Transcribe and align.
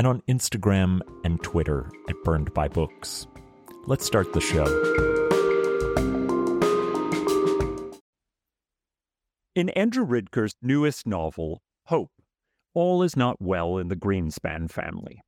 and 0.00 0.06
on 0.06 0.22
Instagram 0.28 1.02
and 1.24 1.42
Twitter 1.42 1.90
at 2.08 2.16
burnedbybooks. 2.24 3.26
Let's 3.84 4.06
start 4.06 4.32
the 4.32 4.40
show. 4.40 4.64
In 9.54 9.68
Andrew 9.68 10.06
Ridker's 10.06 10.54
newest 10.62 11.06
novel, 11.06 11.60
Hope, 11.88 12.08
all 12.72 13.02
is 13.02 13.14
not 13.14 13.42
well 13.42 13.76
in 13.76 13.88
the 13.88 13.94
Greenspan 13.94 14.70
family. 14.70 15.20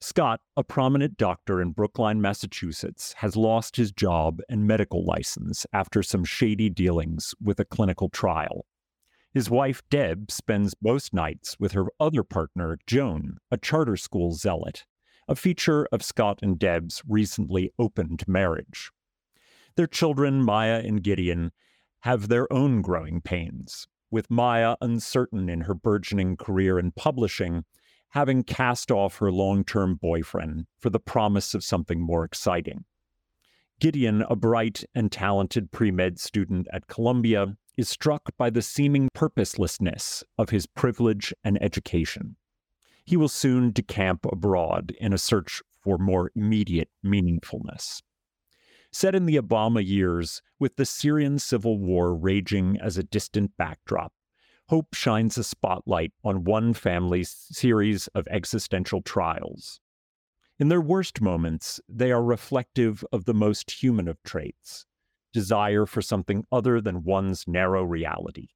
Scott, 0.00 0.38
a 0.56 0.62
prominent 0.62 1.16
doctor 1.16 1.60
in 1.60 1.72
Brookline, 1.72 2.20
Massachusetts, 2.20 3.16
has 3.18 3.34
lost 3.34 3.74
his 3.74 3.90
job 3.90 4.38
and 4.48 4.68
medical 4.68 5.04
license 5.04 5.66
after 5.72 6.00
some 6.00 6.24
shady 6.24 6.70
dealings 6.70 7.34
with 7.42 7.58
a 7.58 7.64
clinical 7.64 8.08
trial. 8.08 8.66
His 9.32 9.48
wife, 9.48 9.82
Deb, 9.88 10.30
spends 10.30 10.74
most 10.82 11.14
nights 11.14 11.56
with 11.58 11.72
her 11.72 11.86
other 11.98 12.22
partner, 12.22 12.78
Joan, 12.86 13.38
a 13.50 13.56
charter 13.56 13.96
school 13.96 14.32
zealot, 14.32 14.84
a 15.26 15.34
feature 15.34 15.88
of 15.90 16.02
Scott 16.02 16.40
and 16.42 16.58
Deb's 16.58 17.02
recently 17.08 17.72
opened 17.78 18.28
marriage. 18.28 18.90
Their 19.76 19.86
children, 19.86 20.42
Maya 20.42 20.82
and 20.84 21.02
Gideon, 21.02 21.52
have 22.00 22.28
their 22.28 22.52
own 22.52 22.82
growing 22.82 23.22
pains, 23.22 23.88
with 24.10 24.30
Maya 24.30 24.76
uncertain 24.82 25.48
in 25.48 25.62
her 25.62 25.74
burgeoning 25.74 26.36
career 26.36 26.78
in 26.78 26.92
publishing, 26.92 27.64
having 28.10 28.42
cast 28.42 28.90
off 28.90 29.16
her 29.16 29.32
long 29.32 29.64
term 29.64 29.94
boyfriend 29.94 30.66
for 30.78 30.90
the 30.90 31.00
promise 31.00 31.54
of 31.54 31.64
something 31.64 32.00
more 32.00 32.24
exciting. 32.24 32.84
Gideon, 33.80 34.22
a 34.28 34.36
bright 34.36 34.84
and 34.94 35.10
talented 35.10 35.72
pre 35.72 35.90
med 35.90 36.20
student 36.20 36.68
at 36.70 36.86
Columbia, 36.86 37.56
is 37.76 37.88
struck 37.88 38.36
by 38.36 38.50
the 38.50 38.62
seeming 38.62 39.08
purposelessness 39.14 40.24
of 40.38 40.50
his 40.50 40.66
privilege 40.66 41.32
and 41.42 41.62
education. 41.62 42.36
He 43.04 43.16
will 43.16 43.28
soon 43.28 43.72
decamp 43.72 44.26
abroad 44.30 44.94
in 45.00 45.12
a 45.12 45.18
search 45.18 45.62
for 45.80 45.98
more 45.98 46.30
immediate 46.34 46.90
meaningfulness. 47.04 48.02
Set 48.92 49.14
in 49.14 49.26
the 49.26 49.36
Obama 49.36 49.84
years, 49.84 50.42
with 50.58 50.76
the 50.76 50.84
Syrian 50.84 51.38
civil 51.38 51.78
war 51.78 52.14
raging 52.14 52.78
as 52.80 52.98
a 52.98 53.02
distant 53.02 53.56
backdrop, 53.56 54.12
Hope 54.68 54.94
shines 54.94 55.36
a 55.36 55.44
spotlight 55.44 56.12
on 56.24 56.44
one 56.44 56.72
family's 56.72 57.30
series 57.50 58.06
of 58.08 58.28
existential 58.30 59.02
trials. 59.02 59.80
In 60.58 60.68
their 60.68 60.80
worst 60.80 61.20
moments, 61.20 61.80
they 61.88 62.12
are 62.12 62.22
reflective 62.22 63.04
of 63.12 63.24
the 63.24 63.34
most 63.34 63.82
human 63.82 64.08
of 64.08 64.22
traits 64.22 64.86
desire 65.32 65.86
for 65.86 66.02
something 66.02 66.44
other 66.52 66.80
than 66.80 67.04
one's 67.04 67.46
narrow 67.46 67.82
reality. 67.82 68.48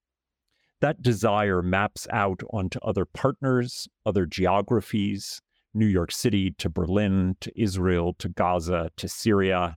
That 0.81 1.03
desire 1.03 1.63
maps 1.63 2.07
out 2.11 2.43
onto 2.51 2.79
other 2.81 3.05
partners, 3.05 3.89
other 4.05 4.27
geographies, 4.27 5.41
New 5.73 5.87
York 5.87 6.13
City 6.13 6.53
to 6.59 6.69
Berlin 6.69 7.37
to 7.41 7.53
Israel 7.61 8.15
to 8.19 8.29
Gaza 8.29 8.91
to 8.97 9.09
Syria, 9.09 9.77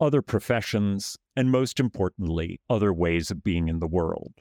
other 0.00 0.22
professions, 0.22 1.16
and 1.36 1.50
most 1.50 1.78
importantly, 1.78 2.60
other 2.68 2.92
ways 2.92 3.30
of 3.30 3.44
being 3.44 3.68
in 3.68 3.78
the 3.78 3.86
world. 3.86 4.34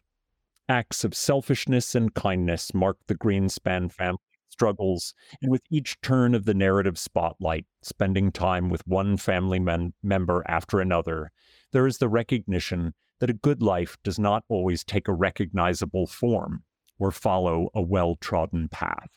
Acts 0.68 1.04
of 1.04 1.14
selfishness 1.14 1.96
and 1.96 2.14
kindness 2.14 2.74
mark 2.74 2.98
the 3.08 3.16
Greenspan 3.16 3.92
family 3.92 4.20
struggles, 4.50 5.14
and 5.42 5.52
with 5.52 5.64
each 5.70 6.00
turn 6.02 6.36
of 6.36 6.46
the 6.46 6.54
narrative 6.54 6.98
spotlight, 6.98 7.66
spending 7.81 8.31
time 8.31 8.70
with 8.70 8.86
one 8.86 9.18
family 9.18 9.59
member 10.04 10.44
after 10.48 10.80
another, 10.80 11.31
there 11.72 11.88
is 11.88 11.98
the 11.98 12.09
recognition 12.09 12.94
that 13.20 13.30
a 13.30 13.34
good 13.34 13.62
life 13.62 13.98
does 14.04 14.20
not 14.20 14.44
always 14.50 14.84
take 14.84 15.08
a 15.08 15.14
recognizable 15.14 16.08
form 16.08 16.64
or 17.00 17.12
follow 17.12 17.70
a 17.74 17.82
well 17.82 18.16
trodden 18.16 18.68
path. 18.70 19.09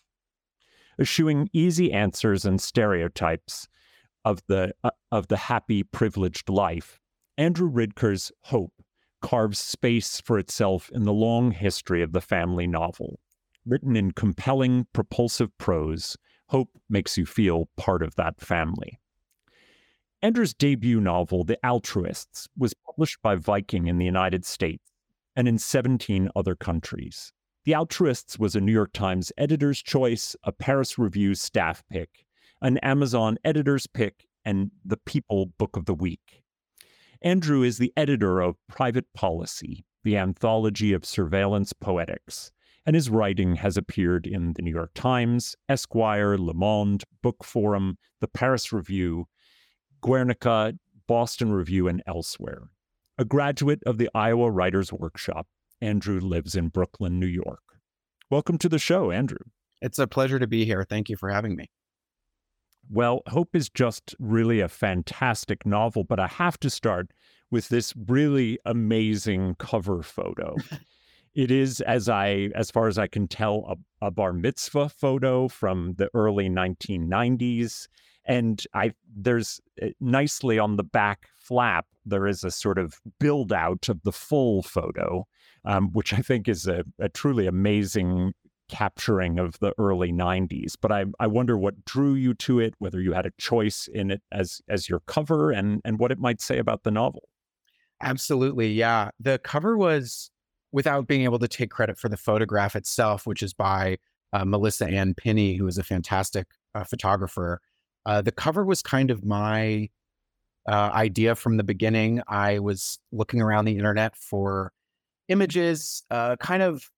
Eschewing 0.98 1.48
easy 1.52 1.92
answers 1.92 2.44
and 2.44 2.60
stereotypes, 2.60 3.68
of 4.24 4.42
the 4.46 4.74
uh, 4.82 4.90
of 5.12 5.28
the 5.28 5.36
happy 5.36 5.82
privileged 5.82 6.48
life, 6.48 6.98
Andrew 7.36 7.70
Ridker's 7.70 8.32
Hope 8.44 8.72
carves 9.20 9.58
space 9.58 10.20
for 10.20 10.38
itself 10.38 10.90
in 10.92 11.04
the 11.04 11.12
long 11.12 11.50
history 11.50 12.02
of 12.02 12.12
the 12.12 12.20
family 12.20 12.66
novel. 12.66 13.20
Written 13.66 13.96
in 13.96 14.12
compelling, 14.12 14.86
propulsive 14.92 15.56
prose, 15.58 16.16
Hope 16.48 16.70
makes 16.90 17.16
you 17.16 17.24
feel 17.24 17.68
part 17.76 18.02
of 18.02 18.14
that 18.16 18.40
family. 18.40 18.98
Andrew's 20.24 20.54
debut 20.54 21.02
novel, 21.02 21.44
The 21.44 21.58
Altruists, 21.62 22.48
was 22.56 22.72
published 22.72 23.20
by 23.20 23.34
Viking 23.34 23.88
in 23.88 23.98
the 23.98 24.06
United 24.06 24.46
States 24.46 24.90
and 25.36 25.46
in 25.46 25.58
17 25.58 26.30
other 26.34 26.56
countries. 26.56 27.30
The 27.66 27.74
Altruists 27.74 28.38
was 28.38 28.56
a 28.56 28.60
New 28.62 28.72
York 28.72 28.94
Times 28.94 29.32
editor's 29.36 29.82
choice, 29.82 30.34
a 30.42 30.50
Paris 30.50 30.96
Review 30.96 31.34
staff 31.34 31.84
pick, 31.90 32.24
an 32.62 32.78
Amazon 32.78 33.36
editor's 33.44 33.86
pick, 33.86 34.26
and 34.46 34.70
the 34.82 34.96
People 34.96 35.52
Book 35.58 35.76
of 35.76 35.84
the 35.84 35.92
Week. 35.92 36.42
Andrew 37.20 37.62
is 37.62 37.76
the 37.76 37.92
editor 37.94 38.40
of 38.40 38.56
Privacy 38.66 39.06
Policy, 39.12 39.84
the 40.04 40.16
anthology 40.16 40.94
of 40.94 41.04
surveillance 41.04 41.74
poetics, 41.74 42.50
and 42.86 42.96
his 42.96 43.10
writing 43.10 43.56
has 43.56 43.76
appeared 43.76 44.26
in 44.26 44.54
the 44.54 44.62
New 44.62 44.72
York 44.72 44.92
Times, 44.94 45.54
Esquire, 45.68 46.38
Le 46.38 46.54
Monde, 46.54 47.04
Book 47.22 47.44
Forum, 47.44 47.98
the 48.22 48.28
Paris 48.28 48.72
Review, 48.72 49.26
Guernica, 50.04 50.74
Boston 51.08 51.50
Review, 51.50 51.88
and 51.88 52.02
elsewhere. 52.06 52.68
A 53.16 53.24
graduate 53.24 53.82
of 53.86 53.96
the 53.96 54.10
Iowa 54.14 54.50
Writers 54.50 54.92
Workshop, 54.92 55.46
Andrew 55.80 56.20
lives 56.20 56.54
in 56.54 56.68
Brooklyn, 56.68 57.18
New 57.18 57.26
York. 57.26 57.62
Welcome 58.30 58.58
to 58.58 58.68
the 58.68 58.78
show, 58.78 59.10
Andrew. 59.10 59.38
It's 59.80 59.98
a 59.98 60.06
pleasure 60.06 60.38
to 60.38 60.46
be 60.46 60.66
here. 60.66 60.84
Thank 60.84 61.08
you 61.08 61.16
for 61.16 61.30
having 61.30 61.56
me. 61.56 61.70
Well, 62.90 63.22
Hope 63.28 63.56
is 63.56 63.70
just 63.70 64.14
really 64.18 64.60
a 64.60 64.68
fantastic 64.68 65.64
novel, 65.64 66.04
but 66.04 66.20
I 66.20 66.26
have 66.26 66.60
to 66.60 66.68
start 66.68 67.10
with 67.50 67.70
this 67.70 67.94
really 67.96 68.58
amazing 68.66 69.56
cover 69.58 70.02
photo. 70.02 70.56
it 71.34 71.50
is, 71.50 71.80
as 71.80 72.10
I, 72.10 72.50
as 72.54 72.70
far 72.70 72.88
as 72.88 72.98
I 72.98 73.06
can 73.06 73.26
tell, 73.26 73.64
a, 74.02 74.08
a 74.08 74.10
bar 74.10 74.34
mitzvah 74.34 74.90
photo 74.90 75.48
from 75.48 75.94
the 75.96 76.10
early 76.12 76.50
1990s, 76.50 77.88
and 78.26 78.64
I 78.74 78.92
there's 79.14 79.60
eh, 79.80 79.90
nicely 80.00 80.58
on 80.58 80.76
the 80.76 80.84
back 80.84 81.28
flap 81.36 81.86
there 82.06 82.26
is 82.26 82.44
a 82.44 82.50
sort 82.50 82.78
of 82.78 83.00
build 83.18 83.52
out 83.52 83.88
of 83.88 84.02
the 84.02 84.12
full 84.12 84.62
photo, 84.62 85.26
um, 85.64 85.90
which 85.92 86.12
I 86.12 86.18
think 86.18 86.48
is 86.48 86.66
a, 86.66 86.84
a 86.98 87.08
truly 87.08 87.46
amazing 87.46 88.34
capturing 88.68 89.38
of 89.38 89.58
the 89.60 89.74
early 89.76 90.10
90s 90.10 90.72
but 90.80 90.90
I, 90.90 91.04
I 91.20 91.26
wonder 91.26 91.58
what 91.58 91.84
drew 91.84 92.14
you 92.14 92.32
to 92.34 92.60
it 92.60 92.72
whether 92.78 92.98
you 92.98 93.12
had 93.12 93.26
a 93.26 93.30
choice 93.36 93.88
in 93.92 94.10
it 94.10 94.22
as 94.32 94.62
as 94.70 94.88
your 94.88 95.00
cover 95.00 95.50
and 95.50 95.82
and 95.84 95.98
what 95.98 96.10
it 96.10 96.18
might 96.18 96.40
say 96.40 96.56
about 96.56 96.82
the 96.82 96.90
novel. 96.90 97.28
Absolutely 98.00 98.72
yeah. 98.72 99.10
The 99.20 99.38
cover 99.38 99.76
was 99.76 100.30
without 100.72 101.06
being 101.06 101.24
able 101.24 101.38
to 101.40 101.46
take 101.46 101.70
credit 101.70 101.98
for 101.98 102.08
the 102.08 102.16
photograph 102.16 102.74
itself 102.74 103.26
which 103.26 103.42
is 103.42 103.52
by 103.52 103.98
uh, 104.32 104.46
melissa 104.46 104.86
ann 104.86 105.12
pinney 105.12 105.58
who 105.58 105.66
is 105.66 105.76
a 105.76 105.84
fantastic 105.84 106.46
uh, 106.74 106.84
photographer 106.84 107.60
uh, 108.06 108.22
the 108.22 108.32
cover 108.32 108.64
was 108.64 108.82
kind 108.82 109.10
of 109.10 109.24
my 109.24 109.88
uh, 110.68 110.90
idea 110.94 111.34
from 111.34 111.56
the 111.56 111.64
beginning 111.64 112.22
i 112.28 112.58
was 112.58 112.98
looking 113.12 113.40
around 113.40 113.64
the 113.64 113.76
internet 113.76 114.16
for 114.16 114.72
images 115.28 116.02
uh, 116.10 116.36
kind 116.36 116.62
of 116.62 116.90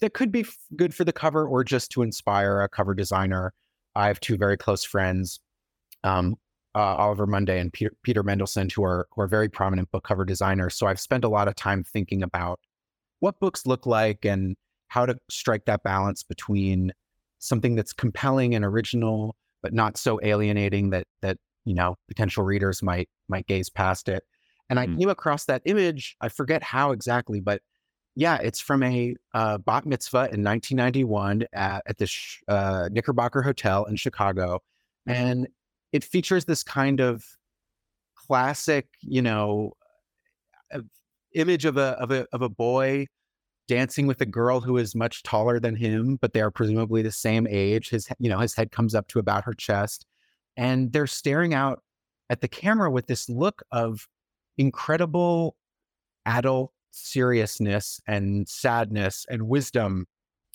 that 0.00 0.14
could 0.14 0.30
be 0.30 0.40
f- 0.40 0.56
good 0.76 0.94
for 0.94 1.04
the 1.04 1.12
cover 1.12 1.46
or 1.46 1.64
just 1.64 1.90
to 1.92 2.02
inspire 2.02 2.60
a 2.60 2.68
cover 2.68 2.94
designer. 2.94 3.52
I 3.94 4.08
have 4.08 4.20
two 4.20 4.36
very 4.36 4.56
close 4.56 4.84
friends, 4.84 5.40
um, 6.02 6.36
uh, 6.74 6.96
Oliver 6.96 7.26
Munday 7.26 7.60
and 7.60 7.72
Peter, 7.72 7.94
Peter 8.02 8.22
who 8.22 8.84
are 8.84 9.06
who 9.10 9.20
are 9.22 9.28
very 9.28 9.48
prominent 9.48 9.90
book 9.92 10.04
cover 10.04 10.24
designers. 10.24 10.74
So 10.74 10.86
I've 10.86 11.00
spent 11.00 11.24
a 11.24 11.28
lot 11.28 11.48
of 11.48 11.54
time 11.54 11.84
thinking 11.84 12.22
about 12.22 12.60
what 13.20 13.38
books 13.40 13.66
look 13.66 13.86
like 13.86 14.24
and 14.24 14.56
how 14.88 15.06
to 15.06 15.16
strike 15.30 15.64
that 15.66 15.82
balance 15.82 16.22
between 16.22 16.92
something 17.38 17.74
that's 17.74 17.92
compelling 17.92 18.54
and 18.54 18.64
original, 18.64 19.36
but 19.64 19.72
not 19.72 19.96
so 19.96 20.20
alienating 20.22 20.90
that 20.90 21.06
that 21.22 21.38
you 21.64 21.74
know 21.74 21.96
potential 22.06 22.44
readers 22.44 22.82
might 22.82 23.08
might 23.28 23.46
gaze 23.46 23.70
past 23.70 24.08
it. 24.10 24.22
And 24.68 24.78
I 24.78 24.86
mm. 24.86 24.98
came 24.98 25.08
across 25.08 25.46
that 25.46 25.62
image. 25.64 26.16
I 26.20 26.28
forget 26.28 26.62
how 26.62 26.92
exactly, 26.92 27.40
but 27.40 27.62
yeah, 28.14 28.36
it's 28.36 28.60
from 28.60 28.82
a 28.82 29.16
uh, 29.32 29.58
bat 29.58 29.86
mitzvah 29.86 30.28
in 30.32 30.44
1991 30.44 31.46
at, 31.52 31.82
at 31.86 31.98
the 31.98 32.06
Sh- 32.06 32.42
uh, 32.46 32.88
Knickerbocker 32.92 33.42
Hotel 33.42 33.84
in 33.86 33.96
Chicago, 33.96 34.60
and 35.06 35.48
it 35.92 36.04
features 36.04 36.44
this 36.44 36.62
kind 36.62 37.00
of 37.00 37.24
classic, 38.14 38.86
you 39.00 39.22
know, 39.22 39.72
uh, 40.72 40.80
image 41.34 41.64
of 41.64 41.78
a 41.78 41.96
of 41.98 42.10
a 42.10 42.26
of 42.34 42.42
a 42.42 42.50
boy 42.50 43.06
dancing 43.68 44.06
with 44.06 44.20
a 44.20 44.26
girl 44.26 44.60
who 44.60 44.76
is 44.76 44.94
much 44.94 45.22
taller 45.22 45.58
than 45.58 45.76
him, 45.76 46.16
but 46.20 46.32
they 46.32 46.40
are 46.40 46.50
presumably 46.50 47.02
the 47.02 47.12
same 47.12 47.46
age. 47.48 47.90
His 47.90 48.08
you 48.18 48.28
know 48.28 48.38
his 48.38 48.54
head 48.54 48.70
comes 48.70 48.94
up 48.94 49.08
to 49.08 49.18
about 49.18 49.44
her 49.44 49.54
chest, 49.54 50.06
and 50.56 50.92
they're 50.92 51.06
staring 51.06 51.54
out 51.54 51.82
at 52.30 52.40
the 52.40 52.48
camera 52.48 52.90
with 52.90 53.06
this 53.06 53.28
look 53.28 53.62
of 53.72 54.06
incredible 54.58 55.56
adult 56.26 56.72
seriousness 56.90 58.00
and 58.06 58.48
sadness 58.48 59.26
and 59.28 59.48
wisdom 59.48 60.06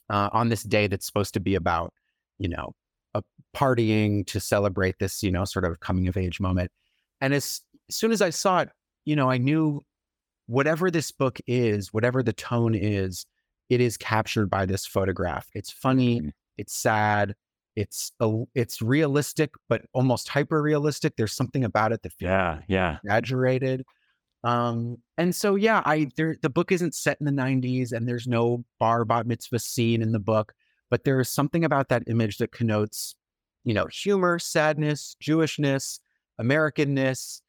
uh, 0.09 0.29
on 0.31 0.49
this 0.49 0.63
day 0.63 0.87
that's 0.87 1.05
supposed 1.05 1.33
to 1.33 1.39
be 1.39 1.55
about 1.55 1.93
you 2.37 2.47
know 2.47 2.73
a 3.13 3.21
partying 3.55 4.25
to 4.25 4.39
celebrate 4.39 4.97
this 4.99 5.21
you 5.21 5.31
know 5.31 5.43
sort 5.45 5.65
of 5.65 5.79
coming 5.81 6.07
of 6.07 6.15
age 6.15 6.39
moment 6.39 6.71
and 7.21 7.33
as, 7.33 7.61
as 7.89 7.95
soon 7.95 8.11
as 8.11 8.21
i 8.21 8.29
saw 8.29 8.59
it 8.61 8.69
you 9.05 9.15
know 9.15 9.29
i 9.29 9.37
knew 9.37 9.81
whatever 10.49 10.89
this 10.89 11.11
book 11.11 11.39
is 11.47 11.93
whatever 11.93 12.23
the 12.23 12.33
tone 12.33 12.75
is 12.75 13.25
it 13.69 13.79
is 13.79 13.97
captured 13.97 14.49
by 14.49 14.65
this 14.65 14.85
photograph 14.85 15.47
it's 15.53 15.71
funny 15.71 16.21
mm. 16.21 16.31
it's 16.57 16.75
sad 16.75 17.35
it's 17.75 18.11
a, 18.19 18.43
it's 18.55 18.81
realistic 18.81 19.51
but 19.67 19.83
almost 19.93 20.27
hyper 20.27 20.61
realistic 20.61 21.13
there's 21.15 21.33
something 21.33 21.63
about 21.63 21.91
it 21.91 22.01
that 22.01 22.13
feels 22.13 22.29
yeah 22.29 22.59
yeah 22.67 22.97
exaggerated 23.03 23.83
um, 24.43 24.97
and 25.17 25.35
so 25.35 25.55
yeah, 25.55 25.81
I 25.85 26.09
there 26.15 26.35
the 26.41 26.49
book 26.49 26.71
isn't 26.71 26.95
set 26.95 27.17
in 27.19 27.25
the 27.25 27.31
90s 27.31 27.91
and 27.91 28.07
there's 28.07 28.27
no 28.27 28.63
bar 28.79 29.03
bat 29.05 29.27
mitzvah 29.27 29.59
scene 29.59 30.01
in 30.01 30.11
the 30.11 30.19
book, 30.19 30.53
but 30.89 31.03
there 31.03 31.19
is 31.19 31.29
something 31.29 31.65
about 31.65 31.89
that 31.89 32.03
image 32.07 32.37
that 32.37 32.51
connotes, 32.51 33.15
you 33.65 33.73
know, 33.73 33.87
humor, 33.91 34.39
sadness, 34.39 35.15
Jewishness, 35.21 35.99
Americanness. 36.39 37.41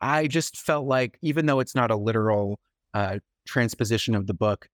I 0.00 0.26
just 0.26 0.56
felt 0.56 0.86
like 0.86 1.18
even 1.22 1.46
though 1.46 1.60
it's 1.60 1.74
not 1.74 1.90
a 1.90 1.96
literal 1.96 2.58
uh, 2.94 3.18
transposition 3.46 4.14
of 4.14 4.26
the 4.26 4.34
book, 4.34 4.68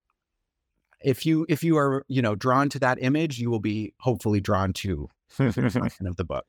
if 1.03 1.25
you 1.25 1.45
if 1.49 1.63
you 1.63 1.77
are 1.77 2.05
you 2.07 2.21
know 2.21 2.35
drawn 2.35 2.69
to 2.69 2.79
that 2.79 2.97
image, 3.01 3.39
you 3.39 3.49
will 3.49 3.59
be 3.59 3.93
hopefully 3.99 4.41
drawn 4.41 4.73
to 4.73 5.09
of 5.39 5.55
the 5.55 6.25
book. 6.27 6.45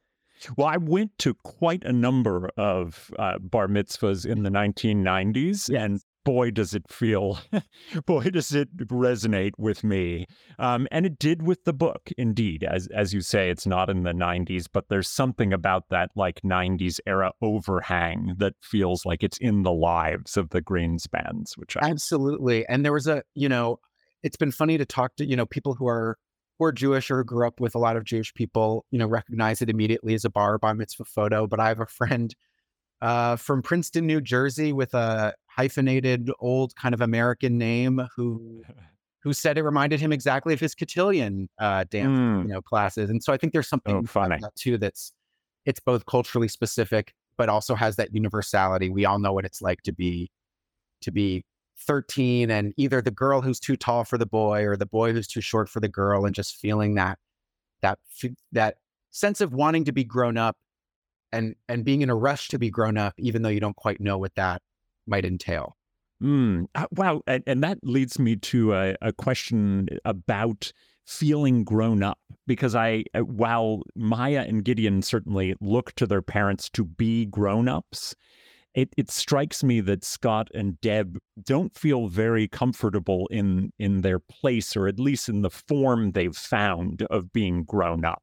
Well, 0.57 0.67
I 0.67 0.77
went 0.77 1.17
to 1.21 1.35
quite 1.45 1.85
a 1.85 1.93
number 1.93 2.51
of 2.57 3.11
uh, 3.19 3.39
bar 3.39 3.69
mitzvahs 3.69 4.27
in 4.27 4.43
the 4.43 4.51
1990s, 4.51 5.71
yes. 5.71 5.83
and 5.83 6.01
boy, 6.25 6.51
does 6.51 6.75
it 6.75 6.91
feel, 6.91 7.39
boy, 8.07 8.25
does 8.25 8.55
it 8.55 8.75
resonate 8.77 9.53
with 9.59 9.85
me. 9.85 10.27
Um, 10.59 10.89
and 10.91 11.07
it 11.07 11.19
did 11.19 11.43
with 11.43 11.65
the 11.65 11.73
book, 11.73 12.11
indeed. 12.17 12.65
As 12.65 12.89
as 12.89 13.13
you 13.13 13.21
say, 13.21 13.51
it's 13.51 13.67
not 13.67 13.91
in 13.91 14.03
the 14.03 14.13
90s, 14.13 14.67
but 14.73 14.89
there's 14.89 15.09
something 15.09 15.53
about 15.53 15.89
that 15.91 16.11
like 16.17 16.41
90s 16.43 17.01
era 17.07 17.33
overhang 17.43 18.35
that 18.39 18.55
feels 18.63 19.05
like 19.05 19.23
it's 19.23 19.39
in 19.39 19.63
the 19.63 19.73
lives 19.73 20.37
of 20.37 20.51
the 20.51 20.63
Greenspans, 20.63 21.57
which 21.57 21.77
I 21.77 21.91
absolutely. 21.91 22.67
And 22.67 22.85
there 22.85 22.93
was 22.93 23.07
a, 23.07 23.23
you 23.35 23.49
know, 23.49 23.79
it's 24.23 24.37
been 24.37 24.53
funny 24.53 24.79
to 24.79 24.87
talk 24.87 25.17
to 25.17 25.25
you 25.25 25.37
know 25.37 25.47
people 25.47 25.75
who 25.75 25.87
are 25.87 26.19
who 26.59 26.65
are 26.65 26.73
Jewish 26.73 27.11
or 27.11 27.23
grew 27.25 27.47
up 27.47 27.61
with 27.61 27.75
a 27.75 27.79
lot 27.79 27.97
of 27.97 28.05
Jewish 28.05 28.33
people, 28.35 28.85
you 28.91 28.99
know, 28.99 29.07
recognize 29.07 29.61
it 29.61 29.71
immediately 29.71 30.15
as 30.15 30.25
a 30.25 30.31
bar 30.31 30.59
bar 30.59 30.75
mitzvah 30.75 31.05
photo. 31.05 31.47
But 31.47 31.61
I 31.61 31.69
have 31.69 31.81
a 31.81 31.87
friend 31.87 32.35
uh, 33.03 33.37
from 33.37 33.63
Princeton, 33.63 34.07
New 34.07 34.21
Jersey, 34.21 34.73
with 34.73 34.95
a 34.95 35.35
hyphenated 35.55 36.31
old 36.41 36.75
kind 36.77 36.95
of 36.95 37.01
American 37.01 37.59
name 37.59 38.07
who 38.17 38.63
who 39.23 39.33
said 39.33 39.57
it 39.57 39.63
reminded 39.63 40.01
him 40.01 40.13
exactly 40.13 40.53
of 40.53 40.61
his 40.61 40.75
cotillion 40.75 41.49
uh, 41.59 41.85
dance, 41.91 42.19
mm. 42.19 42.43
you 42.43 42.49
know, 42.49 42.61
classes. 42.61 43.09
And 43.09 43.25
so 43.25 43.33
I 43.33 43.39
think 43.39 43.55
there's 43.55 43.69
something 43.69 43.97
oh, 43.97 44.03
funny. 44.03 44.37
that 44.41 44.55
too 44.55 44.77
that's 44.77 45.13
it's 45.65 45.81
both 45.81 46.05
culturally 46.05 46.49
specific, 46.49 47.15
but 47.39 47.49
also 47.49 47.75
has 47.75 47.97
that 47.97 48.15
universality. 48.15 48.91
We 48.91 49.07
all 49.07 49.19
know 49.19 49.33
what 49.33 49.47
it's 49.47 49.63
like 49.63 49.81
to 49.83 49.93
be 49.93 50.31
to 51.01 51.11
be 51.11 51.45
13 51.79 52.51
and 52.51 52.73
either 52.77 53.01
the 53.01 53.11
girl 53.11 53.41
who's 53.41 53.59
too 53.59 53.77
tall 53.77 54.05
for 54.05 54.19
the 54.19 54.27
boy 54.27 54.65
or 54.65 54.77
the 54.77 54.87
boy 54.87 55.13
who's 55.13 55.27
too 55.27 55.41
short 55.41 55.69
for 55.69 55.81
the 55.81 55.89
girl 55.89 56.25
and 56.25 56.35
just 56.35 56.57
feeling 56.57 56.95
that 56.95 57.19
that 57.83 57.99
that 58.53 58.77
sense 59.11 59.41
of 59.41 59.53
wanting 59.53 59.85
to 59.85 59.93
be 59.93 60.05
grown 60.05 60.37
up 60.37 60.57
and 61.33 61.55
and 61.69 61.85
being 61.85 62.03
in 62.03 62.11
a 62.11 62.15
rush 62.15 62.49
to 62.49 62.59
be 62.59 62.71
grown 62.71 62.97
up 62.97 63.15
even 63.19 63.43
though 63.43 63.49
you 63.49 63.61
don't 63.61 63.77
quite 63.77 64.01
know 64.01 64.17
what 64.17 64.35
that 64.37 64.63
might 65.07 65.25
entail 65.25 65.77
mm, 66.23 66.65
uh, 66.75 66.87
wow 66.93 67.21
and, 67.27 67.43
and, 67.47 67.63
that 67.63 67.79
leads 67.83 68.19
me 68.19 68.37
to 68.37 68.75
a, 68.75 68.95
a 69.03 69.13
question 69.13 69.89
about 70.05 70.73
feeling 71.07 71.65
grown 71.65 72.03
up 72.03 72.19
because 72.47 72.75
I, 72.75 73.05
uh, 73.15 73.21
while 73.21 73.83
Maya 73.95 74.45
and 74.47 74.65
Gideon 74.65 75.03
certainly 75.03 75.55
look 75.61 75.93
to 75.97 76.07
their 76.07 76.23
parents 76.23 76.71
to 76.71 76.85
be 76.85 77.27
grown 77.27 77.69
ups, 77.69 78.15
it, 78.75 78.93
it 78.97 79.11
strikes 79.11 79.63
me 79.63 79.81
that 79.83 80.05
Scott 80.05 80.49
and 80.53 80.81
Deb 80.81 81.19
don't 81.43 81.77
feel 81.77 82.09
very 82.09 82.49
comfortable 82.49 83.29
in 83.29 83.73
in 83.79 84.01
their 84.01 84.19
place, 84.19 84.77
or 84.77 84.89
at 84.89 84.99
least 84.99 85.29
in 85.29 85.43
the 85.43 85.51
form 85.51 86.11
they've 86.11 86.37
found 86.37 87.03
of 87.03 87.33
being 87.33 87.63
grown 87.63 88.05
up. 88.05 88.23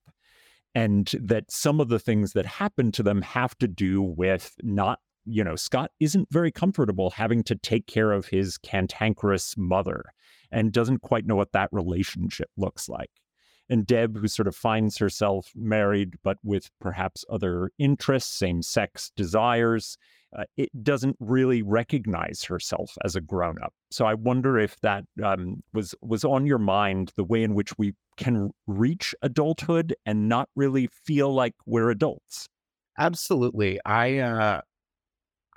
And 0.76 1.10
that 1.22 1.52
some 1.52 1.80
of 1.80 1.90
the 1.90 2.00
things 2.00 2.34
that 2.34 2.46
happen 2.46 2.92
to 2.94 3.04
them 3.04 3.22
have 3.22 3.58
to 3.60 3.68
do 3.68 4.02
with 4.02 4.56
not, 4.62 5.00
you 5.32 5.44
know, 5.44 5.56
Scott 5.56 5.92
isn't 6.00 6.32
very 6.32 6.52
comfortable 6.52 7.10
having 7.12 7.44
to 7.44 7.56
take 7.56 7.88
care 7.88 8.12
of 8.12 8.28
his 8.28 8.58
cantankerous 8.58 9.56
mother 9.58 10.06
and 10.52 10.72
doesn't 10.72 11.02
quite 11.02 11.26
know 11.26 11.36
what 11.36 11.54
that 11.54 11.70
relationship 11.72 12.50
looks 12.58 12.90
like 12.90 13.10
and 13.72 13.88
Deb, 13.88 14.18
who 14.18 14.28
sort 14.28 14.50
of 14.50 14.56
finds 14.56 14.98
herself 14.98 15.50
married, 15.56 16.16
but 16.24 16.38
with 16.44 16.70
perhaps 16.82 17.24
other 17.30 17.72
interests, 17.80 18.38
same 18.38 18.62
sex 18.62 19.14
desires, 19.16 19.98
uh, 20.38 20.44
it 20.58 20.70
doesn't 20.84 21.16
really 21.22 21.62
recognize 21.62 22.44
herself 22.44 22.98
as 23.06 23.16
a 23.16 23.22
grown 23.22 23.56
up. 23.64 23.74
So 23.90 24.06
I 24.06 24.14
wonder 24.16 24.60
if 24.60 24.78
that 24.82 25.06
um, 25.24 25.64
was 25.74 25.96
was 26.02 26.26
on 26.26 26.46
your 26.46 26.58
mind, 26.58 27.14
the 27.16 27.24
way 27.24 27.44
in 27.44 27.56
which 27.56 27.78
we 27.78 27.94
can 28.18 28.52
reach 28.68 29.16
adulthood 29.22 29.96
and 30.06 30.28
not 30.28 30.50
really 30.54 30.90
feel 31.06 31.34
like 31.34 31.54
we're 31.66 31.90
adults. 31.90 32.50
Absolutely. 33.00 33.80
I 33.86 34.18
uh, 34.18 34.62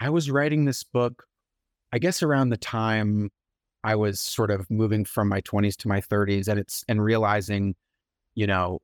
I 0.04 0.10
was 0.10 0.30
writing 0.30 0.66
this 0.66 0.84
book, 0.84 1.24
I 1.90 1.98
guess 1.98 2.22
around 2.22 2.50
the 2.50 2.58
time 2.58 3.30
I 3.84 3.96
was 3.96 4.20
sort 4.20 4.50
of 4.50 4.70
moving 4.70 5.06
from 5.06 5.28
my 5.28 5.40
20s 5.40 5.76
to 5.78 5.88
my 5.88 6.02
30s, 6.02 6.46
and 6.46 6.60
it's 6.60 6.84
and 6.88 7.02
realizing, 7.02 7.74
you 8.34 8.46
know, 8.46 8.80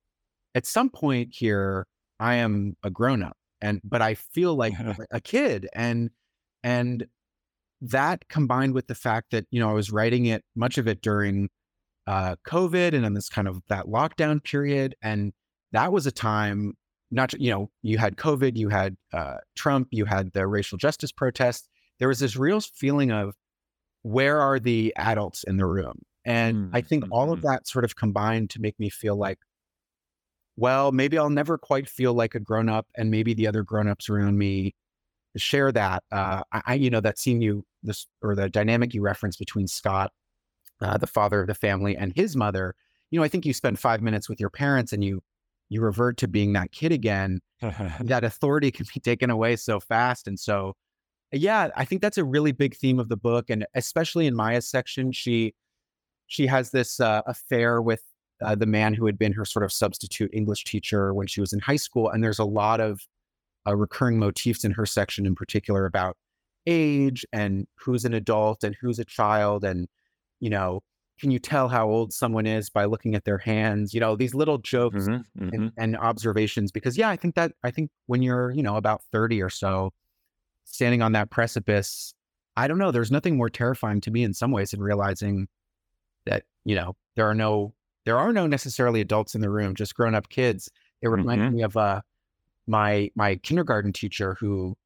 at 0.55 0.65
some 0.65 0.89
point 0.89 1.29
here, 1.33 1.87
I 2.21 2.37
am 2.37 2.75
a 2.83 2.91
grown 2.91 3.23
up 3.23 3.37
and 3.61 3.83
but 3.85 4.01
I 4.01 4.15
feel 4.15 4.55
like 4.55 4.73
a 5.11 5.21
kid 5.21 5.69
and 5.75 6.11
and 6.65 7.07
that 7.83 8.29
combined 8.29 8.75
with 8.75 8.87
the 8.87 8.95
fact 8.95 9.31
that 9.33 9.47
you 9.51 9.61
know 9.61 9.71
I 9.71 9.75
was 9.75 9.91
writing 9.91 10.27
it 10.27 10.43
much 10.57 10.79
of 10.79 10.89
it 10.89 11.03
during 11.03 11.51
uh, 12.07 12.37
COVID 12.47 12.95
and 12.95 13.05
in 13.05 13.15
this 13.15 13.29
kind 13.29 13.49
of 13.49 13.63
that 13.69 13.87
lockdown 13.87 14.43
period 14.43 14.95
and 15.03 15.33
that 15.73 15.93
was 15.93 16.07
a 16.07 16.13
time 16.13 16.75
not 17.11 17.33
you 17.35 17.51
know 17.51 17.71
you 17.83 17.99
had 17.99 18.17
COVID 18.17 18.57
you 18.57 18.69
had 18.69 18.97
uh, 19.13 19.39
Trump 19.57 19.89
you 19.91 20.05
had 20.05 20.33
the 20.33 20.47
racial 20.47 20.79
justice 20.79 21.13
protests 21.13 21.69
there 21.99 22.09
was 22.09 22.19
this 22.19 22.37
real 22.37 22.61
feeling 22.61 23.11
of 23.11 23.35
where 24.03 24.41
are 24.41 24.59
the 24.59 24.93
adults 24.97 25.45
in 25.45 25.57
the 25.57 25.67
room 25.67 26.03
and 26.25 26.57
mm-hmm. 26.57 26.77
I 26.77 26.81
think 26.81 27.05
all 27.11 27.33
of 27.33 27.41
mm-hmm. 27.41 27.49
that 27.49 27.69
sort 27.69 27.85
of 27.85 27.97
combined 27.97 28.51
to 28.51 28.61
make 28.61 28.79
me 28.79 28.91
feel 28.91 29.17
like 29.17 29.39
well, 30.61 30.93
maybe 30.93 31.17
I'll 31.17 31.31
never 31.31 31.57
quite 31.57 31.89
feel 31.89 32.13
like 32.13 32.35
a 32.35 32.41
grown 32.41 32.69
up, 32.69 32.87
and 32.95 33.11
maybe 33.11 33.33
the 33.33 33.47
other 33.47 33.63
grown 33.63 33.89
ups 33.89 34.11
around 34.11 34.37
me 34.37 34.75
share 35.37 35.73
that. 35.73 36.05
Uh, 36.13 36.43
I, 36.53 36.75
you 36.75 36.91
know, 36.91 37.01
that 37.01 37.19
scene 37.19 37.41
you 37.41 37.65
this 37.83 38.07
or 38.21 38.35
the 38.35 38.51
dynamic 38.51 38.93
you 38.93 39.01
referenced 39.01 39.39
between 39.39 39.67
Scott, 39.69 40.13
uh, 40.83 40.99
the 40.99 41.07
father 41.07 41.41
of 41.41 41.47
the 41.47 41.55
family, 41.55 41.97
and 41.97 42.13
his 42.15 42.37
mother. 42.37 42.75
You 43.11 43.19
know, 43.19 43.25
I 43.25 43.29
think 43.29 43.47
you 43.47 43.55
spend 43.55 43.79
five 43.79 44.03
minutes 44.03 44.29
with 44.29 44.39
your 44.39 44.51
parents, 44.51 44.93
and 44.93 45.03
you 45.03 45.23
you 45.71 45.81
revert 45.81 46.19
to 46.19 46.29
being 46.29 46.53
that 46.53 46.73
kid 46.73 46.93
again. 46.93 47.41
that 48.01 48.25
authority 48.25 48.71
can 48.71 48.87
be 48.93 49.01
taken 49.01 49.31
away 49.31 49.57
so 49.57 49.81
fast, 49.81 50.29
and 50.29 50.39
so 50.39 50.75
yeah, 51.33 51.69
I 51.77 51.85
think 51.85 52.03
that's 52.03 52.19
a 52.19 52.25
really 52.25 52.53
big 52.53 52.77
theme 52.77 52.99
of 52.99 53.09
the 53.09 53.17
book, 53.17 53.51
and 53.51 53.67
especially 53.75 54.27
in 54.27 54.35
Maya's 54.35 54.69
section, 54.69 55.13
she 55.13 55.55
she 56.27 56.47
has 56.47 56.71
this 56.71 57.01
uh, 57.01 57.23
affair 57.27 57.83
with 57.83 58.03
uh, 58.43 58.55
the 58.55 58.67
man 58.67 58.95
who 58.95 59.07
had 59.07 59.19
been 59.19 59.33
her 59.33 59.45
sort 59.45 59.65
of 59.65 59.73
substitute 59.73 60.31
English 60.33 60.65
teacher 60.65 61.13
when 61.13 61.27
she 61.27 61.41
was 61.41 61.53
in 61.53 61.61
high 61.61 61.77
school. 61.77 62.09
And 62.09 62.23
there's 62.23 62.39
a 62.39 62.45
lot 62.45 62.81
of 62.81 63.01
uh, 63.67 63.77
recurring 63.77 64.19
motifs 64.19 64.65
in 64.65 64.73
her 64.73 64.87
section, 64.87 65.27
in 65.27 65.35
particular, 65.35 65.87
about 65.87 66.17
age 66.67 67.27
and 67.33 67.67
who's 67.75 68.05
an 68.05 68.15
adult 68.15 68.65
and 68.65 68.77
who's 68.81 68.99
a 68.99 69.05
child. 69.05 69.65
And, 69.65 69.89
you 70.39 70.51
know, 70.51 70.81
can 71.21 71.31
you 71.31 71.39
tell 71.39 71.69
how 71.69 71.89
old 71.89 72.13
someone 72.13 72.47
is 72.47 72.71
by 72.71 72.87
looking 72.87 73.15
at 73.15 73.25
their 73.25 73.39
hands? 73.39 73.95
You 73.95 74.01
know, 74.01 74.17
these 74.17 74.35
little 74.35 74.59
jokes 74.59 75.09
mm-hmm, 75.09 75.45
mm-hmm. 75.45 75.55
And, 75.55 75.73
and 75.77 75.97
observations. 75.97 76.73
Because, 76.73 76.97
yeah, 76.99 77.11
I 77.11 77.17
think 77.17 77.35
that, 77.37 77.53
I 77.65 77.71
think 77.71 77.91
when 78.07 78.23
you're, 78.23 78.51
you 78.53 78.63
know, 78.63 78.77
about 78.77 79.03
30 79.13 79.43
or 79.43 79.51
so, 79.51 79.93
standing 80.65 81.03
on 81.03 81.13
that 81.13 81.31
precipice, 81.31 82.15
I 82.57 82.69
don't 82.69 82.79
know. 82.79 82.91
There's 82.91 83.11
nothing 83.11 83.37
more 83.37 83.51
terrifying 83.51 84.01
to 84.03 84.11
me 84.11 84.25
in 84.25 84.35
some 84.35 84.53
ways 84.53 84.71
than 84.73 84.81
realizing 84.83 85.49
that, 86.27 86.45
you 86.65 86.75
know, 86.75 86.97
there 87.17 87.27
are 87.29 87.35
no, 87.35 87.75
there 88.05 88.19
are 88.19 88.33
no 88.33 88.47
necessarily 88.47 89.01
adults 89.01 89.35
in 89.35 89.41
the 89.41 89.51
room, 89.51 89.75
just 89.75 89.95
grown 89.95 90.15
up 90.15 90.29
kids. 90.29 90.71
It 91.03 91.09
reminded 91.09 91.51
Mhm. 91.51 91.53
me 91.53 91.63
of 91.63 91.77
uh, 91.77 92.03
my 92.67 93.11
my 93.17 93.37
kindergarten 93.37 93.93
teacher 93.93 94.37
who 94.41 94.77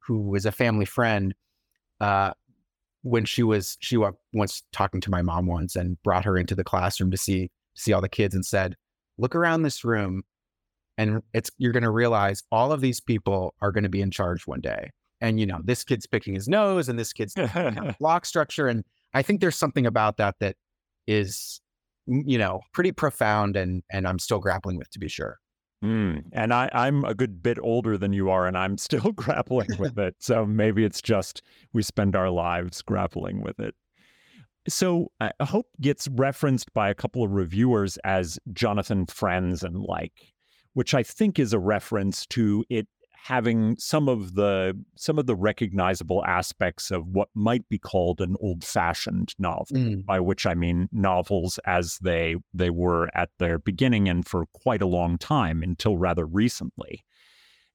who 0.00 0.20
was 0.20 0.46
a 0.46 0.52
family 0.52 0.86
friend. 0.86 1.34
Uh, 2.00 2.32
when 3.08 3.24
she 3.24 3.42
was 3.42 3.76
she 3.80 3.96
wa- 3.96 4.12
once 4.32 4.62
talking 4.72 5.00
to 5.00 5.10
my 5.10 5.22
mom 5.22 5.46
once 5.46 5.76
and 5.76 6.00
brought 6.02 6.24
her 6.24 6.36
into 6.36 6.54
the 6.54 6.64
classroom 6.64 7.10
to 7.10 7.16
see 7.16 7.50
see 7.74 7.92
all 7.92 8.00
the 8.00 8.08
kids 8.08 8.34
and 8.34 8.44
said, 8.44 8.76
"Look 9.16 9.34
around 9.34 9.62
this 9.62 9.84
room, 9.84 10.22
and 10.96 11.22
it's 11.32 11.50
you're 11.58 11.72
going 11.72 11.82
to 11.82 11.90
realize 11.90 12.42
all 12.52 12.72
of 12.72 12.80
these 12.80 13.00
people 13.00 13.54
are 13.60 13.72
going 13.72 13.84
to 13.84 13.90
be 13.90 14.02
in 14.02 14.10
charge 14.10 14.46
one 14.46 14.60
day." 14.60 14.90
And 15.20 15.40
you 15.40 15.46
know, 15.46 15.60
this 15.64 15.84
kid's 15.84 16.06
picking 16.06 16.34
his 16.34 16.48
nose, 16.48 16.88
and 16.88 16.98
this 16.98 17.12
kid's 17.12 17.34
block 18.00 18.26
structure, 18.26 18.68
and 18.68 18.84
I 19.14 19.22
think 19.22 19.40
there's 19.40 19.56
something 19.56 19.86
about 19.86 20.18
that 20.18 20.36
that 20.40 20.56
is, 21.06 21.60
you 22.06 22.38
know, 22.38 22.60
pretty 22.72 22.92
profound, 22.92 23.56
and 23.56 23.82
and 23.90 24.06
I'm 24.06 24.18
still 24.18 24.38
grappling 24.38 24.76
with, 24.76 24.90
to 24.90 24.98
be 24.98 25.08
sure. 25.08 25.38
Mm, 25.84 26.24
And 26.32 26.52
I, 26.52 26.68
I'm 26.72 27.04
a 27.04 27.14
good 27.14 27.42
bit 27.42 27.58
older 27.62 27.96
than 27.96 28.12
you 28.12 28.30
are, 28.30 28.46
and 28.46 28.58
I'm 28.58 28.78
still 28.78 29.12
grappling 29.12 29.68
with 29.78 29.98
it. 29.98 30.16
So 30.18 30.44
maybe 30.44 30.84
it's 30.84 31.00
just 31.02 31.42
we 31.72 31.82
spend 31.82 32.16
our 32.16 32.30
lives 32.30 32.82
grappling 32.82 33.42
with 33.42 33.60
it. 33.60 33.74
So 34.68 35.12
uh, 35.20 35.30
Hope 35.40 35.68
gets 35.80 36.08
referenced 36.08 36.72
by 36.74 36.90
a 36.90 36.94
couple 36.94 37.22
of 37.22 37.30
reviewers 37.30 37.96
as 38.04 38.38
Jonathan 38.52 39.06
Franzen 39.06 39.86
like, 39.86 40.34
which 40.74 40.94
I 40.94 41.02
think 41.02 41.38
is 41.38 41.52
a 41.52 41.58
reference 41.58 42.26
to 42.26 42.64
it 42.68 42.86
having 43.24 43.76
some 43.78 44.08
of 44.08 44.34
the 44.34 44.78
some 44.96 45.18
of 45.18 45.26
the 45.26 45.36
recognizable 45.36 46.24
aspects 46.24 46.90
of 46.90 47.06
what 47.08 47.28
might 47.34 47.68
be 47.68 47.78
called 47.78 48.20
an 48.20 48.36
old-fashioned 48.40 49.34
novel 49.38 49.66
Mm, 49.76 50.06
by 50.06 50.20
which 50.20 50.46
I 50.46 50.54
mean 50.54 50.88
novels 50.92 51.58
as 51.66 51.98
they 52.00 52.36
they 52.54 52.70
were 52.70 53.10
at 53.14 53.30
their 53.38 53.58
beginning 53.58 54.08
and 54.08 54.26
for 54.26 54.46
quite 54.46 54.82
a 54.82 54.86
long 54.86 55.18
time 55.18 55.62
until 55.62 55.98
rather 55.98 56.26
recently. 56.26 57.04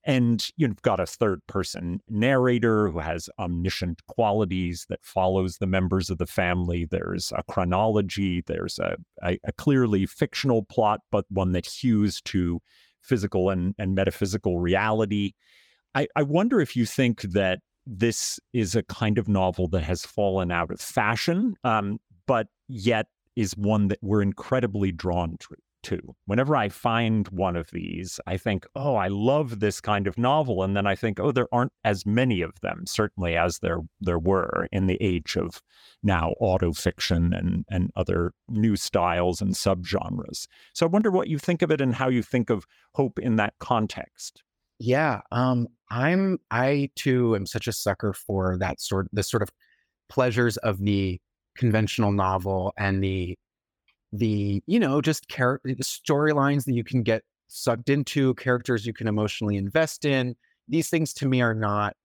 And 0.06 0.46
you've 0.58 0.82
got 0.82 1.00
a 1.00 1.06
third 1.06 1.40
person 1.48 2.02
narrator 2.10 2.90
who 2.90 3.00
has 3.00 3.30
omniscient 3.40 4.06
qualities 4.08 4.86
that 4.90 5.00
follows 5.04 5.58
the 5.58 5.68
members 5.68 6.10
of 6.10 6.18
the 6.18 6.26
family. 6.26 6.86
There's 6.86 7.32
a 7.36 7.44
chronology, 7.44 8.44
there's 8.46 8.80
a, 8.80 8.98
a, 9.24 9.40
a 9.46 9.54
clearly 9.54 10.06
fictional 10.06 10.64
plot, 10.64 11.00
but 11.10 11.26
one 11.30 11.54
that 11.54 11.66
hews 11.66 12.22
to 12.24 12.60
physical 13.04 13.50
and, 13.50 13.76
and 13.78 13.96
metaphysical 13.96 14.60
reality. 14.60 15.34
I, 15.96 16.08
I 16.16 16.24
wonder 16.24 16.60
if 16.60 16.76
you 16.76 16.86
think 16.86 17.22
that 17.22 17.60
this 17.86 18.40
is 18.54 18.76
a 18.76 18.84
kind 18.84 19.18
of 19.18 19.28
novel 19.28 19.68
that 19.70 19.84
has 19.84 20.06
fallen 20.06 20.52
out 20.52 20.72
of 20.72 20.80
fashion, 20.80 21.56
um, 21.64 22.00
but 22.26 22.48
yet 22.68 23.08
is 23.36 23.58
one 23.58 23.90
that 23.90 24.00
we're 24.02 24.22
incredibly 24.22 24.92
drawn 24.92 25.38
to. 25.40 25.56
To. 25.84 26.16
Whenever 26.26 26.56
I 26.56 26.70
find 26.70 27.28
one 27.30 27.56
of 27.56 27.70
these, 27.72 28.20
I 28.26 28.38
think, 28.38 28.66
oh, 28.76 28.96
I 28.96 29.08
love 29.08 29.60
this 29.60 29.80
kind 29.82 30.08
of 30.08 30.18
novel. 30.18 30.64
And 30.64 30.76
then 30.76 30.88
I 30.88 30.96
think, 30.96 31.20
oh, 31.20 31.32
there 31.32 31.48
aren't 31.52 31.74
as 31.84 32.06
many 32.06 32.42
of 32.42 32.60
them, 32.62 32.84
certainly 32.86 33.36
as 33.36 33.60
there 33.60 33.80
there 34.02 34.20
were 34.20 34.68
in 34.72 34.88
the 34.88 34.98
age 35.02 35.36
of 35.38 35.62
now 36.02 36.34
autofiction 36.42 37.38
and, 37.38 37.66
and 37.70 37.92
other 37.96 38.34
new 38.50 38.76
styles 38.76 39.42
and 39.42 39.54
subgenres. 39.54 40.48
So 40.74 40.86
I 40.86 40.90
wonder 40.90 41.12
what 41.12 41.28
you 41.28 41.38
think 41.38 41.62
of 41.62 41.72
it 41.72 41.82
and 41.82 41.96
how 41.96 42.10
you 42.10 42.24
think 42.24 42.50
of 42.50 42.66
hope 42.96 43.20
in 43.20 43.36
that 43.38 43.54
context. 43.60 44.44
Yeah, 44.80 45.22
um, 45.32 45.68
I'm 45.90 46.40
I 46.52 46.90
too 46.96 47.36
am 47.36 47.46
such 47.46 47.68
a 47.68 47.74
sucker 47.74 48.14
for 48.14 48.58
that 48.58 48.82
sort 48.82 49.08
the 49.14 49.24
sort 49.24 49.44
of 49.44 49.50
pleasures 50.10 50.58
of 50.58 50.80
the 50.80 51.20
conventional 51.56 52.12
novel 52.12 52.74
and 52.78 53.04
the 53.04 53.38
the 54.14 54.64
you 54.68 54.80
know 54.80 55.02
just 55.02 55.28
character 55.28 55.70
storylines 55.84 56.66
that 56.66 56.76
you 56.76 56.86
can 56.86 57.04
get 57.04 57.24
sucked 57.50 57.90
into, 57.90 58.36
characters 58.36 58.86
you 58.86 58.94
can 58.94 59.08
emotionally 59.08 59.58
invest 59.58 60.06
in. 60.06 60.36
These 60.70 60.90
things 60.90 61.14
to 61.16 61.28
me 61.28 61.42
are 61.42 61.56
not 61.56 61.96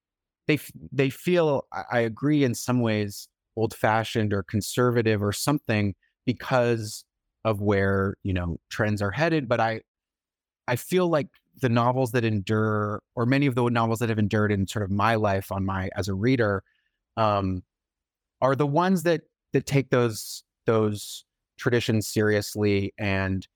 they 0.48 0.58
they 0.92 1.10
feel 1.10 1.66
I, 1.72 2.00
agree 2.00 2.44
in 2.44 2.54
some 2.54 2.80
ways 2.80 3.28
old 3.56 3.74
fashioned 3.74 4.32
or 4.32 4.42
conservative 4.42 5.22
or 5.22 5.32
something 5.32 5.94
because 6.26 7.04
of 7.44 7.60
where 7.60 8.16
you 8.24 8.32
know 8.34 8.58
trends 8.70 9.02
are 9.02 9.12
headed. 9.12 9.48
But 9.48 9.60
I 9.60 9.82
I 10.68 10.76
feel 10.76 11.08
like 11.08 11.28
the 11.60 11.68
novels 11.68 12.12
that 12.12 12.24
endure, 12.24 13.02
or 13.16 13.26
many 13.26 13.46
of 13.46 13.54
the 13.54 13.68
novels 13.68 14.00
that 14.00 14.08
have 14.10 14.18
endured 14.18 14.52
in 14.52 14.66
sort 14.66 14.84
of 14.84 14.90
my 14.90 15.16
life 15.16 15.52
on 15.52 15.64
my 15.64 15.90
as 15.96 16.08
a 16.08 16.14
reader, 16.14 16.62
um, 17.16 17.62
are 18.40 18.56
the 18.56 18.66
ones 18.66 19.04
that 19.04 19.22
that 19.52 19.66
take 19.66 19.90
those 19.90 20.44
those 20.66 21.24
traditions 21.58 22.06
seriously 22.08 22.92
and 22.98 23.46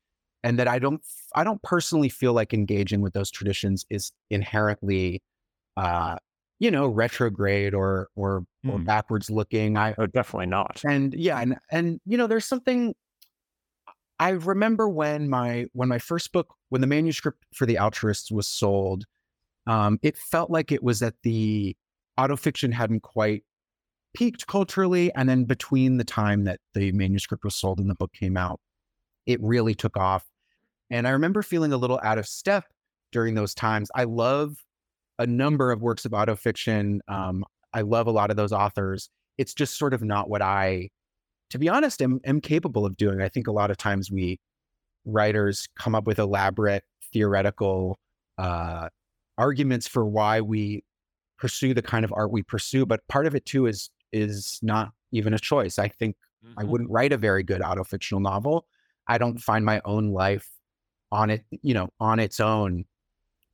and 0.45 0.59
that 0.59 0.69
I 0.69 0.79
don't 0.79 1.03
I 1.35 1.45
don't 1.45 1.63
personally 1.63 2.09
feel 2.09 2.33
like 2.35 2.55
engaging 2.55 3.01
with 3.01 3.15
those 3.15 3.31
traditions 3.31 3.85
is 3.91 4.13
inherently 4.31 5.23
uh 5.77 6.17
you 6.61 6.71
know 6.71 6.89
retrograde 6.89 7.75
or 7.75 8.09
or 8.17 8.45
or 8.67 8.79
Hmm. 8.79 8.87
backwards 8.87 9.31
looking. 9.31 9.77
I 9.77 9.97
Oh, 9.99 10.07
definitely 10.07 10.47
not. 10.47 10.85
and 10.85 11.15
yeah, 11.15 11.41
and 11.41 11.59
and 11.71 12.01
you 12.07 12.17
know, 12.17 12.27
there's 12.27 12.45
something 12.47 12.95
I 14.19 14.31
remember 14.31 14.89
when 14.89 15.29
my 15.29 15.67
when 15.73 15.89
my 15.89 15.99
first 15.99 16.33
book, 16.33 16.55
when 16.69 16.81
the 16.81 16.87
manuscript 16.87 17.45
for 17.55 17.67
The 17.67 17.79
Altruists 17.79 18.31
was 18.31 18.47
sold, 18.47 19.05
um, 19.67 19.99
it 20.03 20.17
felt 20.19 20.51
like 20.51 20.73
it 20.73 20.83
was 20.83 21.01
that 21.01 21.15
the 21.23 21.77
autofiction 22.19 22.73
hadn't 22.73 23.03
quite 23.03 23.45
peaked 24.15 24.47
culturally, 24.47 25.13
and 25.15 25.29
then 25.29 25.45
between 25.45 25.97
the 25.97 26.05
time 26.05 26.45
that 26.45 26.61
the 26.75 26.93
manuscript 26.93 27.45
was 27.45 27.55
sold 27.55 27.79
and 27.79 27.89
the 27.89 27.95
book 27.95 28.13
came 28.13 28.37
out, 28.37 28.61
it 29.27 29.41
really 29.43 29.75
took 29.75 29.97
off. 29.97 30.25
And 30.91 31.07
I 31.07 31.11
remember 31.11 31.43
feeling 31.43 31.73
a 31.73 31.77
little 31.77 32.01
out 32.03 32.19
of 32.19 32.27
step 32.27 32.65
during 33.13 33.35
those 33.35 33.55
times. 33.55 33.91
I 33.95 34.05
love 34.05 34.57
a 35.19 35.27
number 35.27 35.71
of 35.71 35.81
works 35.81 36.05
of 36.05 36.13
autofiction. 36.13 36.99
Um, 37.09 37.45
I 37.73 37.83
love 37.83 38.07
a 38.07 38.11
lot 38.11 38.31
of 38.31 38.37
those 38.37 38.53
authors. 38.53 39.09
It's 39.39 39.55
just 39.55 39.79
sort 39.79 39.95
of 39.95 40.03
not 40.03 40.29
what 40.29 40.43
I, 40.43 40.91
to 41.51 41.59
be 41.59 41.69
honest, 41.69 42.03
am, 42.03 42.21
am 42.25 42.41
capable 42.41 42.85
of 42.85 42.97
doing. 42.97 43.23
I 43.23 43.29
think 43.29 43.47
a 43.47 43.53
lot 43.53 43.71
of 43.71 43.77
times 43.77 44.11
we 44.11 44.39
writers 45.05 45.69
come 45.79 45.95
up 45.95 46.07
with 46.07 46.19
elaborate 46.19 46.85
theoretical 47.13 47.99
uh, 48.39 48.89
arguments 49.39 49.89
for 49.89 50.05
why 50.05 50.41
we 50.41 50.85
pursue 51.39 51.75
the 51.75 51.83
kind 51.83 52.05
of 52.05 52.13
art 52.15 52.31
we 52.31 52.43
pursue, 52.43 52.87
but 52.87 53.01
part 53.09 53.27
of 53.27 53.35
it 53.35 53.45
too 53.45 53.67
is 53.67 53.91
is 54.13 54.59
not 54.63 54.93
even 55.13 55.35
a 55.35 55.39
choice. 55.39 55.79
I 55.79 55.89
think 55.89 56.17
I 56.57 56.65
wouldn't 56.65 56.91
write 56.91 57.13
a 57.13 57.17
very 57.17 57.43
good 57.43 57.61
autofictional 57.61 58.21
novel. 58.21 58.67
I 59.09 59.19
don't 59.19 59.39
find 59.39 59.65
my 59.65 59.81
own 59.85 60.11
life 60.13 60.49
on 61.11 61.31
it, 61.31 61.45
you 61.63 61.75
know, 61.75 61.91
on 62.01 62.19
its 62.19 62.41
own 62.41 62.85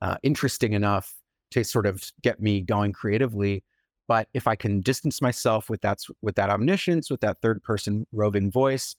uh, 0.01 0.17
interesting 0.23 0.73
enough 0.73 1.15
to 1.51 1.65
sort 1.65 1.87
of 1.87 2.03
get 2.23 2.41
me 2.41 2.61
going 2.61 2.93
creatively. 2.93 3.65
But 4.07 4.29
if 4.33 4.47
I 4.47 4.57
can 4.57 4.81
distance 4.81 5.21
myself 5.21 5.69
with 5.69 5.83
that 5.83 6.01
with 6.23 6.37
that 6.37 6.51
omniscience, 6.51 7.11
with 7.11 7.21
that 7.21 7.41
third 7.43 7.63
person 7.63 8.07
roving 8.13 8.51
voice, 8.51 8.95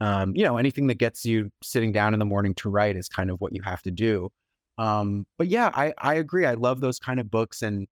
um, 0.00 0.34
you 0.34 0.44
know, 0.44 0.56
anything 0.56 0.86
that 0.88 0.98
gets 0.98 1.24
you 1.24 1.50
sitting 1.62 1.92
down 1.92 2.14
in 2.14 2.18
the 2.18 2.24
morning 2.24 2.54
to 2.56 2.70
write 2.70 2.96
is 2.96 3.08
kind 3.08 3.30
of 3.30 3.40
what 3.40 3.54
you 3.54 3.62
have 3.62 3.82
to 3.82 3.90
do. 3.90 4.30
Um, 4.78 5.26
but 5.38 5.48
yeah, 5.48 5.70
I 5.74 5.94
I 5.98 6.14
agree. 6.14 6.46
I 6.46 6.54
love 6.54 6.80
those 6.80 6.98
kind 6.98 7.20
of 7.20 7.30
books, 7.30 7.62
and 7.62 7.86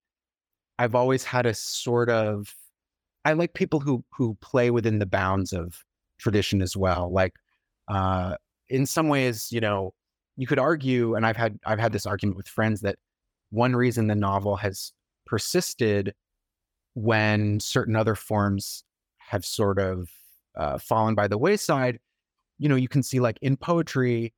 I've 0.79 0.95
always 0.95 1.23
had 1.23 1.45
a 1.45 1.53
sort 1.53 2.09
of 2.09 2.55
I 3.29 3.33
like 3.33 3.53
people 3.53 3.79
who 3.79 4.03
who 4.11 4.35
play 4.41 4.71
within 4.71 4.99
the 4.99 5.05
bounds 5.05 5.53
of 5.53 5.83
tradition 6.19 6.61
as 6.61 6.75
well. 6.75 7.11
Like 7.11 7.33
uh, 7.87 8.35
in 8.69 8.85
some 8.85 9.07
ways, 9.07 9.51
you 9.51 9.61
know, 9.61 9.93
you 10.37 10.47
could 10.47 10.59
argue, 10.59 11.15
and 11.15 11.25
I've 11.25 11.37
had 11.37 11.59
I've 11.65 11.79
had 11.79 11.93
this 11.93 12.05
argument 12.05 12.37
with 12.37 12.47
friends 12.47 12.81
that 12.81 12.97
one 13.51 13.75
reason 13.75 14.07
the 14.07 14.15
novel 14.15 14.55
has 14.57 14.93
persisted 15.25 16.13
when 16.93 17.59
certain 17.59 17.95
other 17.95 18.15
forms 18.15 18.83
have 19.17 19.45
sort 19.45 19.79
of 19.79 20.09
uh, 20.57 20.77
fallen 20.77 21.15
by 21.15 21.27
the 21.27 21.37
wayside. 21.37 21.99
You 22.57 22.69
know, 22.69 22.75
you 22.75 22.87
can 22.87 23.03
see 23.03 23.19
like 23.19 23.37
in 23.41 23.57
poetry, 23.57 24.33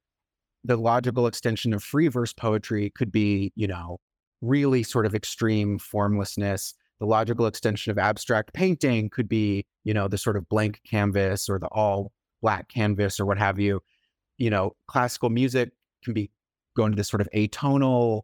the 0.63 0.77
logical 0.77 1.27
extension 1.27 1.73
of 1.73 1.83
free 1.83 2.07
verse 2.07 2.33
poetry 2.33 2.91
could 2.91 3.11
be, 3.11 3.51
you 3.55 3.67
know, 3.67 3.99
really 4.41 4.83
sort 4.83 5.05
of 5.05 5.15
extreme 5.15 5.79
formlessness. 5.79 6.73
The 7.01 7.07
logical 7.07 7.47
extension 7.47 7.89
of 7.89 7.97
abstract 7.97 8.53
painting 8.53 9.09
could 9.09 9.27
be, 9.27 9.65
you 9.83 9.93
know, 9.93 10.07
the 10.07 10.19
sort 10.19 10.37
of 10.37 10.47
blank 10.47 10.81
canvas 10.87 11.49
or 11.49 11.57
the 11.57 11.67
all 11.67 12.11
black 12.43 12.69
canvas 12.69 13.19
or 13.19 13.25
what 13.25 13.39
have 13.39 13.59
you. 13.59 13.81
You 14.37 14.51
know, 14.51 14.75
classical 14.87 15.31
music 15.31 15.71
can 16.03 16.13
be 16.13 16.29
going 16.75 16.91
to 16.91 16.95
this 16.95 17.09
sort 17.09 17.21
of 17.21 17.29
atonal, 17.35 18.21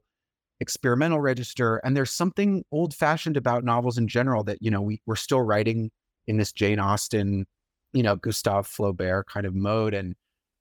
experimental 0.60 1.20
register. 1.20 1.78
And 1.78 1.98
there's 1.98 2.12
something 2.12 2.64
old 2.72 2.94
fashioned 2.94 3.36
about 3.36 3.64
novels 3.64 3.98
in 3.98 4.08
general 4.08 4.44
that, 4.44 4.62
you 4.62 4.70
know, 4.70 4.82
we, 4.82 5.02
we're 5.08 5.16
still 5.16 5.42
writing 5.42 5.90
in 6.28 6.38
this 6.38 6.52
Jane 6.52 6.80
Austen, 6.80 7.48
you 7.94 8.04
know, 8.04 8.16
Gustave 8.16 8.68
Flaubert 8.68 9.26
kind 9.26 9.48
of 9.48 9.56
mode. 9.56 9.96
And 9.96 10.16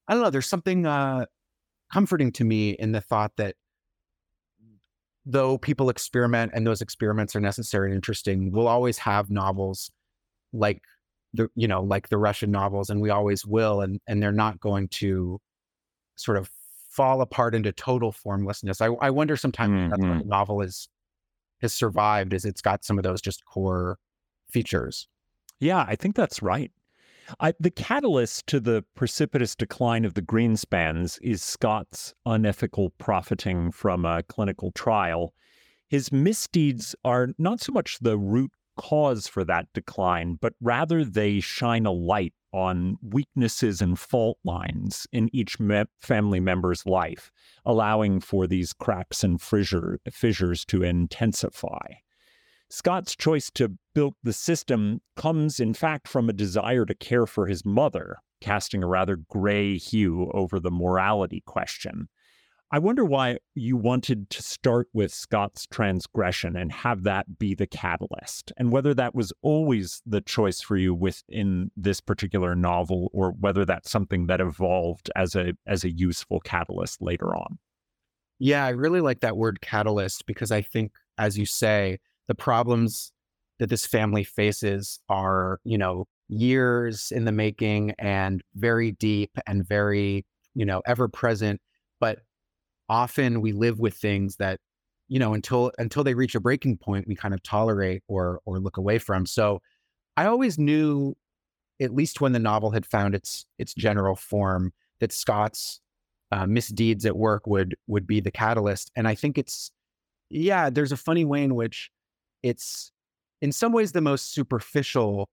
I 0.09 0.15
don't 0.15 0.23
know, 0.23 0.31
there's 0.31 0.49
something 0.49 0.87
uh, 0.87 1.27
comforting 1.93 2.33
to 2.33 2.45
me 2.45 2.71
in 2.71 2.93
the 2.93 3.03
thought 3.03 3.33
that 3.37 3.57
though 5.27 5.59
people 5.59 5.91
experiment 5.91 6.53
and 6.55 6.65
those 6.67 6.81
experiments 6.81 7.35
are 7.35 7.41
necessary 7.41 7.89
and 7.89 7.97
interesting, 7.97 8.53
we'll 8.53 8.69
always 8.69 8.97
have 8.99 9.29
novels 9.29 9.91
like 10.53 10.81
the 11.35 11.49
you 11.57 11.69
know 11.69 11.83
like 11.83 12.09
the 12.09 12.17
Russian 12.17 12.51
novels, 12.51 12.89
and 12.89 13.01
we 13.01 13.11
always 13.11 13.45
will, 13.45 13.81
and 13.81 14.01
and 14.07 14.23
they're 14.23 14.33
not 14.33 14.61
going 14.61 14.89
to 14.89 15.41
sort 16.15 16.39
of 16.39 16.51
fall 16.89 17.21
apart 17.21 17.55
into 17.55 17.73
total 17.73 18.13
formlessness. 18.13 18.81
I, 18.81 18.87
I 19.03 19.11
wonder 19.11 19.37
sometimes 19.37 19.73
mm-hmm. 19.73 19.91
that's 19.91 20.03
what 20.03 20.19
the 20.19 20.25
novel 20.25 20.63
is 20.63 20.89
has 21.61 21.75
survived 21.75 22.33
is 22.33 22.45
it's 22.45 22.63
got 22.63 22.85
some 22.85 22.99
of 22.99 23.03
those 23.03 23.21
just 23.21 23.45
core 23.45 23.99
features. 24.49 25.09
Yeah, 25.59 25.85
I 25.89 25.97
think 25.97 26.15
that's 26.15 26.43
right. 26.43 26.71
I, 27.41 27.55
the 27.59 27.71
catalyst 27.71 28.47
to 28.49 28.61
the 28.61 28.85
precipitous 28.95 29.55
decline 29.55 30.05
of 30.05 30.15
the 30.15 30.23
Greenspans 30.23 31.19
is 31.23 31.43
Scott's 31.43 32.15
unethical 32.25 32.91
profiting 32.99 33.73
from 33.73 34.05
a 34.05 34.23
clinical 34.23 34.71
trial. 34.73 35.35
His 35.89 36.13
misdeeds 36.13 36.95
are 37.05 37.29
not 37.39 37.61
so 37.61 37.73
much 37.73 37.99
the 38.01 38.19
root 38.19 38.51
cause 38.77 39.27
for 39.27 39.45
that 39.45 39.67
decline, 39.73 40.39
but 40.41 40.53
rather 40.61 41.05
they 41.05 41.41
shine 41.41 41.87
a 41.87 41.93
light 41.93 42.35
on 42.53 42.97
weaknesses 43.03 43.83
and 43.83 43.99
fault 43.99 44.39
lines 44.45 45.07
in 45.13 45.29
each 45.33 45.59
me- 45.61 45.85
family 46.01 46.41
member's 46.41 46.87
life, 46.87 47.31
allowing 47.65 48.21
for 48.21 48.47
these 48.47 48.73
cracks 48.73 49.23
and 49.23 49.41
fissure, 49.41 49.99
fissures 50.11 50.65
to 50.65 50.83
intensify. 50.83 51.87
Scott's 52.69 53.15
choice 53.15 53.51
to 53.53 53.77
build 53.97 54.15
the 54.23 54.33
system 54.33 55.01
comes, 55.17 55.59
in 55.59 55.73
fact, 55.73 56.07
from 56.07 56.29
a 56.29 56.35
desire 56.35 56.85
to 56.85 56.95
care 56.95 57.25
for 57.25 57.47
his 57.47 57.65
mother, 57.65 58.19
casting 58.43 58.83
a 58.83 58.87
rather 58.87 59.17
gray 59.31 59.79
hue 59.79 60.31
over 60.35 60.61
the 60.61 60.71
morality 60.71 61.43
question. 61.47 62.07
I 62.71 62.79
wonder 62.79 63.07
why 63.07 63.39
you 63.55 63.79
wanted 63.79 64.29
to 64.29 64.43
start 64.43 64.89
with 64.93 65.15
Scott's 65.15 65.67
transgression 65.71 66.57
and 66.57 66.71
have 66.73 67.05
that 67.05 67.39
be 67.39 67.55
the 67.55 67.67
catalyst, 67.67 68.53
and 68.59 68.71
whether 68.71 68.93
that 68.93 69.15
was 69.15 69.33
always 69.41 70.03
the 70.05 70.21
choice 70.21 70.61
for 70.61 70.77
you 70.77 70.95
within 70.95 71.71
this 71.75 72.03
particular 72.03 72.55
novel, 72.55 73.09
or 73.15 73.31
whether 73.41 73.65
that's 73.65 73.91
something 73.91 74.27
that 74.27 74.43
evolved 74.43 75.11
as 75.17 75.35
a 75.35 75.55
as 75.67 75.85
a 75.85 75.91
useful 75.91 76.41
catalyst 76.41 77.01
later 77.01 77.35
on. 77.35 77.59
Yeah, 78.39 78.67
I 78.67 78.71
really 78.71 79.01
like 79.01 79.21
that 79.21 79.39
word 79.39 79.63
catalyst 79.63 80.27
because 80.27 80.53
I 80.53 80.61
think, 80.61 80.93
as 81.17 81.39
you 81.39 81.47
say, 81.47 81.99
the 82.29 82.35
problems 82.35 83.13
that 83.59 83.69
this 83.69 83.87
family 83.87 84.25
faces 84.25 85.01
are, 85.09 85.61
you 85.65 85.79
know, 85.79 86.07
years 86.29 87.13
in 87.13 87.25
the 87.25 87.33
making 87.33 87.93
and 87.99 88.43
very 88.55 88.93
deep 88.93 89.31
and 89.47 89.67
very, 89.67 90.25
you 90.55 90.65
know, 90.65 90.83
ever 90.87 91.09
present. 91.09 91.61
But 92.01 92.21
often 92.89 93.41
we 93.41 93.53
live 93.53 93.79
with 93.79 93.95
things 93.95 94.37
that, 94.37 94.61
you 95.09 95.19
know, 95.19 95.35
until 95.35 95.73
until 95.79 96.05
they 96.05 96.15
reach 96.15 96.35
a 96.35 96.41
breaking 96.41 96.79
point, 96.79 97.07
we 97.07 97.15
kind 97.15 97.35
of 97.35 97.43
tolerate 97.43 98.03
or 98.09 98.41
or 98.45 98.59
look 98.59 98.77
away 98.77 98.99
from. 98.99 99.27
So 99.27 99.61
I 100.17 100.27
always 100.27 100.59
knew, 100.59 101.15
at 101.81 101.95
least 101.95 102.21
when 102.21 102.33
the 102.33 102.39
novel 102.39 102.71
had 102.73 102.87
found 102.87 103.15
its 103.15 103.47
its 103.59 103.75
general 103.75 104.17
form, 104.17 104.73
that 105.01 105.13
Scott's 105.13 105.81
uh, 106.33 106.47
misdeeds 106.47 107.07
at 107.07 107.17
work 107.17 107.47
would 107.47 107.77
would 107.87 108.07
be 108.07 108.21
the 108.21 108.31
catalyst. 108.31 108.91
And 108.97 109.07
I 109.07 109.15
think 109.15 109.39
it's 109.39 109.71
yeah, 110.31 110.71
there's 110.71 110.93
a 110.93 110.97
funny 110.97 111.25
way 111.25 111.45
in 111.45 111.55
which 111.55 111.91
it's 112.43 112.93
in 113.41 113.53
some 113.53 113.73
ways 113.73 113.93
the 113.93 114.01
most 114.01 114.33
superficial 114.33 115.29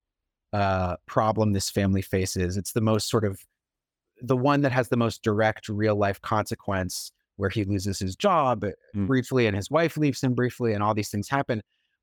uh, 0.54 0.98
problem 1.08 1.54
this 1.54 1.70
family 1.70 2.02
faces. 2.02 2.58
It's 2.58 2.74
the 2.74 2.82
most 2.82 3.10
sort 3.10 3.26
of 3.26 3.40
the 4.22 4.38
one 4.38 4.62
that 4.62 4.72
has 4.72 4.90
the 4.90 4.98
most 4.98 5.24
direct 5.24 5.68
real 5.68 5.96
life 5.96 6.22
consequence 6.22 7.12
where 7.38 7.50
he 7.50 7.64
loses 7.64 8.00
his 8.00 8.16
job 8.16 8.64
uh, 8.64 8.70
mm. 8.96 9.08
briefly 9.08 9.48
and 9.48 9.56
his 9.56 9.72
wife 9.72 9.98
leaves 9.98 10.22
him 10.22 10.34
briefly 10.36 10.74
and 10.74 10.84
all 10.84 10.94
these 10.94 11.10
things 11.10 11.28
happen. 11.28 11.62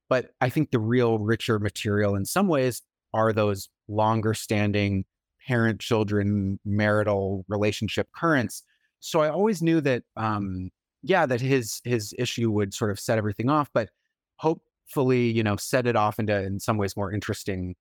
But 0.09 0.30
I 0.40 0.49
think 0.49 0.71
the 0.73 0.80
real 0.80 1.19
richer 1.19 1.61
material 1.61 2.16
in 2.16 2.25
some 2.25 2.49
ways 2.49 2.83
are 3.14 3.33
those 3.33 3.69
longer 3.88 4.35
standing 4.35 5.04
parent 5.47 5.80
children 5.80 6.59
marital 6.64 7.45
relationship 7.49 8.09
currents. 8.14 8.62
So 8.99 9.21
I 9.21 9.30
always 9.30 9.62
knew 9.62 9.80
that 9.83 10.02
um 10.16 10.71
yeah 11.02 11.26
that 11.26 11.40
his 11.40 11.80
his 11.85 12.14
issue 12.19 12.50
would 12.50 12.75
sort 12.75 12.90
of 12.90 13.00
set 13.00 13.16
everything 13.16 13.49
off 13.49 13.71
but 13.73 13.88
hope 14.36 14.63
fully, 14.90 15.30
you 15.30 15.42
know, 15.42 15.56
set 15.56 15.86
it 15.86 15.96
off 15.96 16.18
into 16.18 16.36
in 16.42 16.60
some 16.60 16.76
ways 16.76 16.96
more 16.96 17.12
interesting 17.12 17.74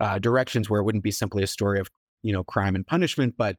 uh, 0.00 0.18
directions 0.18 0.68
where 0.68 0.80
it 0.80 0.84
wouldn't 0.84 1.04
be 1.04 1.10
simply 1.10 1.42
a 1.42 1.46
story 1.46 1.78
of 1.78 1.88
you 2.22 2.32
know 2.32 2.44
crime 2.44 2.74
and 2.74 2.86
punishment, 2.86 3.34
but 3.36 3.56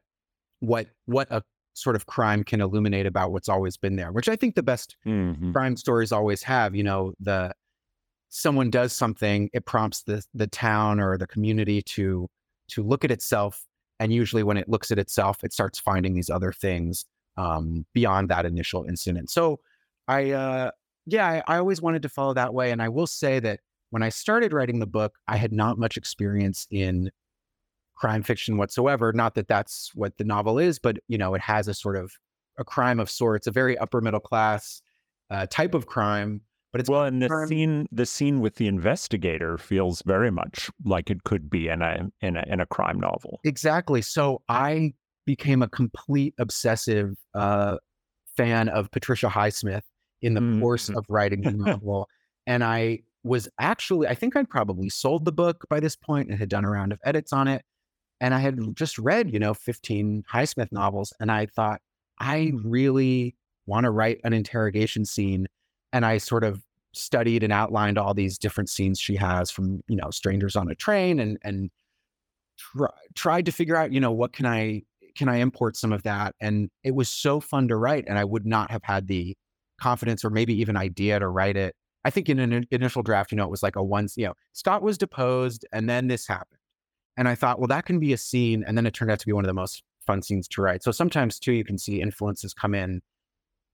what 0.60 0.88
what 1.06 1.28
a 1.30 1.42
sort 1.74 1.96
of 1.96 2.06
crime 2.06 2.44
can 2.44 2.60
illuminate 2.60 3.06
about 3.06 3.32
what's 3.32 3.48
always 3.48 3.76
been 3.76 3.96
there, 3.96 4.12
which 4.12 4.28
I 4.28 4.36
think 4.36 4.54
the 4.54 4.62
best 4.62 4.96
mm-hmm. 5.06 5.52
crime 5.52 5.76
stories 5.76 6.12
always 6.12 6.42
have. 6.42 6.74
You 6.74 6.82
know, 6.82 7.14
the 7.20 7.52
someone 8.28 8.70
does 8.70 8.92
something, 8.92 9.50
it 9.52 9.66
prompts 9.66 10.02
the 10.02 10.24
the 10.34 10.46
town 10.46 11.00
or 11.00 11.16
the 11.18 11.26
community 11.26 11.82
to 11.82 12.28
to 12.68 12.82
look 12.82 13.04
at 13.04 13.10
itself, 13.10 13.64
and 14.00 14.12
usually 14.12 14.42
when 14.42 14.56
it 14.56 14.68
looks 14.68 14.90
at 14.90 14.98
itself, 14.98 15.44
it 15.44 15.52
starts 15.52 15.78
finding 15.78 16.14
these 16.14 16.30
other 16.30 16.52
things 16.52 17.04
um, 17.36 17.86
beyond 17.94 18.28
that 18.28 18.46
initial 18.46 18.84
incident. 18.84 19.30
So 19.30 19.60
I 20.08 20.32
uh, 20.32 20.70
yeah, 21.06 21.42
I, 21.46 21.54
I 21.54 21.58
always 21.58 21.82
wanted 21.82 22.02
to 22.02 22.08
follow 22.08 22.34
that 22.34 22.54
way. 22.54 22.70
And 22.70 22.82
I 22.82 22.88
will 22.88 23.06
say 23.06 23.40
that 23.40 23.60
when 23.90 24.02
I 24.02 24.08
started 24.08 24.52
writing 24.52 24.78
the 24.78 24.86
book, 24.86 25.14
I 25.28 25.36
had 25.36 25.52
not 25.52 25.78
much 25.78 25.96
experience 25.96 26.66
in 26.70 27.10
crime 27.96 28.22
fiction 28.22 28.56
whatsoever. 28.56 29.12
Not 29.12 29.34
that 29.34 29.48
that's 29.48 29.90
what 29.94 30.16
the 30.18 30.24
novel 30.24 30.58
is, 30.58 30.78
but 30.78 30.98
you 31.08 31.18
know, 31.18 31.34
it 31.34 31.40
has 31.40 31.68
a 31.68 31.74
sort 31.74 31.96
of 31.96 32.12
a 32.58 32.64
crime 32.64 33.00
of 33.00 33.10
sorts, 33.10 33.46
a 33.46 33.50
very 33.50 33.76
upper 33.78 34.00
middle 34.00 34.20
class 34.20 34.82
uh, 35.30 35.46
type 35.50 35.74
of 35.74 35.86
crime. 35.86 36.40
But 36.72 36.80
it's 36.80 36.88
well, 36.88 37.04
and 37.04 37.20
the 37.20 37.28
crime. 37.28 37.48
scene, 37.48 37.86
the 37.92 38.06
scene 38.06 38.40
with 38.40 38.54
the 38.54 38.66
investigator 38.66 39.58
feels 39.58 40.02
very 40.06 40.30
much 40.30 40.70
like 40.86 41.10
it 41.10 41.24
could 41.24 41.50
be 41.50 41.68
in 41.68 41.82
a 41.82 42.08
in 42.22 42.36
a 42.36 42.44
in 42.46 42.60
a 42.60 42.66
crime 42.66 42.98
novel. 42.98 43.40
Exactly. 43.44 44.00
So 44.00 44.42
I 44.48 44.94
became 45.26 45.62
a 45.62 45.68
complete 45.68 46.34
obsessive 46.38 47.14
uh, 47.34 47.76
fan 48.36 48.70
of 48.70 48.90
Patricia 48.90 49.28
Highsmith 49.28 49.82
in 50.22 50.34
the 50.34 50.40
mm-hmm. 50.40 50.60
course 50.60 50.88
of 50.88 51.04
writing 51.08 51.42
the 51.42 51.50
novel. 51.52 52.08
and 52.46 52.64
I 52.64 53.00
was 53.24 53.48
actually, 53.60 54.08
I 54.08 54.14
think 54.14 54.36
I'd 54.36 54.50
probably 54.50 54.88
sold 54.88 55.24
the 55.24 55.32
book 55.32 55.64
by 55.68 55.80
this 55.80 55.96
point 55.96 56.28
and 56.28 56.38
had 56.38 56.48
done 56.48 56.64
a 56.64 56.70
round 56.70 56.92
of 56.92 57.00
edits 57.04 57.32
on 57.32 57.48
it. 57.48 57.62
And 58.20 58.34
I 58.34 58.38
had 58.38 58.76
just 58.76 58.98
read, 58.98 59.32
you 59.32 59.38
know, 59.38 59.54
15 59.54 60.24
Highsmith 60.32 60.72
novels. 60.72 61.12
And 61.20 61.30
I 61.30 61.46
thought, 61.46 61.80
I 62.18 62.52
really 62.64 63.36
want 63.66 63.84
to 63.84 63.90
write 63.90 64.20
an 64.24 64.32
interrogation 64.32 65.04
scene. 65.04 65.46
And 65.92 66.06
I 66.06 66.18
sort 66.18 66.44
of 66.44 66.62
studied 66.92 67.42
and 67.42 67.52
outlined 67.52 67.98
all 67.98 68.14
these 68.14 68.38
different 68.38 68.68
scenes 68.68 69.00
she 69.00 69.16
has 69.16 69.50
from, 69.50 69.82
you 69.88 69.96
know, 69.96 70.10
strangers 70.10 70.56
on 70.56 70.70
a 70.70 70.74
train 70.74 71.20
and, 71.20 71.38
and 71.42 71.70
try, 72.58 72.88
tried 73.14 73.46
to 73.46 73.52
figure 73.52 73.76
out, 73.76 73.92
you 73.92 74.00
know, 74.00 74.12
what 74.12 74.32
can 74.32 74.46
I, 74.46 74.82
can 75.16 75.28
I 75.28 75.36
import 75.36 75.76
some 75.76 75.92
of 75.92 76.02
that? 76.04 76.34
And 76.40 76.70
it 76.84 76.94
was 76.94 77.08
so 77.08 77.40
fun 77.40 77.68
to 77.68 77.76
write. 77.76 78.04
And 78.08 78.18
I 78.18 78.24
would 78.24 78.46
not 78.46 78.70
have 78.70 78.82
had 78.84 79.06
the 79.08 79.36
confidence 79.82 80.24
or 80.24 80.30
maybe 80.30 80.54
even 80.60 80.76
idea 80.76 81.18
to 81.18 81.28
write 81.28 81.56
it. 81.56 81.74
I 82.04 82.10
think 82.10 82.28
in 82.28 82.38
an 82.38 82.66
initial 82.70 83.02
draft, 83.02 83.32
you 83.32 83.36
know, 83.36 83.44
it 83.44 83.50
was 83.50 83.62
like 83.62 83.76
a 83.76 83.82
once, 83.82 84.16
you 84.16 84.26
know, 84.26 84.34
Scott 84.52 84.82
was 84.82 84.96
deposed 84.96 85.66
and 85.72 85.88
then 85.88 86.08
this 86.08 86.26
happened. 86.26 86.58
And 87.16 87.28
I 87.28 87.34
thought, 87.34 87.58
well, 87.58 87.68
that 87.68 87.84
can 87.84 87.98
be 87.98 88.12
a 88.12 88.16
scene. 88.16 88.64
And 88.66 88.76
then 88.76 88.86
it 88.86 88.94
turned 88.94 89.10
out 89.10 89.18
to 89.18 89.26
be 89.26 89.32
one 89.32 89.44
of 89.44 89.48
the 89.48 89.54
most 89.54 89.82
fun 90.06 90.22
scenes 90.22 90.48
to 90.48 90.62
write. 90.62 90.82
So 90.82 90.92
sometimes 90.92 91.38
too, 91.38 91.52
you 91.52 91.64
can 91.64 91.78
see 91.78 92.00
influences 92.00 92.54
come 92.54 92.74
in 92.74 93.02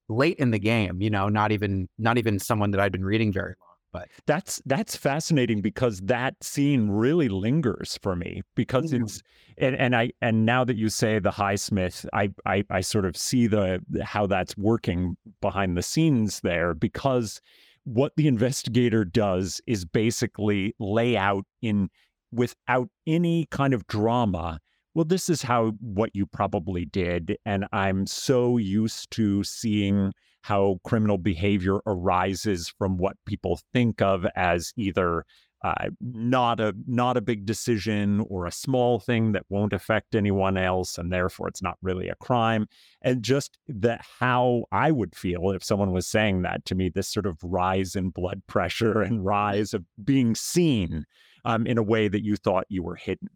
late 0.08 0.38
in 0.38 0.50
the 0.50 0.58
game, 0.58 1.00
you 1.00 1.10
know, 1.10 1.28
not 1.28 1.52
even, 1.52 1.88
not 1.98 2.18
even 2.18 2.38
someone 2.38 2.70
that 2.72 2.80
I'd 2.80 2.92
been 2.92 3.04
reading 3.04 3.32
very 3.32 3.54
long. 3.60 3.67
But 3.92 4.08
that's 4.26 4.60
that's 4.66 4.96
fascinating 4.96 5.62
because 5.62 6.00
that 6.02 6.42
scene 6.42 6.90
really 6.90 7.28
lingers 7.28 7.98
for 8.02 8.14
me 8.14 8.42
because 8.54 8.92
mm-hmm. 8.92 9.04
it's 9.04 9.22
and, 9.56 9.74
and 9.76 9.96
I 9.96 10.10
and 10.20 10.44
now 10.44 10.64
that 10.64 10.76
you 10.76 10.88
say 10.88 11.18
the 11.18 11.30
Highsmith, 11.30 12.06
I, 12.12 12.30
I 12.44 12.64
I 12.70 12.80
sort 12.82 13.06
of 13.06 13.16
see 13.16 13.46
the 13.46 13.80
how 14.02 14.26
that's 14.26 14.56
working 14.56 15.16
behind 15.40 15.76
the 15.76 15.82
scenes 15.82 16.40
there 16.40 16.74
because 16.74 17.40
what 17.84 18.12
the 18.16 18.28
investigator 18.28 19.04
does 19.04 19.60
is 19.66 19.84
basically 19.86 20.74
lay 20.78 21.16
out 21.16 21.44
in 21.62 21.88
without 22.30 22.88
any 23.06 23.46
kind 23.50 23.72
of 23.72 23.86
drama 23.86 24.60
well, 24.98 25.04
this 25.04 25.28
is 25.28 25.42
how 25.42 25.74
what 25.80 26.10
you 26.12 26.26
probably 26.26 26.84
did. 26.84 27.38
And 27.46 27.66
I'm 27.72 28.04
so 28.04 28.56
used 28.56 29.12
to 29.12 29.44
seeing 29.44 30.12
how 30.48 30.80
criminal 30.82 31.18
behavior 31.18 31.78
arises 31.86 32.72
from 32.78 32.96
what 32.96 33.18
people 33.26 33.60
think 33.74 34.00
of 34.00 34.24
as 34.34 34.72
either 34.76 35.26
uh, 35.62 35.88
not 36.00 36.58
a 36.58 36.72
not 36.86 37.18
a 37.18 37.20
big 37.20 37.44
decision 37.44 38.24
or 38.30 38.46
a 38.46 38.52
small 38.52 38.98
thing 38.98 39.32
that 39.32 39.42
won't 39.50 39.74
affect 39.74 40.14
anyone 40.14 40.56
else 40.56 40.96
and 40.96 41.12
therefore 41.12 41.48
it's 41.48 41.60
not 41.60 41.76
really 41.82 42.08
a 42.08 42.14
crime. 42.14 42.66
And 43.02 43.22
just 43.22 43.58
that 43.66 44.00
how 44.20 44.64
i 44.72 44.90
would 44.90 45.14
feel 45.14 45.50
if 45.50 45.62
someone 45.62 45.92
was 45.92 46.06
saying 46.06 46.42
that 46.42 46.64
to 46.64 46.74
me 46.74 46.88
this 46.88 47.08
sort 47.08 47.26
of 47.26 47.36
rise 47.42 47.94
in 47.94 48.08
blood 48.08 48.40
pressure 48.46 49.02
and 49.02 49.26
rise 49.26 49.74
of 49.74 49.84
being 50.02 50.34
seen 50.34 51.04
um, 51.44 51.66
in 51.66 51.76
a 51.76 51.82
way 51.82 52.08
that 52.08 52.24
you 52.24 52.36
thought 52.36 52.64
you 52.70 52.82
were 52.82 52.96
hidden. 52.96 53.28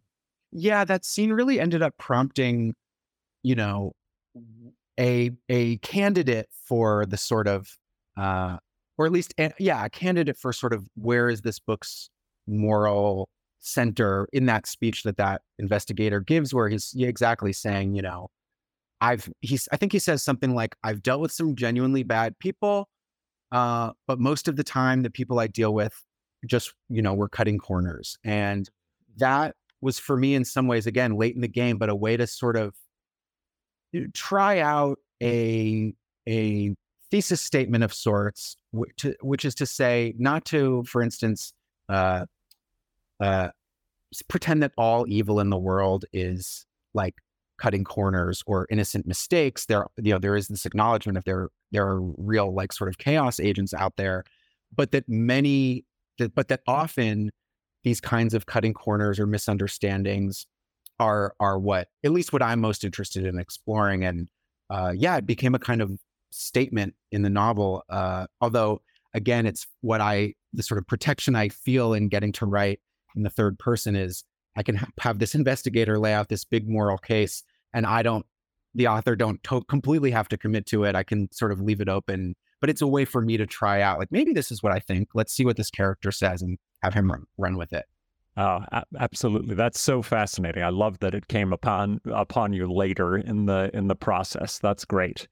Yeah 0.51 0.85
that 0.87 1.05
scene 1.05 1.33
really 1.33 1.61
ended 1.61 1.83
up 1.83 1.99
prompting 1.99 2.75
you 3.43 3.55
know 3.55 3.93
a 4.99 5.31
a 5.49 5.79
candidate 5.79 6.49
for 6.67 7.07
the 7.07 7.17
sort 7.17 7.49
of 7.49 7.77
uh, 8.17 8.59
or 8.99 9.07
at 9.07 9.13
least, 9.13 9.35
yeah, 9.59 9.85
a 9.85 9.91
candidate 9.91 10.37
for 10.37 10.53
sort 10.53 10.73
of 10.73 10.87
where 10.95 11.29
is 11.29 11.41
this 11.41 11.59
book's 11.59 12.11
moral 12.47 13.29
center 13.61 14.29
in 14.33 14.47
that 14.47 14.67
speech 14.67 15.03
that 15.05 15.17
that 15.17 15.43
investigator 15.59 16.21
gives, 16.21 16.53
where 16.53 16.69
he's 16.69 16.95
exactly 16.97 17.53
saying, 17.53 17.95
you 17.95 18.03
know, 18.03 18.29
I've 19.01 19.29
he's 19.41 19.69
I 19.73 19.77
think 19.77 19.93
he 19.93 19.99
says 19.99 20.23
something 20.23 20.55
like, 20.55 20.77
I've 20.85 21.03
dealt 21.03 21.21
with 21.21 21.33
some 21.33 21.57
genuinely 21.57 22.03
bad 22.03 22.39
people, 22.39 22.89
uh, 23.51 23.93
but 24.07 24.21
most 24.21 24.49
of 24.49 24.57
the 24.57 24.65
time 24.65 25.03
the 25.03 25.11
people 25.11 25.41
I 25.41 25.47
deal 25.47 25.75
with 25.75 25.95
just, 26.47 26.73
you 26.89 27.03
know, 27.03 27.15
we're 27.15 27.29
cutting 27.29 27.59
corners. 27.59 28.17
And 28.25 28.69
that 29.17 29.55
was 29.81 29.99
for 29.99 30.17
me 30.17 30.35
in 30.35 30.45
some 30.45 30.67
ways, 30.67 30.87
again, 30.87 31.17
late 31.17 31.35
in 31.35 31.41
the 31.41 31.49
game, 31.49 31.79
but 31.79 31.89
a 31.89 31.95
way 31.95 32.17
to 32.17 32.27
sort 32.27 32.57
of 32.57 32.75
try 34.15 34.61
out 34.61 34.99
a 35.23 35.95
a 36.29 36.75
thesis 37.13 37.41
statement 37.43 37.85
of 37.85 37.93
sorts, 37.93 38.57
which, 38.71 39.07
which 39.21 39.45
is 39.45 39.55
to 39.55 39.67
say, 39.67 40.15
not 40.19 40.45
to, 40.47 40.83
for 40.85 41.03
instance, 41.03 41.53
uh, 41.91 42.25
uh, 43.21 43.49
pretend 44.29 44.63
that 44.63 44.73
all 44.79 45.05
evil 45.07 45.39
in 45.39 45.51
the 45.51 45.59
world 45.59 46.07
is 46.13 46.65
like 46.95 47.15
cutting 47.59 47.85
corners 47.85 48.43
or 48.47 48.67
innocent 48.71 49.07
mistakes. 49.07 49.67
There, 49.67 49.87
you 50.03 50.13
know, 50.13 50.19
there 50.19 50.37
is 50.37 50.49
this 50.49 50.65
acknowledgement 50.65 51.19
of 51.19 51.25
there 51.25 51.49
there 51.71 51.87
are 51.87 52.01
real 52.01 52.55
like 52.55 52.73
sort 52.73 52.89
of 52.89 52.99
chaos 52.99 53.39
agents 53.39 53.75
out 53.75 53.97
there, 53.97 54.25
but 54.75 54.91
that 54.93 55.09
many, 55.09 55.85
that, 56.19 56.35
but 56.35 56.49
that 56.49 56.61
often 56.67 57.31
these 57.85 58.01
kinds 58.01 58.33
of 58.33 58.47
cutting 58.47 58.73
corners 58.75 59.21
or 59.21 59.27
misunderstandings 59.27 60.47
are 61.03 61.35
are 61.41 61.59
what 61.59 61.89
at 62.05 62.13
least 62.13 62.33
what 62.33 62.43
I'm 62.43 62.61
most 62.61 62.85
interested 62.85 63.27
in 63.27 63.39
exploring. 63.39 64.05
And 64.05 64.29
uh, 64.71 64.93
yeah, 64.97 65.17
it 65.17 65.27
became 65.27 65.55
a 65.55 65.59
kind 65.59 65.83
of 65.83 65.91
statement 66.31 66.95
in 67.11 67.23
the 67.23 67.31
novel. 67.31 67.85
Uh, 67.91 68.27
although 68.41 68.81
again, 69.15 69.47
it's 69.47 69.67
what 69.81 70.01
I 70.01 70.35
the 70.53 70.63
sort 70.63 70.79
of 70.79 70.87
protection 70.87 71.35
I 71.35 71.49
feel 71.49 71.95
in 71.95 72.09
getting 72.09 72.33
to 72.33 72.47
write 72.47 72.81
in 73.17 73.23
the 73.23 73.31
third 73.31 73.59
person 73.59 73.97
is 73.97 74.25
I 74.57 74.63
can 74.63 74.77
ha- 74.77 74.89
have 75.01 75.19
this 75.19 75.35
investigator 75.35 75.99
lay 75.99 76.13
out 76.13 76.29
this 76.29 76.45
big 76.45 76.69
moral 76.69 76.99
case, 76.99 77.43
and 77.73 77.87
I 77.87 78.03
don't, 78.03 78.27
the 78.75 78.89
author 78.89 79.17
don't 79.17 79.43
to- 79.45 79.65
completely 79.65 80.11
have 80.11 80.29
to 80.29 80.37
commit 80.37 80.67
to 80.67 80.85
it. 80.85 80.95
I 80.95 81.03
can 81.03 81.31
sort 81.33 81.53
of 81.53 81.61
leave 81.61 81.81
it 81.81 81.89
open, 81.89 82.35
but 82.61 82.71
it's 82.71 82.83
a 82.83 82.87
way 82.87 83.05
for 83.05 83.23
me 83.23 83.37
to 83.37 83.47
try 83.47 83.81
out 83.81 83.99
like 83.99 84.13
maybe 84.13 84.33
this 84.33 84.51
is 84.51 84.63
what 84.63 84.73
I 84.73 84.79
think. 84.79 85.09
Let's 85.15 85.33
see 85.33 85.45
what 85.45 85.57
this 85.57 85.71
character 85.71 86.13
says 86.13 86.43
and 86.43 86.59
have 86.83 86.95
him 86.95 87.11
run, 87.11 87.25
run 87.39 87.57
with 87.57 87.73
it. 87.73 87.87
Oh, 88.37 88.65
absolutely. 88.99 89.55
That's 89.55 89.81
so 89.81 90.01
fascinating. 90.01 90.63
I 90.63 90.71
love 90.71 90.99
that 91.01 91.15
it 91.15 91.29
came 91.29 91.53
upon 91.53 92.01
upon 92.07 92.55
you 92.55 92.73
later 92.73 93.17
in 93.17 93.47
the 93.47 93.71
in 93.75 93.89
the 93.89 93.95
process. 93.95 94.59
That's 94.59 94.87
great. 94.87 95.29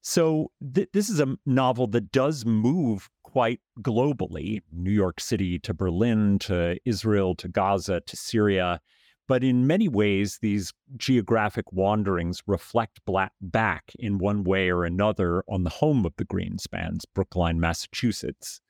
So 0.00 0.50
th- 0.74 0.90
this 0.92 1.08
is 1.08 1.20
a 1.20 1.36
novel 1.46 1.86
that 1.88 2.12
does 2.12 2.44
move 2.44 3.08
quite 3.22 3.60
globally, 3.80 4.60
New 4.70 4.90
York 4.90 5.20
City 5.20 5.58
to 5.60 5.72
Berlin 5.72 6.38
to 6.40 6.76
Israel 6.84 7.34
to 7.36 7.48
Gaza 7.48 8.00
to 8.00 8.16
Syria. 8.16 8.80
But 9.26 9.42
in 9.42 9.66
many 9.66 9.88
ways, 9.88 10.38
these 10.42 10.72
geographic 10.98 11.72
wanderings 11.72 12.42
reflect 12.46 13.00
back 13.40 13.92
in 13.98 14.18
one 14.18 14.44
way 14.44 14.68
or 14.68 14.84
another 14.84 15.42
on 15.48 15.64
the 15.64 15.70
home 15.70 16.04
of 16.04 16.12
the 16.16 16.26
Greenspans, 16.26 17.04
Brookline, 17.14 17.58
Massachusetts. 17.58 18.60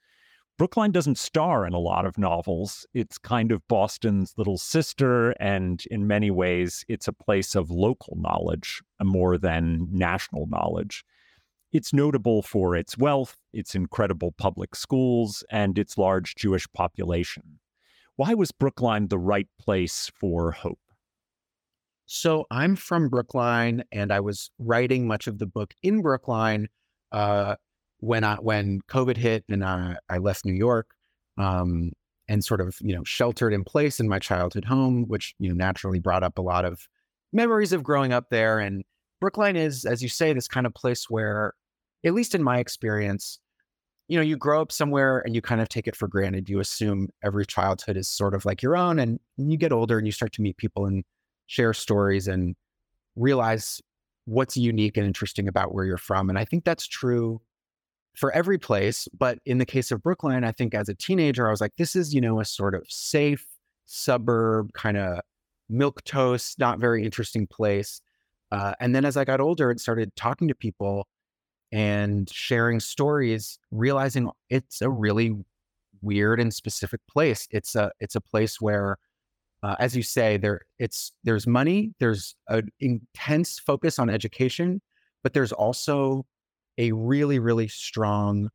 Brookline 0.56 0.92
doesn't 0.92 1.18
star 1.18 1.66
in 1.66 1.72
a 1.72 1.80
lot 1.80 2.06
of 2.06 2.16
novels. 2.16 2.86
It's 2.94 3.18
kind 3.18 3.50
of 3.50 3.66
Boston's 3.66 4.34
little 4.36 4.56
sister, 4.58 5.30
and 5.32 5.82
in 5.90 6.06
many 6.06 6.30
ways, 6.30 6.84
it's 6.88 7.08
a 7.08 7.12
place 7.12 7.56
of 7.56 7.72
local 7.72 8.16
knowledge 8.20 8.80
more 9.02 9.36
than 9.36 9.88
national 9.90 10.46
knowledge. 10.46 11.04
It's 11.72 11.92
notable 11.92 12.40
for 12.42 12.76
its 12.76 12.96
wealth, 12.96 13.36
its 13.52 13.74
incredible 13.74 14.30
public 14.38 14.76
schools, 14.76 15.42
and 15.50 15.76
its 15.76 15.98
large 15.98 16.36
Jewish 16.36 16.68
population. 16.72 17.58
Why 18.14 18.34
was 18.34 18.52
Brookline 18.52 19.08
the 19.08 19.18
right 19.18 19.48
place 19.60 20.08
for 20.14 20.52
Hope? 20.52 20.78
So 22.06 22.46
I'm 22.52 22.76
from 22.76 23.08
Brookline, 23.08 23.82
and 23.90 24.12
I 24.12 24.20
was 24.20 24.52
writing 24.60 25.08
much 25.08 25.26
of 25.26 25.38
the 25.38 25.46
book 25.46 25.74
in 25.82 26.00
Brookline. 26.00 26.68
Uh, 27.10 27.56
when 28.04 28.22
I 28.22 28.36
when 28.36 28.80
COVID 28.88 29.16
hit 29.16 29.44
and 29.48 29.64
I, 29.64 29.96
I 30.10 30.18
left 30.18 30.44
New 30.44 30.52
York 30.52 30.90
um, 31.38 31.92
and 32.28 32.44
sort 32.44 32.60
of 32.60 32.76
you 32.80 32.94
know 32.94 33.02
sheltered 33.04 33.52
in 33.52 33.64
place 33.64 33.98
in 33.98 34.08
my 34.08 34.18
childhood 34.18 34.66
home, 34.66 35.04
which 35.08 35.34
you 35.38 35.48
know 35.48 35.54
naturally 35.54 35.98
brought 36.00 36.22
up 36.22 36.38
a 36.38 36.42
lot 36.42 36.64
of 36.64 36.86
memories 37.32 37.72
of 37.72 37.82
growing 37.82 38.12
up 38.12 38.26
there. 38.30 38.58
And 38.58 38.84
Brookline 39.20 39.56
is, 39.56 39.86
as 39.86 40.02
you 40.02 40.08
say, 40.08 40.32
this 40.32 40.48
kind 40.48 40.66
of 40.66 40.74
place 40.74 41.08
where, 41.08 41.54
at 42.04 42.12
least 42.12 42.34
in 42.34 42.42
my 42.42 42.58
experience, 42.58 43.38
you 44.08 44.18
know, 44.18 44.22
you 44.22 44.36
grow 44.36 44.60
up 44.60 44.70
somewhere 44.70 45.20
and 45.20 45.34
you 45.34 45.40
kind 45.40 45.62
of 45.62 45.70
take 45.70 45.88
it 45.88 45.96
for 45.96 46.06
granted. 46.06 46.50
You 46.50 46.60
assume 46.60 47.08
every 47.22 47.46
childhood 47.46 47.96
is 47.96 48.06
sort 48.06 48.34
of 48.34 48.44
like 48.44 48.62
your 48.62 48.76
own, 48.76 48.98
and 48.98 49.18
you 49.38 49.56
get 49.56 49.72
older 49.72 49.96
and 49.96 50.06
you 50.06 50.12
start 50.12 50.32
to 50.34 50.42
meet 50.42 50.58
people 50.58 50.84
and 50.84 51.04
share 51.46 51.72
stories 51.72 52.28
and 52.28 52.54
realize 53.16 53.80
what's 54.26 54.58
unique 54.58 54.98
and 54.98 55.06
interesting 55.06 55.48
about 55.48 55.72
where 55.72 55.86
you're 55.86 55.96
from. 55.96 56.28
And 56.28 56.38
I 56.38 56.44
think 56.44 56.64
that's 56.64 56.86
true 56.86 57.40
for 58.14 58.32
every 58.32 58.58
place. 58.58 59.08
But 59.16 59.38
in 59.44 59.58
the 59.58 59.66
case 59.66 59.90
of 59.90 60.02
Brookline, 60.02 60.44
I 60.44 60.52
think 60.52 60.74
as 60.74 60.88
a 60.88 60.94
teenager, 60.94 61.46
I 61.46 61.50
was 61.50 61.60
like, 61.60 61.76
this 61.76 61.96
is, 61.96 62.14
you 62.14 62.20
know, 62.20 62.40
a 62.40 62.44
sort 62.44 62.74
of 62.74 62.86
safe 62.88 63.46
suburb, 63.86 64.72
kind 64.72 64.96
of 64.96 65.20
milk 65.68 66.02
toast, 66.04 66.58
not 66.58 66.78
very 66.78 67.04
interesting 67.04 67.46
place. 67.46 68.00
Uh, 68.52 68.74
and 68.80 68.94
then 68.94 69.04
as 69.04 69.16
I 69.16 69.24
got 69.24 69.40
older 69.40 69.70
and 69.70 69.80
started 69.80 70.14
talking 70.16 70.48
to 70.48 70.54
people 70.54 71.06
and 71.72 72.30
sharing 72.30 72.78
stories, 72.78 73.58
realizing 73.70 74.30
it's 74.48 74.80
a 74.80 74.88
really 74.88 75.34
weird 76.02 76.38
and 76.38 76.54
specific 76.54 77.00
place. 77.10 77.48
It's 77.50 77.74
a 77.74 77.90
it's 77.98 78.14
a 78.14 78.20
place 78.20 78.60
where, 78.60 78.96
uh, 79.62 79.74
as 79.80 79.96
you 79.96 80.02
say, 80.02 80.36
there 80.36 80.60
it's 80.78 81.10
there's 81.24 81.46
money, 81.46 81.94
there's 81.98 82.36
an 82.48 82.68
intense 82.78 83.58
focus 83.58 83.98
on 83.98 84.08
education, 84.08 84.80
but 85.22 85.32
there's 85.32 85.52
also 85.52 86.26
a 86.78 86.92
really, 86.92 87.38
really 87.38 87.68
strong, 87.68 88.50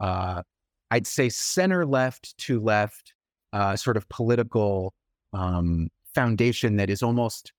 uh, 0.00 0.42
I'd 0.90 1.06
say 1.06 1.28
center 1.28 1.84
left 1.84 2.36
to 2.38 2.60
left 2.60 3.14
uh, 3.52 3.76
sort 3.76 3.96
of 3.96 4.08
political 4.08 4.94
um, 5.32 5.88
foundation 6.14 6.76
that 6.76 6.90
is 6.90 7.02
almost, 7.02 7.52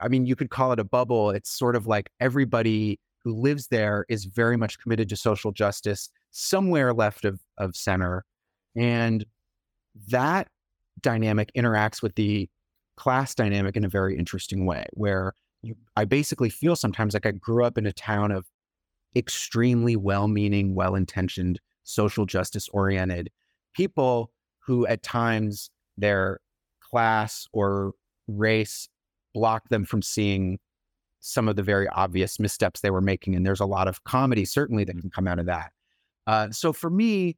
I 0.00 0.08
mean, 0.08 0.26
you 0.26 0.36
could 0.36 0.50
call 0.50 0.72
it 0.72 0.78
a 0.78 0.84
bubble. 0.84 1.30
It's 1.30 1.50
sort 1.50 1.76
of 1.76 1.86
like 1.86 2.10
everybody 2.20 2.98
who 3.24 3.34
lives 3.34 3.68
there 3.68 4.04
is 4.08 4.24
very 4.24 4.56
much 4.56 4.78
committed 4.78 5.08
to 5.08 5.16
social 5.16 5.52
justice, 5.52 6.10
somewhere 6.30 6.92
left 6.92 7.24
of, 7.24 7.40
of 7.58 7.76
center. 7.76 8.24
And 8.76 9.24
that 10.08 10.48
dynamic 11.00 11.50
interacts 11.56 12.02
with 12.02 12.14
the 12.16 12.48
class 12.96 13.34
dynamic 13.34 13.76
in 13.76 13.84
a 13.84 13.88
very 13.88 14.18
interesting 14.18 14.66
way, 14.66 14.86
where 14.92 15.34
you, 15.62 15.76
I 15.96 16.04
basically 16.04 16.50
feel 16.50 16.76
sometimes 16.76 17.14
like 17.14 17.26
I 17.26 17.30
grew 17.30 17.64
up 17.64 17.78
in 17.78 17.86
a 17.86 17.92
town 17.92 18.32
of 18.32 18.46
extremely 19.16 19.96
well 19.96 20.28
meaning, 20.28 20.74
well 20.74 20.94
intentioned, 20.94 21.60
social 21.84 22.26
justice 22.26 22.68
oriented 22.70 23.30
people 23.74 24.30
who 24.58 24.86
at 24.86 25.02
times 25.02 25.70
their 25.96 26.40
class 26.80 27.46
or 27.52 27.92
race 28.28 28.88
block 29.34 29.68
them 29.68 29.84
from 29.84 30.02
seeing 30.02 30.58
some 31.20 31.48
of 31.48 31.56
the 31.56 31.62
very 31.62 31.88
obvious 31.88 32.38
missteps 32.38 32.80
they 32.80 32.90
were 32.90 33.00
making. 33.00 33.34
And 33.34 33.46
there's 33.46 33.60
a 33.60 33.66
lot 33.66 33.88
of 33.88 34.04
comedy, 34.04 34.44
certainly, 34.44 34.84
that 34.84 34.98
can 34.98 35.10
come 35.10 35.28
out 35.28 35.38
of 35.38 35.46
that. 35.46 35.72
Uh, 36.26 36.50
so 36.50 36.72
for 36.72 36.90
me, 36.90 37.36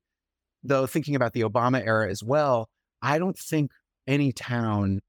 though, 0.62 0.86
thinking 0.86 1.14
about 1.14 1.32
the 1.32 1.42
Obama 1.42 1.84
era 1.84 2.10
as 2.10 2.22
well, 2.22 2.68
I 3.02 3.18
don't 3.18 3.38
think 3.38 3.70
any 4.06 4.32
town 4.32 5.00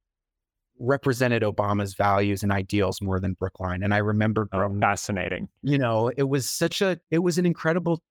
represented 0.80 1.44
Obama's 1.44 1.94
values 1.94 2.44
and 2.44 2.52
ideals 2.52 3.02
more 3.02 3.20
than 3.20 3.34
Brookline. 3.34 3.84
And 3.84 3.94
I 3.94 3.98
remember 3.98 4.48
oh, 4.52 4.80
fascinating. 4.80 5.48
You 5.62 5.78
know, 5.78 6.12
it 6.18 6.24
was 6.24 6.50
such 6.50 6.82
a 6.82 7.00
it 7.12 7.20
was 7.20 7.38
an 7.38 7.46
incredible 7.46 8.02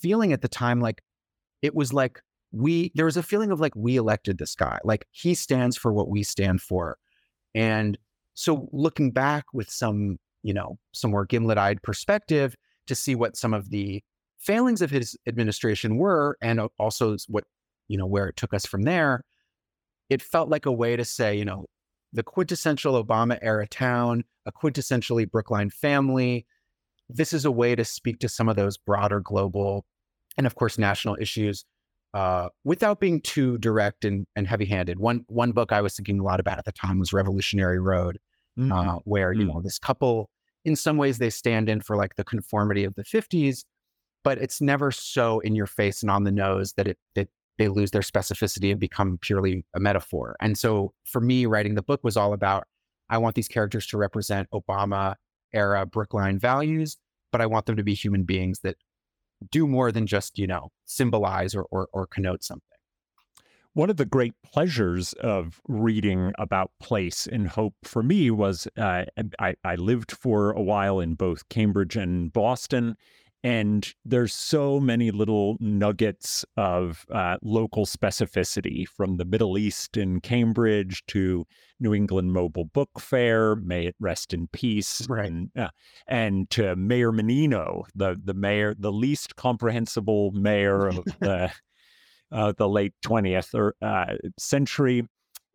feeling 0.00 0.32
at 0.32 0.42
the 0.42 0.48
time. 0.48 0.80
Like 0.80 1.02
it 1.62 1.74
was 1.74 1.92
like 1.92 2.20
we 2.52 2.92
there 2.94 3.04
was 3.04 3.16
a 3.16 3.22
feeling 3.22 3.50
of 3.50 3.60
like 3.60 3.74
we 3.76 3.96
elected 3.96 4.38
this 4.38 4.54
guy. 4.54 4.78
Like 4.84 5.06
he 5.10 5.34
stands 5.34 5.76
for 5.76 5.92
what 5.92 6.08
we 6.08 6.22
stand 6.22 6.60
for. 6.60 6.98
And 7.54 7.98
so 8.34 8.68
looking 8.72 9.10
back 9.10 9.46
with 9.52 9.70
some, 9.70 10.18
you 10.42 10.54
know, 10.54 10.78
some 10.92 11.10
more 11.10 11.24
gimlet-eyed 11.24 11.82
perspective 11.82 12.54
to 12.86 12.94
see 12.94 13.14
what 13.14 13.36
some 13.36 13.52
of 13.52 13.70
the 13.70 14.02
failings 14.38 14.80
of 14.80 14.90
his 14.90 15.16
administration 15.26 15.96
were 15.96 16.38
and 16.40 16.60
also 16.78 17.16
what, 17.26 17.44
you 17.88 17.98
know, 17.98 18.06
where 18.06 18.28
it 18.28 18.36
took 18.36 18.54
us 18.54 18.64
from 18.64 18.82
there, 18.82 19.24
it 20.08 20.22
felt 20.22 20.48
like 20.48 20.66
a 20.66 20.72
way 20.72 20.96
to 20.96 21.04
say, 21.04 21.36
you 21.36 21.44
know, 21.44 21.66
the 22.12 22.22
quintessential 22.22 23.02
Obama 23.02 23.38
era 23.42 23.66
town, 23.66 24.24
a 24.46 24.52
quintessentially 24.52 25.30
Brookline 25.30 25.70
family. 25.70 26.46
This 27.08 27.32
is 27.32 27.44
a 27.44 27.50
way 27.50 27.74
to 27.74 27.84
speak 27.84 28.18
to 28.20 28.28
some 28.28 28.48
of 28.48 28.56
those 28.56 28.76
broader 28.76 29.20
global 29.20 29.84
and, 30.36 30.46
of 30.46 30.54
course, 30.54 30.78
national 30.78 31.16
issues 31.20 31.64
uh, 32.14 32.48
without 32.64 33.00
being 33.00 33.20
too 33.20 33.58
direct 33.58 34.04
and, 34.04 34.26
and 34.36 34.46
heavy 34.46 34.64
handed. 34.64 34.98
One, 34.98 35.24
one 35.28 35.52
book 35.52 35.72
I 35.72 35.80
was 35.80 35.94
thinking 35.94 36.20
a 36.20 36.22
lot 36.22 36.40
about 36.40 36.58
at 36.58 36.64
the 36.64 36.72
time 36.72 36.98
was 36.98 37.12
Revolutionary 37.12 37.78
Road, 37.78 38.18
mm-hmm. 38.58 38.72
uh, 38.72 38.96
where, 39.04 39.32
you 39.32 39.44
mm. 39.44 39.54
know, 39.54 39.60
this 39.62 39.78
couple, 39.78 40.30
in 40.64 40.76
some 40.76 40.96
ways, 40.96 41.18
they 41.18 41.30
stand 41.30 41.68
in 41.68 41.80
for 41.80 41.96
like 41.96 42.16
the 42.16 42.24
conformity 42.24 42.84
of 42.84 42.94
the 42.94 43.04
50s. 43.04 43.64
but 44.24 44.38
it's 44.38 44.60
never 44.60 44.90
so 44.90 45.40
in 45.40 45.54
your 45.54 45.66
face 45.66 46.02
and 46.02 46.10
on 46.10 46.24
the 46.24 46.32
nose 46.32 46.72
that 46.74 46.88
it 46.88 46.98
that 47.14 47.28
they 47.58 47.68
lose 47.68 47.90
their 47.90 48.02
specificity 48.02 48.70
and 48.70 48.80
become 48.80 49.18
purely 49.20 49.64
a 49.74 49.80
metaphor. 49.80 50.36
And 50.40 50.56
so 50.56 50.94
for 51.04 51.20
me, 51.20 51.46
writing 51.46 51.74
the 51.74 51.82
book 51.82 52.00
was 52.02 52.16
all 52.16 52.32
about 52.32 52.64
I 53.10 53.18
want 53.18 53.34
these 53.34 53.48
characters 53.48 53.86
to 53.88 53.98
represent 53.98 54.48
Obama 54.50 55.14
era 55.52 55.86
Brookline 55.86 56.38
values, 56.38 56.96
but 57.32 57.40
I 57.40 57.46
want 57.46 57.66
them 57.66 57.76
to 57.76 57.82
be 57.82 57.94
human 57.94 58.24
beings 58.24 58.60
that 58.60 58.76
do 59.50 59.66
more 59.66 59.92
than 59.92 60.06
just, 60.06 60.38
you 60.38 60.46
know, 60.46 60.70
symbolize 60.84 61.54
or, 61.54 61.66
or, 61.70 61.88
or 61.92 62.06
connote 62.06 62.44
something. 62.44 62.64
One 63.74 63.90
of 63.90 63.96
the 63.96 64.04
great 64.04 64.34
pleasures 64.44 65.12
of 65.14 65.60
reading 65.68 66.32
about 66.38 66.72
place 66.80 67.26
and 67.26 67.46
hope 67.46 67.74
for 67.84 68.02
me 68.02 68.30
was 68.30 68.66
uh, 68.76 69.04
I, 69.38 69.54
I 69.62 69.76
lived 69.76 70.12
for 70.12 70.50
a 70.50 70.62
while 70.62 70.98
in 70.98 71.14
both 71.14 71.48
Cambridge 71.48 71.96
and 71.96 72.32
Boston. 72.32 72.96
And 73.44 73.92
there's 74.04 74.34
so 74.34 74.80
many 74.80 75.12
little 75.12 75.56
nuggets 75.60 76.44
of 76.56 77.06
uh, 77.14 77.36
local 77.40 77.86
specificity 77.86 78.86
from 78.88 79.16
the 79.16 79.24
Middle 79.24 79.56
East 79.56 79.96
in 79.96 80.20
Cambridge 80.20 81.04
to 81.08 81.46
New 81.78 81.94
England 81.94 82.32
Mobile 82.32 82.64
Book 82.64 82.90
Fair, 82.98 83.54
may 83.54 83.86
it 83.86 83.94
rest 84.00 84.34
in 84.34 84.48
peace, 84.48 85.06
right. 85.08 85.26
and, 85.26 85.50
uh, 85.56 85.68
and 86.08 86.50
to 86.50 86.74
Mayor 86.74 87.12
Menino, 87.12 87.84
the 87.94 88.20
the 88.22 88.34
mayor, 88.34 88.74
the 88.76 88.90
least 88.90 89.36
comprehensible 89.36 90.32
mayor 90.32 90.88
of 90.88 91.04
the 91.20 91.52
uh, 92.32 92.52
the 92.56 92.68
late 92.68 92.94
20th 93.04 93.54
or, 93.54 93.74
uh, 93.80 94.14
century 94.38 95.06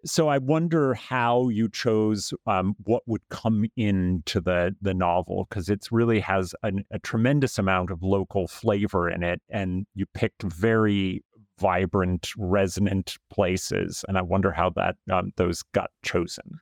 so 0.06 0.28
I 0.28 0.38
wonder 0.38 0.94
how 0.94 1.50
you 1.50 1.70
chose 1.70 2.34
um, 2.46 2.76
what 2.84 3.04
would 3.06 3.22
come 3.30 3.66
into 3.76 4.42
the 4.42 4.76
the 4.82 4.94
novel 4.94 5.48
because 5.50 5.70
it 5.70 5.88
really 5.92 6.20
has 6.20 6.54
an, 6.64 6.86
a 6.92 7.00
tremendous 7.00 7.58
amount 7.58 7.90
of 7.90 8.04
local 8.04 8.48
flavor 8.48 9.10
in 9.10 9.24
it, 9.24 9.42
and 9.50 9.86
you 9.96 10.06
picked 10.14 10.44
very 10.44 11.24
vibrant, 11.60 12.32
resonant 12.38 13.18
places, 13.30 14.04
and 14.08 14.18
I 14.18 14.22
wonder 14.22 14.52
how 14.52 14.72
that 14.72 14.96
um, 15.12 15.32
those 15.38 15.64
got 15.74 15.90
chosen. 16.04 16.60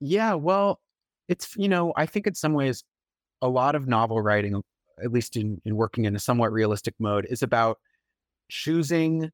Yeah, 0.00 0.34
well, 0.34 0.80
it's 1.28 1.54
you 1.56 1.68
know 1.68 1.92
I 1.96 2.06
think 2.06 2.26
in 2.26 2.34
some 2.34 2.54
ways 2.54 2.84
a 3.42 3.48
lot 3.48 3.74
of 3.74 3.86
novel 3.86 4.20
writing, 4.20 4.62
at 5.02 5.12
least 5.12 5.36
in, 5.36 5.60
in 5.64 5.76
working 5.76 6.04
in 6.04 6.16
a 6.16 6.20
somewhat 6.20 6.52
realistic 6.52 6.94
mode, 6.98 7.26
is 7.28 7.42
about 7.42 7.78
choosing 8.50 9.30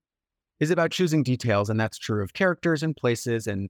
is 0.60 0.70
about 0.70 0.90
choosing 0.90 1.22
details 1.22 1.70
and 1.70 1.78
that's 1.78 1.98
true 1.98 2.22
of 2.22 2.32
characters 2.32 2.82
and 2.82 2.96
places 2.96 3.46
and 3.46 3.68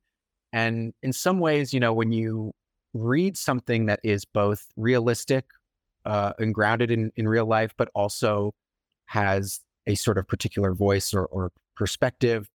and 0.52 0.92
in 1.02 1.12
some 1.12 1.38
ways 1.38 1.72
you 1.72 1.80
know 1.80 1.92
when 1.92 2.12
you 2.12 2.52
read 2.94 3.36
something 3.36 3.86
that 3.86 4.00
is 4.02 4.24
both 4.24 4.66
realistic 4.76 5.44
uh, 6.06 6.32
and 6.38 6.54
grounded 6.54 6.90
in, 6.90 7.10
in 7.16 7.28
real 7.28 7.46
life 7.46 7.72
but 7.76 7.88
also 7.94 8.52
has 9.06 9.60
a 9.86 9.94
sort 9.94 10.16
of 10.18 10.26
particular 10.26 10.72
voice 10.72 11.12
or, 11.12 11.26
or 11.26 11.50
perspective 11.76 12.48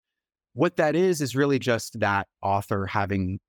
what 0.53 0.77
that 0.77 0.95
is 0.95 1.21
is 1.21 1.35
really 1.35 1.59
just 1.59 1.99
that 1.99 2.27
author 2.41 2.85
having 2.85 3.39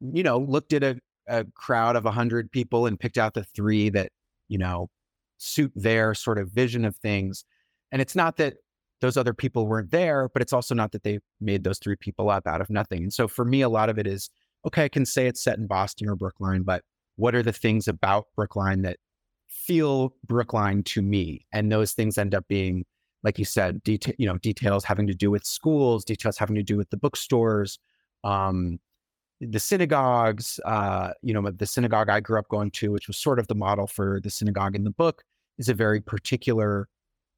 you 0.00 0.22
know 0.22 0.38
looked 0.38 0.72
at 0.72 0.82
a, 0.82 0.98
a 1.28 1.44
crowd 1.54 1.96
of 1.96 2.04
100 2.04 2.50
people 2.50 2.86
and 2.86 2.98
picked 2.98 3.18
out 3.18 3.34
the 3.34 3.44
three 3.44 3.90
that 3.90 4.10
you 4.48 4.58
know 4.58 4.88
suit 5.38 5.72
their 5.74 6.14
sort 6.14 6.38
of 6.38 6.50
vision 6.50 6.84
of 6.84 6.96
things. 6.96 7.44
And 7.92 8.02
it's 8.02 8.16
not 8.16 8.36
that 8.36 8.54
those 9.00 9.16
other 9.16 9.34
people 9.34 9.66
weren't 9.66 9.90
there, 9.90 10.28
but 10.32 10.42
it's 10.42 10.52
also 10.52 10.74
not 10.74 10.92
that 10.92 11.02
they 11.02 11.18
made 11.40 11.64
those 11.64 11.78
three 11.78 11.96
people 11.96 12.30
up 12.30 12.46
out 12.46 12.60
of 12.60 12.70
nothing. 12.70 13.02
And 13.02 13.12
so 13.12 13.28
for 13.28 13.44
me, 13.44 13.60
a 13.60 13.68
lot 13.68 13.88
of 13.88 13.98
it 13.98 14.06
is 14.06 14.30
okay, 14.66 14.84
I 14.84 14.88
can 14.88 15.06
say 15.06 15.26
it's 15.26 15.42
set 15.42 15.58
in 15.58 15.66
Boston 15.66 16.08
or 16.08 16.16
Brookline, 16.16 16.62
but 16.62 16.82
what 17.16 17.34
are 17.34 17.42
the 17.42 17.52
things 17.52 17.86
about 17.86 18.26
Brookline 18.34 18.82
that 18.82 18.98
feel 19.48 20.14
Brookline 20.26 20.82
to 20.84 21.02
me? 21.02 21.46
And 21.52 21.70
those 21.70 21.92
things 21.92 22.18
end 22.18 22.34
up 22.34 22.46
being, 22.48 22.84
like 23.22 23.38
you 23.38 23.44
said, 23.44 23.82
detail, 23.84 24.14
you 24.18 24.26
know, 24.26 24.38
details 24.38 24.84
having 24.84 25.06
to 25.06 25.14
do 25.14 25.30
with 25.30 25.44
schools, 25.44 26.04
details 26.04 26.36
having 26.36 26.56
to 26.56 26.62
do 26.62 26.76
with 26.76 26.90
the 26.90 26.96
bookstores, 26.96 27.78
um, 28.24 28.78
the 29.40 29.60
synagogues. 29.60 30.58
Uh, 30.64 31.12
you 31.22 31.32
know, 31.32 31.50
the 31.50 31.66
synagogue 31.66 32.08
I 32.08 32.20
grew 32.20 32.38
up 32.38 32.48
going 32.48 32.70
to, 32.72 32.90
which 32.90 33.06
was 33.06 33.18
sort 33.18 33.38
of 33.38 33.46
the 33.46 33.54
model 33.54 33.86
for 33.86 34.20
the 34.22 34.30
synagogue 34.30 34.74
in 34.74 34.84
the 34.84 34.90
book, 34.90 35.22
is 35.58 35.68
a 35.68 35.74
very 35.74 36.00
particular 36.00 36.88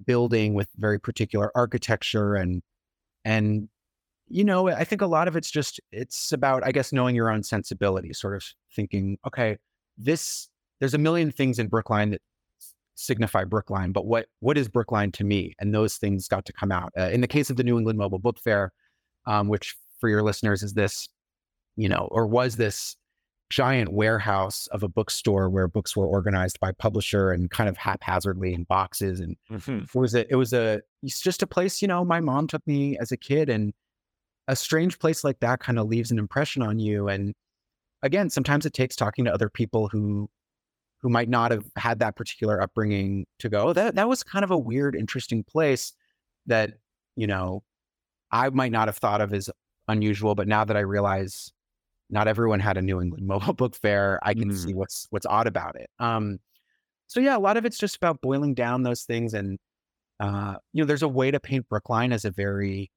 building 0.04 0.54
with 0.54 0.68
very 0.76 0.98
particular 0.98 1.50
architecture 1.54 2.34
and 2.34 2.62
and 3.24 3.68
you 4.28 4.44
know 4.44 4.68
i 4.68 4.84
think 4.84 5.00
a 5.00 5.06
lot 5.06 5.26
of 5.26 5.36
it's 5.36 5.50
just 5.50 5.80
it's 5.90 6.32
about 6.32 6.64
i 6.64 6.70
guess 6.70 6.92
knowing 6.92 7.16
your 7.16 7.30
own 7.30 7.42
sensibility 7.42 8.12
sort 8.12 8.36
of 8.36 8.44
thinking 8.74 9.18
okay 9.26 9.58
this 9.96 10.48
there's 10.80 10.94
a 10.94 10.98
million 10.98 11.32
things 11.32 11.58
in 11.58 11.66
brookline 11.66 12.10
that 12.10 12.20
signify 12.98 13.44
brookline 13.44 13.92
but 13.92 14.06
what 14.06 14.26
what 14.40 14.58
is 14.58 14.68
brookline 14.68 15.12
to 15.12 15.22
me? 15.22 15.54
And 15.60 15.72
those 15.72 15.96
things 15.96 16.26
got 16.26 16.44
to 16.46 16.52
come 16.52 16.72
out. 16.72 16.92
Uh, 16.98 17.10
in 17.12 17.20
the 17.20 17.28
case 17.28 17.48
of 17.48 17.56
the 17.56 17.62
new 17.62 17.78
england 17.78 17.98
mobile 17.98 18.18
book 18.18 18.38
fair 18.40 18.72
um, 19.26 19.48
which 19.48 19.76
for 20.00 20.08
your 20.08 20.22
listeners 20.22 20.62
is 20.64 20.74
this 20.74 21.08
you 21.76 21.88
know 21.88 22.08
or 22.10 22.26
was 22.26 22.56
this 22.56 22.96
giant 23.50 23.92
warehouse 23.92 24.66
of 24.68 24.82
a 24.82 24.88
bookstore 24.88 25.48
where 25.48 25.68
books 25.68 25.96
were 25.96 26.06
organized 26.06 26.60
by 26.60 26.72
publisher 26.72 27.30
and 27.32 27.50
kind 27.50 27.68
of 27.68 27.76
haphazardly 27.76 28.52
in 28.52 28.64
boxes. 28.64 29.20
And 29.20 29.36
mm-hmm. 29.50 29.84
it 29.84 29.94
was 29.94 30.14
a, 30.14 30.30
it 30.30 30.36
was 30.36 30.52
a, 30.52 30.80
it's 31.02 31.20
just 31.20 31.42
a 31.42 31.46
place, 31.46 31.80
you 31.80 31.88
know, 31.88 32.04
my 32.04 32.20
mom 32.20 32.46
took 32.46 32.66
me 32.66 32.98
as 32.98 33.10
a 33.10 33.16
kid 33.16 33.48
and 33.48 33.72
a 34.48 34.56
strange 34.56 34.98
place 34.98 35.24
like 35.24 35.40
that 35.40 35.60
kind 35.60 35.78
of 35.78 35.86
leaves 35.88 36.10
an 36.10 36.18
impression 36.18 36.62
on 36.62 36.78
you. 36.78 37.08
And 37.08 37.34
again, 38.02 38.28
sometimes 38.28 38.66
it 38.66 38.74
takes 38.74 38.96
talking 38.96 39.24
to 39.24 39.32
other 39.32 39.48
people 39.48 39.88
who, 39.88 40.28
who 41.00 41.08
might 41.08 41.28
not 41.28 41.50
have 41.50 41.64
had 41.76 42.00
that 42.00 42.16
particular 42.16 42.60
upbringing 42.60 43.24
to 43.38 43.48
go, 43.48 43.68
oh, 43.68 43.72
that, 43.72 43.94
that 43.94 44.08
was 44.08 44.22
kind 44.22 44.44
of 44.44 44.50
a 44.50 44.58
weird, 44.58 44.94
interesting 44.94 45.44
place 45.44 45.94
that, 46.46 46.74
you 47.16 47.26
know, 47.26 47.62
I 48.30 48.50
might 48.50 48.72
not 48.72 48.88
have 48.88 48.98
thought 48.98 49.20
of 49.20 49.32
as 49.32 49.48
unusual, 49.86 50.34
but 50.34 50.48
now 50.48 50.64
that 50.64 50.76
I 50.76 50.80
realize 50.80 51.52
not 52.10 52.28
everyone 52.28 52.60
had 52.60 52.76
a 52.76 52.82
New 52.82 53.00
England 53.00 53.26
Mobile 53.26 53.54
Book 53.54 53.74
Fair. 53.76 54.18
I 54.22 54.34
can 54.34 54.50
mm. 54.50 54.56
see 54.56 54.74
what's 54.74 55.06
what's 55.10 55.26
odd 55.26 55.46
about 55.46 55.76
it. 55.76 55.90
Um, 55.98 56.38
so 57.06 57.20
yeah, 57.20 57.36
a 57.36 57.40
lot 57.40 57.56
of 57.56 57.64
it's 57.64 57.78
just 57.78 57.96
about 57.96 58.20
boiling 58.20 58.54
down 58.54 58.82
those 58.82 59.04
things, 59.04 59.34
and 59.34 59.58
uh, 60.20 60.56
you 60.72 60.82
know, 60.82 60.86
there's 60.86 61.02
a 61.02 61.08
way 61.08 61.30
to 61.30 61.40
paint 61.40 61.68
Brookline 61.68 62.12
as 62.12 62.24
a 62.24 62.30
very, 62.30 62.90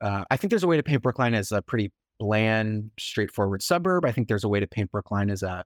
uh, 0.00 0.24
I 0.30 0.36
think 0.36 0.50
there's 0.50 0.64
a 0.64 0.68
way 0.68 0.76
to 0.76 0.82
paint 0.82 1.02
Brookline 1.02 1.34
as 1.34 1.52
a 1.52 1.62
pretty 1.62 1.92
bland, 2.18 2.90
straightforward 2.98 3.62
suburb. 3.62 4.04
I 4.04 4.12
think 4.12 4.28
there's 4.28 4.44
a 4.44 4.48
way 4.48 4.60
to 4.60 4.66
paint 4.66 4.90
Brookline 4.90 5.30
as 5.30 5.42
a 5.42 5.64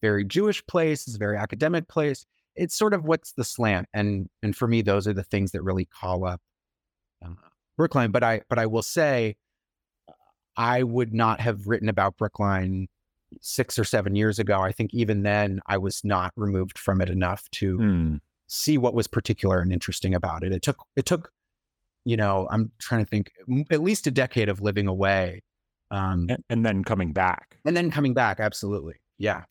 very 0.00 0.24
Jewish 0.24 0.64
place, 0.66 1.06
it's 1.06 1.16
a 1.16 1.18
very 1.18 1.36
academic 1.36 1.88
place. 1.88 2.24
It's 2.54 2.76
sort 2.76 2.94
of 2.94 3.04
what's 3.04 3.32
the 3.32 3.44
slant, 3.44 3.88
and 3.92 4.28
and 4.42 4.56
for 4.56 4.66
me, 4.66 4.82
those 4.82 5.06
are 5.06 5.12
the 5.12 5.24
things 5.24 5.52
that 5.52 5.62
really 5.62 5.84
call 5.84 6.24
up 6.24 6.40
uh, 7.24 7.30
Brookline. 7.76 8.10
But 8.10 8.24
I 8.24 8.42
but 8.48 8.58
I 8.58 8.66
will 8.66 8.82
say 8.82 9.36
I 10.58 10.82
would 10.82 11.14
not 11.14 11.40
have 11.40 11.68
written 11.68 11.88
about 11.88 12.18
Brookline 12.18 12.88
six 13.40 13.78
or 13.78 13.84
seven 13.84 14.16
years 14.16 14.38
ago. 14.38 14.60
I 14.60 14.72
think 14.72 14.92
even 14.92 15.22
then 15.22 15.60
I 15.66 15.78
was 15.78 16.02
not 16.04 16.32
removed 16.36 16.78
from 16.78 17.00
it 17.00 17.08
enough 17.08 17.48
to 17.52 17.78
mm. 17.78 18.20
see 18.48 18.76
what 18.76 18.92
was 18.92 19.06
particular 19.06 19.60
and 19.60 19.72
interesting 19.72 20.14
about 20.14 20.42
it. 20.42 20.52
It 20.52 20.62
took 20.62 20.78
it 20.96 21.06
took, 21.06 21.30
you 22.04 22.16
know, 22.16 22.48
I'm 22.50 22.72
trying 22.78 23.04
to 23.04 23.08
think 23.08 23.30
at 23.70 23.82
least 23.82 24.06
a 24.06 24.10
decade 24.10 24.48
of 24.48 24.60
living 24.60 24.88
away. 24.88 25.42
Um, 25.90 26.26
and, 26.28 26.44
and 26.50 26.66
then 26.66 26.84
coming 26.84 27.14
back. 27.14 27.56
And 27.64 27.74
then 27.74 27.90
coming 27.90 28.12
back, 28.12 28.40
absolutely. 28.40 28.96
Yeah. 29.16 29.44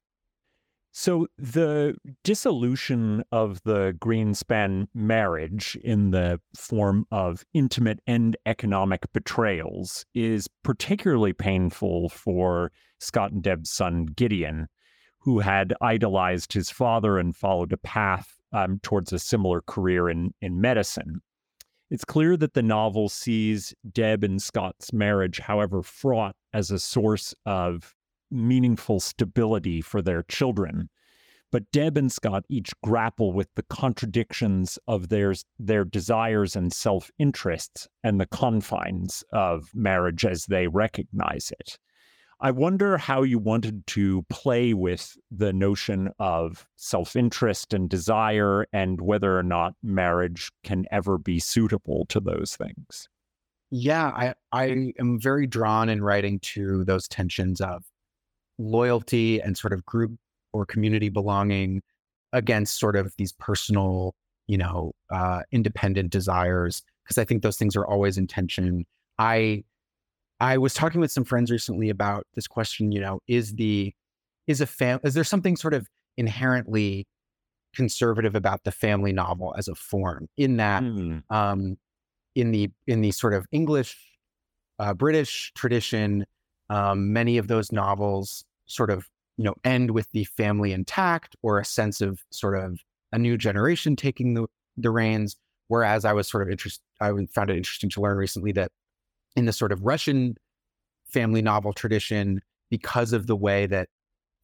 So 0.99 1.27
the 1.38 1.95
dissolution 2.23 3.23
of 3.31 3.62
the 3.62 3.95
Greenspan 3.99 4.88
marriage 4.95 5.77
in 5.83 6.10
the 6.10 6.41
form 6.55 7.05
of 7.12 7.45
intimate 7.53 7.99
and 8.07 8.36
economic 8.47 9.05
betrayals 9.13 10.07
is 10.15 10.47
particularly 10.63 11.33
painful 11.33 12.10
for 12.10 12.71
Scott 12.99 13.31
and 13.31 13.43
Deb's 13.43 13.69
son 13.69 14.07
Gideon, 14.07 14.69
who 15.19 15.38
had 15.38 15.75
idolized 15.81 16.53
his 16.53 16.71
father 16.71 17.19
and 17.19 17.36
followed 17.36 17.73
a 17.73 17.77
path 17.77 18.33
um, 18.51 18.79
towards 18.81 19.13
a 19.13 19.19
similar 19.19 19.62
career 19.62 20.10
in, 20.10 20.33
in 20.41 20.60
medicine. 20.60 21.21
It's 21.91 22.05
clear 22.05 22.36
that 22.38 22.55
the 22.55 22.63
novel 22.63 23.07
sees 23.07 23.71
Deb 23.91 24.23
and 24.23 24.41
Scott's 24.41 24.91
marriage, 24.91 25.38
however 25.38 25.83
fraught, 25.83 26.36
as 26.53 26.71
a 26.71 26.79
source 26.79 27.36
of 27.45 27.93
meaningful 28.32 29.00
stability 29.00 29.82
for 29.82 30.02
their 30.02 30.24
children. 30.24 30.90
But 31.52 31.72
Deb 31.72 31.98
and 31.98 32.12
Scott 32.12 32.44
each 32.50 32.72
grapple 32.84 33.32
with 33.32 33.48
the 33.56 33.63
contradictions 33.63 34.78
of 34.88 35.10
their, 35.10 35.34
their 35.58 35.86
desires 35.86 36.56
and 36.56 36.74
self 36.74 37.10
interests 37.18 37.88
and 38.04 38.20
the 38.20 38.26
confines 38.26 39.24
of 39.32 39.70
marriage 39.74 40.26
as 40.26 40.46
they 40.46 40.68
recognize 40.68 41.52
it. 41.58 41.78
I 42.40 42.52
wonder 42.52 42.98
how 42.98 43.24
you 43.24 43.40
wanted 43.40 43.88
to 43.88 44.24
play 44.30 44.74
with 44.76 45.18
the 45.32 45.52
notion 45.54 46.10
of 46.20 46.68
self 46.76 47.16
interest 47.16 47.74
and 47.74 47.90
desire 47.90 48.68
and 48.72 49.02
whether 49.02 49.40
or 49.40 49.44
not 49.44 49.74
marriage 49.82 50.52
can 50.63 50.86
ever 50.92 51.18
be 51.18 51.40
suitable 51.40 52.06
to 52.10 52.20
those 52.20 52.56
things. 52.56 53.10
Yeah, 53.72 54.08
I, 54.08 54.34
I 54.52 54.94
am 55.00 55.20
very 55.20 55.48
drawn 55.48 55.90
in 55.90 56.04
writing 56.04 56.40
to 56.40 56.84
those 56.86 57.08
tensions 57.08 57.60
of 57.60 57.86
loyalty 58.58 59.39
and 59.39 59.58
sort 59.58 59.74
of 59.74 59.86
group 59.86 60.17
or 60.54 60.65
community 60.65 61.10
belonging 61.10 61.82
against 62.34 62.80
sort 62.80 62.96
of 62.96 63.13
these 63.17 63.32
personal 63.34 64.15
you 64.48 64.58
know, 64.58 64.93
uh, 65.12 65.41
independent 65.52 66.10
desires, 66.10 66.82
because 67.04 67.17
I 67.17 67.26
think 67.26 67.43
those 67.43 67.58
things 67.58 67.76
are 67.76 67.86
always 67.86 68.17
in 68.17 68.28
tension. 68.28 68.86
I 69.20 69.63
I 70.39 70.58
was 70.58 70.74
talking 70.74 71.02
with 71.02 71.12
some 71.12 71.26
friends 71.26 71.52
recently 71.52 71.89
about 71.89 72.26
this 72.36 72.48
question, 72.48 72.91
you 72.91 73.02
know, 73.02 73.20
is 73.28 73.56
the 73.56 73.93
is 74.48 74.62
a 74.62 74.65
fam 74.65 75.00
is 75.04 75.13
there 75.13 75.24
something 75.24 75.56
sort 75.58 75.74
of 75.74 75.88
inherently 76.15 77.06
conservative 77.76 78.34
about 78.34 78.63
the 78.63 78.72
family 78.72 79.12
novel 79.12 79.54
as 79.58 79.67
a 79.67 79.76
form 79.76 80.28
in 80.38 80.58
that 80.58 80.82
mm. 80.82 81.22
um, 81.30 81.78
in 82.34 82.52
the 82.52 82.70
in 82.88 83.02
the 83.02 83.12
sort 83.12 83.34
of 83.34 83.46
English 83.52 83.98
uh, 84.80 84.93
British 84.93 85.52
tradition, 85.56 86.26
um, 86.70 87.12
many 87.12 87.38
of 87.38 87.48
those 87.48 87.72
novels 87.72 88.46
sort 88.67 88.89
of 88.89 89.08
you 89.38 89.43
know 89.43 89.56
end 89.63 89.91
with 89.91 90.12
the 90.12 90.25
family 90.25 90.73
intact 90.73 91.36
or 91.41 91.60
a 91.60 91.65
sense 91.65 92.01
of 92.01 92.21
sort 92.32 92.58
of 92.58 92.80
a 93.12 93.17
new 93.17 93.38
generation 93.38 93.95
taking 93.95 94.34
the 94.34 94.47
the 94.77 94.91
reins. 94.91 95.36
Whereas 95.69 96.06
I 96.06 96.13
was 96.13 96.30
sort 96.30 96.43
of 96.43 96.49
interested, 96.49 96.82
I 97.01 97.12
found 97.34 97.49
it 97.49 97.58
interesting 97.58 97.89
to 97.89 98.01
learn 98.01 98.15
recently 98.17 98.53
that 98.53 98.71
in 99.36 99.45
the 99.45 99.53
sort 99.53 99.73
of 99.73 99.82
Russian 99.82 100.36
family 101.10 101.41
novel 101.41 101.73
tradition, 101.73 102.41
because 102.69 103.12
of 103.12 103.27
the 103.27 103.36
way 103.36 103.65
that 103.65 103.89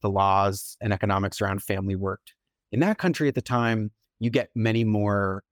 the 0.02 0.10
laws 0.10 0.76
and 0.82 0.92
economics 0.92 1.42
around 1.42 1.64
family 1.64 1.96
worked 1.96 2.34
in 2.74 2.80
that 2.82 2.98
country 2.98 3.30
at 3.30 3.36
the 3.36 3.42
time, 3.42 3.92
you 4.20 4.30
get 4.30 4.50
many 4.56 4.84
more. 4.84 5.44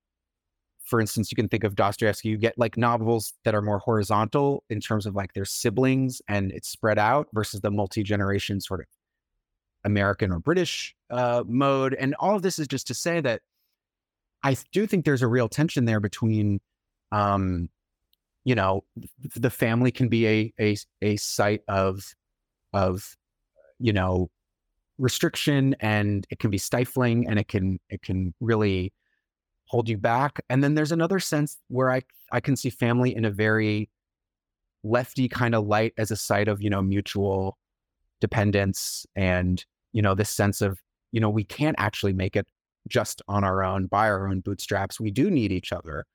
For 0.92 1.00
instance, 1.00 1.32
you 1.32 1.38
can 1.38 1.48
think 1.48 1.64
of 1.64 1.78
Dostoevsky, 1.78 2.28
you 2.28 2.38
get 2.38 2.58
like 2.58 2.76
novels 2.76 3.32
that 3.46 3.56
are 3.56 3.62
more 3.62 3.80
horizontal 3.80 4.66
in 4.70 4.82
terms 4.82 5.06
of 5.06 5.16
like 5.16 5.32
their 5.32 5.46
siblings 5.46 6.22
and 6.28 6.52
it's 6.52 6.68
spread 6.68 7.00
out 7.00 7.30
versus 7.34 7.62
the 7.62 7.72
multi 7.72 8.04
generation 8.04 8.60
sort 8.60 8.82
of 8.82 8.88
American 9.86 10.34
or 10.34 10.40
British 10.40 10.94
uh, 11.10 11.46
mode. 11.48 11.94
And 11.94 12.14
all 12.20 12.36
of 12.36 12.42
this 12.42 12.60
is 12.60 12.68
just 12.68 12.88
to 12.88 12.94
say 12.94 13.22
that 13.22 13.40
I 14.44 14.58
do 14.74 14.86
think 14.86 15.06
there's 15.06 15.22
a 15.22 15.30
real 15.30 15.48
tension 15.48 15.86
there 15.86 16.02
between, 16.02 16.60
um, 17.14 17.70
you 18.44 18.54
know, 18.54 18.84
the 19.34 19.50
family 19.50 19.92
can 19.92 20.10
be 20.10 20.28
a 20.28 20.54
a 20.60 20.76
a 21.02 21.16
site 21.16 21.62
of 21.70 22.04
of 22.74 23.16
you 23.80 23.94
know 23.94 24.30
restriction 24.98 25.74
and 25.80 26.28
it 26.30 26.40
can 26.40 26.50
be 26.50 26.58
stifling 26.58 27.30
and 27.30 27.40
it 27.40 27.48
can 27.48 27.80
it 27.90 28.02
can 28.02 28.34
really 28.42 28.92
hold 29.72 29.88
you 29.88 29.98
back. 29.98 30.42
And 30.50 30.62
then 30.62 30.76
there's 30.76 30.92
another 30.92 31.20
sense 31.20 31.58
where 31.70 31.90
I 31.90 32.02
I 32.34 32.42
can 32.42 32.58
see 32.58 32.70
family 32.70 33.16
in 33.16 33.24
a 33.24 33.32
very 33.32 33.90
lefty 34.84 35.30
kind 35.30 35.56
of 35.56 35.66
light 35.66 35.94
as 35.98 36.12
a 36.12 36.16
site 36.18 36.50
of 36.50 36.62
you 36.62 36.70
know 36.70 36.82
mutual 36.82 37.58
dependence 38.20 39.06
and 39.16 39.64
you 39.94 40.02
know 40.02 40.14
this 40.14 40.30
sense 40.30 40.62
of 40.62 40.80
you 41.12 41.22
know 41.22 41.30
we 41.30 41.44
can't 41.44 41.76
actually 41.80 42.14
make 42.14 42.36
it 42.36 42.48
just 42.90 43.22
on 43.28 43.44
our 43.44 43.64
own 43.64 43.86
by 43.86 44.10
our 44.10 44.28
own 44.28 44.42
bootstraps 44.42 45.00
we 45.00 45.12
do 45.12 45.30
need 45.30 45.52
each 45.52 45.72
other 45.72 46.06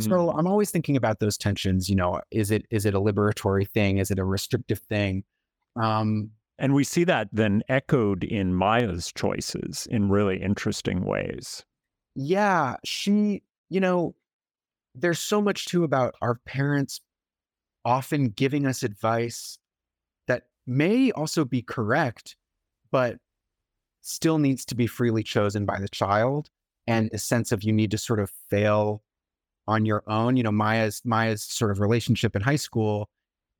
so 0.00 0.10
mm. 0.10 0.38
i'm 0.38 0.46
always 0.46 0.72
thinking 0.72 0.96
about 0.96 1.20
those 1.20 1.38
tensions 1.38 1.88
you 1.88 1.94
know 1.94 2.20
is 2.32 2.50
it 2.50 2.66
is 2.70 2.84
it 2.84 2.94
a 2.94 3.00
liberatory 3.00 3.68
thing 3.68 3.98
is 3.98 4.10
it 4.10 4.18
a 4.18 4.24
restrictive 4.24 4.80
thing 4.88 5.22
um 5.76 6.30
and 6.58 6.74
we 6.74 6.82
see 6.82 7.04
that 7.04 7.28
then 7.32 7.62
echoed 7.68 8.24
in 8.24 8.52
maya's 8.52 9.12
choices 9.14 9.86
in 9.88 10.08
really 10.08 10.42
interesting 10.42 11.04
ways 11.04 11.64
yeah 12.16 12.76
she 12.84 13.42
you 13.68 13.80
know 13.80 14.14
there's 14.94 15.18
so 15.18 15.40
much 15.40 15.66
too 15.66 15.84
about 15.84 16.14
our 16.22 16.36
parents 16.46 17.00
often 17.84 18.30
giving 18.30 18.66
us 18.66 18.82
advice 18.82 19.58
that 20.26 20.44
may 20.66 21.12
also 21.12 21.44
be 21.44 21.62
correct 21.62 22.36
but 22.90 23.18
still 24.02 24.38
needs 24.38 24.64
to 24.64 24.74
be 24.74 24.86
freely 24.86 25.22
chosen 25.22 25.66
by 25.66 25.78
the 25.78 25.88
child 25.88 26.50
and 26.86 27.10
a 27.12 27.18
sense 27.18 27.52
of 27.52 27.62
you 27.62 27.72
need 27.72 27.90
to 27.90 27.98
sort 27.98 28.20
of 28.20 28.30
fail 28.48 29.02
on 29.66 29.84
your 29.84 30.02
own. 30.06 30.36
You 30.36 30.44
know, 30.44 30.52
Maya's 30.52 31.02
Maya's 31.04 31.42
sort 31.42 31.70
of 31.70 31.80
relationship 31.80 32.36
in 32.36 32.42
high 32.42 32.56
school 32.56 33.08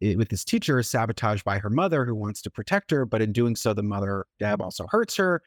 it, 0.00 0.12
eh, 0.12 0.14
with 0.16 0.28
this 0.28 0.44
teacher 0.44 0.78
is 0.78 0.88
sabotaged 0.88 1.44
by 1.44 1.58
her 1.58 1.70
mother 1.70 2.04
who 2.04 2.14
wants 2.14 2.42
to 2.42 2.50
protect 2.50 2.90
her, 2.90 3.04
but 3.04 3.22
in 3.22 3.32
doing 3.32 3.56
so, 3.56 3.74
the 3.74 3.82
mother 3.82 4.26
Deb 4.38 4.62
also 4.62 4.86
hurts 4.88 5.16
her. 5.16 5.42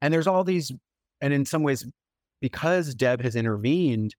And 0.00 0.12
there's 0.12 0.26
all 0.26 0.44
these, 0.44 0.72
and 1.20 1.32
in 1.32 1.44
some 1.44 1.62
ways, 1.62 1.86
because 2.44 2.94
Deb 2.94 3.22
has 3.22 3.36
intervened, 3.36 4.14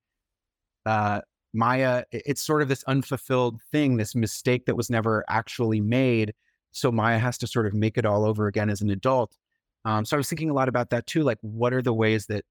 uh, 0.88 1.22
Maya, 1.54 2.06
it's 2.12 2.42
sort 2.42 2.64
of 2.64 2.68
this 2.68 2.84
unfulfilled 2.86 3.62
thing, 3.72 3.98
this 3.98 4.16
mistake 4.16 4.66
that 4.66 4.76
was 4.76 4.90
never 4.90 5.24
actually 5.30 5.80
made. 5.80 6.34
So 6.72 6.92
Maya 6.92 7.20
has 7.20 7.38
to 7.38 7.46
sort 7.46 7.68
of 7.68 7.76
make 7.76 8.00
it 8.00 8.06
all 8.06 8.26
over 8.26 8.48
again 8.48 8.72
as 8.72 8.82
an 8.82 8.90
adult. 8.90 9.38
Um, 9.86 10.06
so 10.06 10.18
I 10.18 10.18
was 10.18 10.28
thinking 10.28 10.50
a 10.50 10.56
lot 10.56 10.68
about 10.68 10.90
that 10.90 11.06
too. 11.06 11.22
Like, 11.22 11.38
what 11.42 11.72
are 11.72 11.84
the 11.84 11.94
ways 11.94 12.26
that 12.26 12.46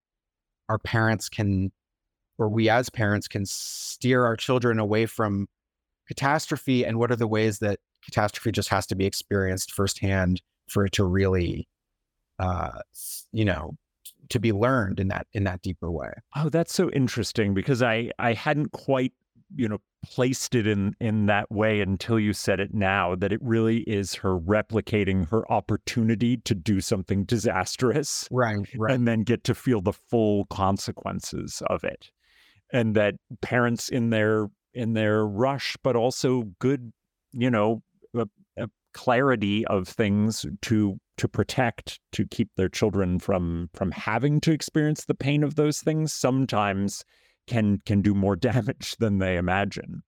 our 0.69 0.79
parents 0.79 1.29
can, 1.29 1.73
or 2.39 2.49
we 2.49 2.69
as 2.69 2.89
parents 2.89 3.27
can 3.27 3.45
steer 3.45 4.25
our 4.25 4.37
children 4.37 4.79
away 4.79 5.07
from 5.07 5.49
catastrophe? 6.07 6.87
And 6.87 7.01
what 7.01 7.11
are 7.11 7.17
the 7.17 7.27
ways 7.27 7.59
that 7.59 7.81
catastrophe 8.05 8.53
just 8.53 8.69
has 8.69 8.87
to 8.87 8.95
be 8.95 9.07
experienced 9.07 9.73
firsthand 9.73 10.41
for 10.69 10.87
it 10.87 10.93
to 10.93 11.05
really, 11.05 11.67
uh, 12.39 12.79
you 13.33 13.45
know, 13.45 13.75
to 14.31 14.41
be 14.41 14.53
learned 14.53 15.01
in 15.01 15.09
that 15.09 15.27
in 15.33 15.45
that 15.45 15.63
deeper 15.63 15.91
way. 15.91 16.13
Oh, 16.37 16.49
that's 16.49 16.75
so 16.75 16.91
interesting 16.91 17.55
because 17.55 17.83
I 17.83 18.11
I 18.19 18.33
hadn't 18.33 18.73
quite 18.73 19.13
you 19.55 19.69
know 19.69 19.79
placed 20.05 20.55
it 20.55 20.67
in 20.67 20.95
in 21.01 21.27
that 21.27 21.51
way 21.51 21.81
until 21.81 22.19
you 22.19 22.33
said 22.33 22.61
it 22.61 22.75
now 22.75 23.15
that 23.15 23.33
it 23.33 23.41
really 23.43 23.79
is 23.81 24.15
her 24.15 24.39
replicating 24.39 25.29
her 25.31 25.51
opportunity 25.51 26.37
to 26.37 26.55
do 26.55 26.81
something 26.81 27.25
disastrous 27.25 28.29
right 28.31 28.69
right 28.77 28.95
and 28.95 29.09
then 29.09 29.23
get 29.23 29.45
to 29.45 29.55
feel 29.55 29.81
the 29.81 29.93
full 29.93 30.45
consequences 30.47 31.63
of 31.69 31.85
it 31.85 32.11
and 32.73 32.95
that 32.95 33.15
parents 33.41 33.89
in 33.89 34.11
their 34.11 34.49
in 34.75 34.93
their 34.93 35.27
rush 35.27 35.77
but 35.83 35.97
also 35.97 36.45
good 36.59 36.93
you 37.33 37.51
know 37.51 37.83
clarity 38.95 39.67
of 39.67 39.87
things 39.87 40.47
to 40.63 40.99
to 41.17 41.29
protect 41.29 42.01
to 42.13 42.27
keep 42.27 42.51
their 42.57 42.69
children 42.69 43.19
from 43.19 43.69
from 43.75 43.91
having 43.91 44.41
to 44.41 44.53
experience 44.53 45.05
the 45.05 45.15
pain 45.15 45.45
of 45.45 45.57
those 45.57 45.81
things 45.81 46.13
sometimes 46.13 47.05
can 47.47 47.81
can 47.85 48.01
do 48.01 48.15
more 48.15 48.37
damage 48.51 48.97
than 48.97 49.19
they 49.19 49.37
imagine. 49.37 50.03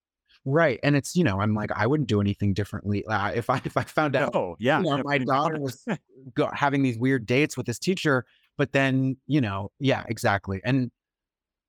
Right, 0.49 0.79
and 0.85 0.95
it's 0.97 1.17
you 1.17 1.25
know 1.25 1.41
I'm 1.41 1.55
like 1.55 1.71
I 1.75 1.87
wouldn't 1.87 2.09
do 2.09 2.21
anything 2.21 2.55
differently 2.55 3.05
uh, 3.07 3.33
if 3.33 3.51
I 3.51 3.61
if 3.65 3.77
I 3.77 3.83
found 3.83 4.15
out 4.15 4.35
oh 4.35 4.57
yeah 4.61 4.79
you 4.79 4.85
know, 4.85 5.03
my 5.05 5.19
daughter 5.19 5.61
was 5.61 5.85
go, 6.35 6.49
having 6.55 6.83
these 6.83 6.97
weird 6.97 7.27
dates 7.27 7.57
with 7.57 7.67
this 7.67 7.79
teacher, 7.79 8.25
but 8.57 8.73
then 8.73 9.17
you 9.27 9.41
know 9.41 9.71
yeah 9.81 10.05
exactly 10.09 10.61
and 10.65 10.91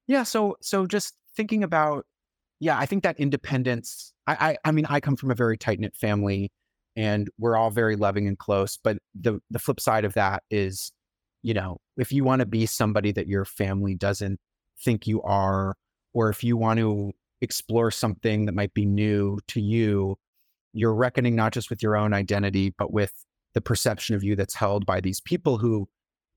yeah 0.06 0.24
so 0.24 0.58
so 0.62 0.86
just 0.86 1.16
thinking 1.36 1.64
about 1.64 2.06
yeah 2.60 2.78
I 2.78 2.86
think 2.86 3.02
that 3.02 3.20
independence 3.20 4.14
I 4.28 4.34
I, 4.34 4.58
I 4.66 4.72
mean 4.72 4.86
I 4.88 5.00
come 5.00 5.16
from 5.16 5.32
a 5.32 5.36
very 5.36 5.58
tight 5.58 5.80
knit 5.80 5.96
family 5.96 6.52
and 6.98 7.30
we're 7.38 7.56
all 7.56 7.70
very 7.70 7.96
loving 7.96 8.28
and 8.28 8.38
close, 8.38 8.78
but 8.84 8.98
the 9.16 9.40
the 9.50 9.60
flip 9.60 9.80
side 9.80 10.04
of 10.04 10.16
that 10.16 10.44
is 10.52 10.92
you 11.44 11.54
know 11.54 11.78
if 11.96 12.12
you 12.12 12.26
want 12.26 12.42
to 12.42 12.46
be 12.46 12.66
somebody 12.66 13.14
that 13.14 13.28
your 13.28 13.46
family 13.46 13.96
doesn't 13.96 14.40
think 14.84 15.08
you 15.08 15.22
are, 15.22 15.76
or 16.14 16.30
if 16.30 16.44
you 16.44 16.58
want 16.58 16.80
to 16.80 17.14
explore 17.42 17.92
something 17.92 18.46
that 18.46 18.56
might 18.56 18.74
be 18.74 18.86
new 18.86 19.40
to 19.48 19.62
you, 19.62 20.18
you're 20.74 20.94
reckoning 20.94 21.36
not 21.36 21.54
just 21.54 21.70
with 21.70 21.82
your 21.82 21.96
own 21.96 22.14
identity, 22.14 22.74
but 22.78 22.92
with 22.92 23.14
the 23.54 23.62
perception 23.62 24.16
of 24.16 24.24
you 24.24 24.36
that's 24.36 24.56
held 24.56 24.86
by 24.86 25.00
these 25.00 25.22
people 25.22 25.58
who, 25.58 25.88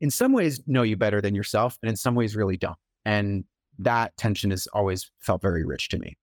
in 0.00 0.10
some 0.10 0.32
ways, 0.32 0.60
know 0.66 0.82
you 0.82 0.96
better 0.96 1.20
than 1.20 1.34
yourself, 1.34 1.78
and 1.82 1.90
in 1.90 1.96
some 1.96 2.14
ways, 2.14 2.36
really 2.36 2.56
don't. 2.56 2.78
And 3.04 3.44
that 3.78 4.16
tension 4.16 4.50
has 4.50 4.66
always 4.72 5.10
felt 5.20 5.42
very 5.42 5.64
rich 5.64 5.88
to 5.88 5.98
me. 5.98 6.16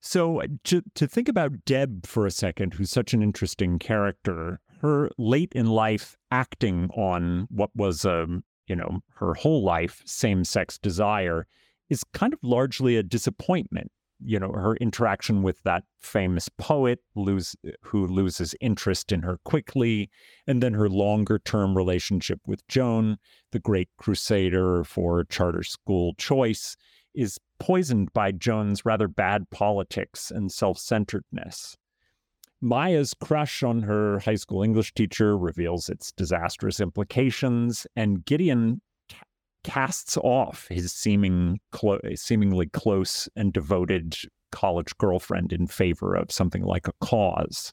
So, 0.00 0.42
to, 0.64 0.82
to 0.94 1.06
think 1.06 1.28
about 1.28 1.64
Deb 1.66 2.06
for 2.06 2.26
a 2.26 2.30
second, 2.30 2.74
who's 2.74 2.90
such 2.90 3.12
an 3.12 3.22
interesting 3.22 3.78
character, 3.78 4.60
her 4.80 5.10
late 5.18 5.52
in 5.54 5.66
life 5.66 6.16
acting 6.30 6.88
on 6.94 7.46
what 7.50 7.70
was 7.76 8.06
um, 8.06 8.44
you 8.70 8.76
know, 8.76 9.00
her 9.16 9.34
whole 9.34 9.64
life, 9.64 10.00
same 10.06 10.44
sex 10.44 10.78
desire, 10.78 11.48
is 11.88 12.04
kind 12.14 12.32
of 12.32 12.38
largely 12.40 12.96
a 12.96 13.02
disappointment. 13.02 13.90
You 14.22 14.38
know, 14.38 14.52
her 14.52 14.76
interaction 14.76 15.42
with 15.42 15.60
that 15.64 15.82
famous 15.98 16.48
poet 16.48 17.00
lose, 17.16 17.56
who 17.82 18.06
loses 18.06 18.54
interest 18.60 19.10
in 19.10 19.22
her 19.22 19.38
quickly, 19.44 20.08
and 20.46 20.62
then 20.62 20.74
her 20.74 20.88
longer 20.88 21.40
term 21.40 21.76
relationship 21.76 22.38
with 22.46 22.64
Joan, 22.68 23.16
the 23.50 23.58
great 23.58 23.88
crusader 23.98 24.84
for 24.84 25.24
charter 25.24 25.64
school 25.64 26.14
choice, 26.14 26.76
is 27.14 27.38
poisoned 27.58 28.12
by 28.12 28.32
Joan's 28.32 28.84
rather 28.84 29.08
bad 29.08 29.50
politics 29.50 30.30
and 30.30 30.50
self 30.50 30.78
centeredness. 30.78 31.76
Maya's 32.60 33.14
crush 33.14 33.62
on 33.62 33.82
her 33.82 34.18
high 34.18 34.34
school 34.34 34.62
English 34.62 34.92
teacher 34.92 35.36
reveals 35.36 35.88
its 35.88 36.12
disastrous 36.12 36.78
implications, 36.78 37.86
and 37.96 38.24
Gideon 38.24 38.82
casts 39.64 40.16
off 40.18 40.68
his 40.68 40.92
seeming 40.92 41.60
clo- 41.72 42.00
seemingly 42.14 42.66
close 42.66 43.28
and 43.36 43.52
devoted 43.52 44.16
college 44.52 44.96
girlfriend 44.98 45.52
in 45.52 45.66
favor 45.66 46.14
of 46.14 46.32
something 46.32 46.62
like 46.62 46.88
a 46.88 46.92
cause. 47.00 47.72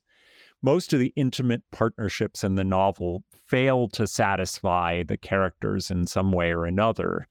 Most 0.62 0.94
of 0.94 1.00
the 1.00 1.14
intimate 1.16 1.64
partnerships 1.72 2.44
in 2.44 2.56
the 2.56 2.64
novel 2.64 3.24
fail 3.48 3.88
to 3.90 4.08
satisfy 4.08 5.04
the 5.04 5.18
characters 5.18 5.92
in 5.92 6.08
some 6.08 6.32
way 6.32 6.52
or 6.52 6.66
another. 6.66 7.28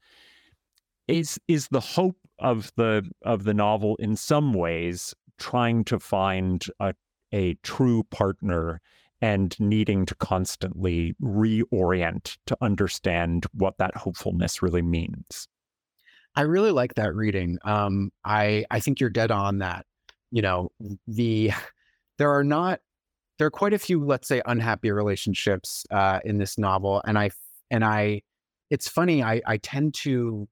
Is 1.07 1.39
is 1.47 1.67
the 1.69 1.79
hope 1.79 2.17
of 2.39 2.71
the 2.75 3.09
of 3.23 3.43
the 3.43 3.53
novel 3.53 3.95
in 3.97 4.15
some 4.15 4.53
ways 4.53 5.13
trying 5.37 5.83
to 5.85 5.99
find 5.99 6.65
a 6.79 6.93
a 7.33 7.55
true 7.55 8.03
partner 8.03 8.81
and 9.21 9.59
needing 9.59 10.05
to 10.05 10.15
constantly 10.15 11.15
reorient 11.21 12.37
to 12.45 12.55
understand 12.61 13.45
what 13.53 13.77
that 13.79 13.95
hopefulness 13.97 14.61
really 14.61 14.81
means. 14.81 15.47
I 16.35 16.41
really 16.41 16.71
like 16.71 16.93
that 16.95 17.15
reading. 17.15 17.57
Um, 17.63 18.11
I 18.23 18.65
I 18.69 18.79
think 18.79 18.99
you're 18.99 19.09
dead 19.09 19.31
on 19.31 19.59
that. 19.59 19.85
You 20.31 20.41
know, 20.41 20.71
the 21.07 21.51
there 22.17 22.31
are 22.31 22.43
not 22.43 22.79
there 23.37 23.47
are 23.47 23.51
quite 23.51 23.73
a 23.73 23.79
few, 23.79 24.03
let's 24.03 24.27
say, 24.27 24.41
unhappy 24.45 24.91
relationships 24.91 25.85
uh, 25.91 26.19
in 26.25 26.37
this 26.37 26.57
novel, 26.57 27.01
and 27.05 27.17
I 27.17 27.31
and 27.69 27.83
I, 27.83 28.21
it's 28.69 28.87
funny. 28.87 29.23
I 29.23 29.41
I 29.45 29.57
tend 29.57 29.93
to, 29.95 30.47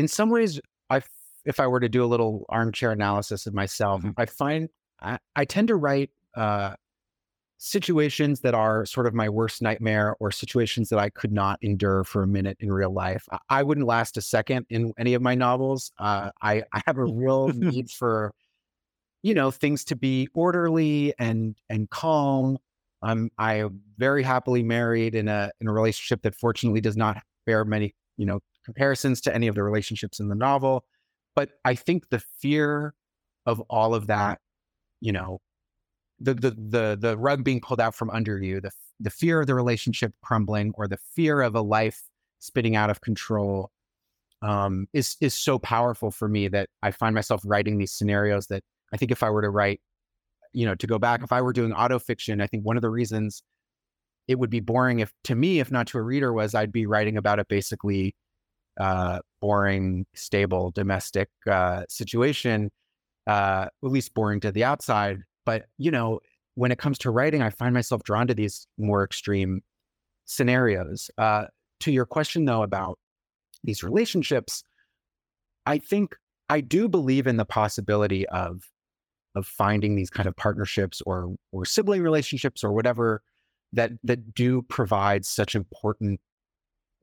in 0.00 0.08
some 0.08 0.30
ways, 0.30 0.58
I 0.88 1.02
if 1.44 1.60
I 1.60 1.66
were 1.66 1.80
to 1.80 1.88
do 1.88 2.02
a 2.02 2.06
little 2.06 2.46
armchair 2.48 2.90
analysis 2.90 3.46
of 3.46 3.54
myself, 3.54 4.00
mm-hmm. 4.00 4.10
I 4.16 4.26
find 4.26 4.68
I, 5.00 5.18
I 5.36 5.44
tend 5.44 5.68
to 5.68 5.76
write 5.76 6.10
uh, 6.34 6.74
situations 7.58 8.40
that 8.40 8.54
are 8.54 8.86
sort 8.86 9.06
of 9.06 9.12
my 9.12 9.28
worst 9.28 9.60
nightmare 9.60 10.16
or 10.20 10.30
situations 10.30 10.88
that 10.88 10.98
I 10.98 11.10
could 11.10 11.32
not 11.32 11.58
endure 11.60 12.04
for 12.04 12.22
a 12.22 12.26
minute 12.26 12.56
in 12.60 12.72
real 12.72 12.92
life. 12.92 13.26
I 13.50 13.62
wouldn't 13.62 13.86
last 13.86 14.16
a 14.16 14.22
second 14.22 14.64
in 14.70 14.94
any 14.98 15.12
of 15.12 15.20
my 15.20 15.34
novels. 15.34 15.92
Uh, 15.98 16.30
I, 16.40 16.62
I 16.72 16.80
have 16.86 16.96
a 16.96 17.04
real 17.04 17.48
need 17.48 17.90
for, 17.98 18.32
you 19.22 19.34
know, 19.34 19.50
things 19.50 19.84
to 19.86 19.96
be 19.96 20.28
orderly 20.32 21.12
and 21.18 21.56
and 21.68 21.90
calm. 21.90 22.56
I'm 23.02 23.30
I 23.36 23.56
am 23.56 23.82
very 23.98 24.22
happily 24.22 24.62
married 24.62 25.14
in 25.14 25.28
a 25.28 25.50
in 25.60 25.68
a 25.68 25.72
relationship 25.72 26.22
that 26.22 26.34
fortunately 26.34 26.80
does 26.80 26.96
not 26.96 27.22
bear 27.44 27.66
many, 27.66 27.94
you 28.16 28.24
know, 28.24 28.40
comparisons 28.64 29.20
to 29.22 29.34
any 29.34 29.46
of 29.46 29.54
the 29.54 29.62
relationships 29.62 30.20
in 30.20 30.28
the 30.28 30.34
novel. 30.34 30.84
But 31.34 31.50
I 31.64 31.74
think 31.74 32.10
the 32.10 32.22
fear 32.38 32.94
of 33.46 33.60
all 33.70 33.94
of 33.94 34.06
that, 34.08 34.40
you 35.00 35.12
know, 35.12 35.40
the 36.18 36.34
the 36.34 36.50
the 36.50 36.98
the 37.00 37.16
rug 37.16 37.44
being 37.44 37.60
pulled 37.60 37.80
out 37.80 37.94
from 37.94 38.10
under 38.10 38.38
you, 38.38 38.60
the 38.60 38.70
the 39.00 39.10
fear 39.10 39.40
of 39.40 39.46
the 39.46 39.54
relationship 39.54 40.12
crumbling, 40.22 40.72
or 40.76 40.86
the 40.86 40.98
fear 41.14 41.40
of 41.40 41.54
a 41.54 41.62
life 41.62 42.02
spinning 42.40 42.76
out 42.76 42.90
of 42.90 43.00
control, 43.00 43.70
um, 44.42 44.86
is 44.92 45.16
is 45.20 45.34
so 45.34 45.58
powerful 45.58 46.10
for 46.10 46.28
me 46.28 46.48
that 46.48 46.68
I 46.82 46.90
find 46.90 47.14
myself 47.14 47.42
writing 47.44 47.78
these 47.78 47.92
scenarios 47.92 48.48
that 48.48 48.62
I 48.92 48.96
think 48.96 49.10
if 49.10 49.22
I 49.22 49.30
were 49.30 49.42
to 49.42 49.50
write, 49.50 49.80
you 50.52 50.66
know, 50.66 50.74
to 50.74 50.86
go 50.86 50.98
back, 50.98 51.22
if 51.22 51.32
I 51.32 51.40
were 51.42 51.52
doing 51.52 51.72
auto 51.72 51.98
fiction, 51.98 52.40
I 52.40 52.46
think 52.46 52.64
one 52.64 52.76
of 52.76 52.82
the 52.82 52.90
reasons 52.90 53.42
it 54.28 54.38
would 54.38 54.50
be 54.50 54.60
boring 54.60 55.00
if 55.00 55.12
to 55.24 55.34
me, 55.34 55.60
if 55.60 55.70
not 55.70 55.86
to 55.88 55.98
a 55.98 56.02
reader, 56.02 56.32
was 56.32 56.54
I'd 56.54 56.72
be 56.72 56.86
writing 56.86 57.16
about 57.16 57.38
it 57.38 57.48
basically 57.48 58.14
uh, 58.78 59.20
boring, 59.40 60.06
stable 60.14 60.70
domestic 60.70 61.28
uh, 61.50 61.84
situation, 61.88 62.70
uh, 63.26 63.66
at 63.66 63.90
least 63.90 64.14
boring 64.14 64.40
to 64.40 64.52
the 64.52 64.64
outside. 64.64 65.18
But, 65.46 65.64
you 65.78 65.90
know, 65.90 66.20
when 66.54 66.70
it 66.72 66.78
comes 66.78 66.98
to 66.98 67.10
writing, 67.10 67.42
I 67.42 67.50
find 67.50 67.74
myself 67.74 68.02
drawn 68.02 68.26
to 68.26 68.34
these 68.34 68.66
more 68.78 69.04
extreme 69.04 69.62
scenarios. 70.26 71.10
Uh, 71.18 71.46
to 71.80 71.92
your 71.92 72.06
question, 72.06 72.44
though, 72.44 72.62
about 72.62 72.98
these 73.64 73.82
relationships, 73.82 74.62
I 75.66 75.78
think 75.78 76.14
I 76.48 76.60
do 76.60 76.88
believe 76.88 77.26
in 77.26 77.36
the 77.36 77.44
possibility 77.44 78.26
of 78.28 78.62
of 79.36 79.46
finding 79.46 79.94
these 79.94 80.10
kind 80.10 80.28
of 80.28 80.34
partnerships 80.36 81.00
or 81.06 81.34
or 81.52 81.64
sibling 81.64 82.02
relationships 82.02 82.64
or 82.64 82.72
whatever 82.72 83.22
that 83.72 83.92
that 84.02 84.34
do 84.34 84.62
provide 84.62 85.24
such 85.24 85.54
important 85.54 86.20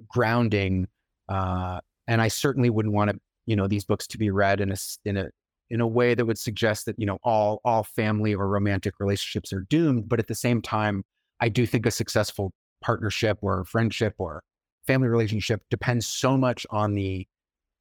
grounding. 0.08 0.88
Uh, 1.30 1.80
and 2.08 2.22
I 2.22 2.28
certainly 2.28 2.70
wouldn't 2.70 2.94
want 2.94 3.12
to, 3.12 3.20
you 3.46 3.56
know, 3.56 3.68
these 3.68 3.86
books 3.86 4.08
to 4.08 4.18
be 4.18 4.30
read 4.30 4.62
in 4.62 4.72
a 4.72 4.78
in 5.06 5.18
a 5.18 5.30
in 5.70 5.82
a 5.82 5.88
way 5.88 6.16
that 6.16 6.26
would 6.26 6.38
suggest 6.38 6.86
that 6.86 6.96
you 6.98 7.06
know 7.06 7.18
all 7.24 7.60
all 7.66 7.84
family 7.84 8.34
or 8.34 8.48
romantic 8.48 8.96
relationships 9.00 9.52
are 9.52 9.66
doomed 9.70 10.08
but 10.08 10.20
at 10.20 10.28
the 10.28 10.36
same 10.36 10.62
time 10.62 11.04
i 11.40 11.50
do 11.50 11.66
think 11.66 11.86
a 11.86 11.92
successful 11.92 12.52
partnership 12.82 13.38
or 13.42 13.66
friendship 13.66 14.14
or 14.18 14.42
family 14.86 15.08
relationship 15.08 15.62
depends 15.70 16.08
so 16.08 16.38
much 16.38 16.66
on 16.70 16.94
the 16.94 17.28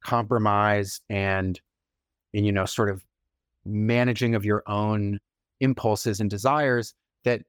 compromise 0.03 0.99
and 1.09 1.59
and 2.33 2.45
you 2.45 2.51
know 2.51 2.65
sort 2.65 2.89
of 2.89 3.03
managing 3.65 4.35
of 4.35 4.45
your 4.45 4.63
own 4.67 5.19
impulses 5.59 6.19
and 6.19 6.29
desires 6.29 6.93
that 7.23 7.41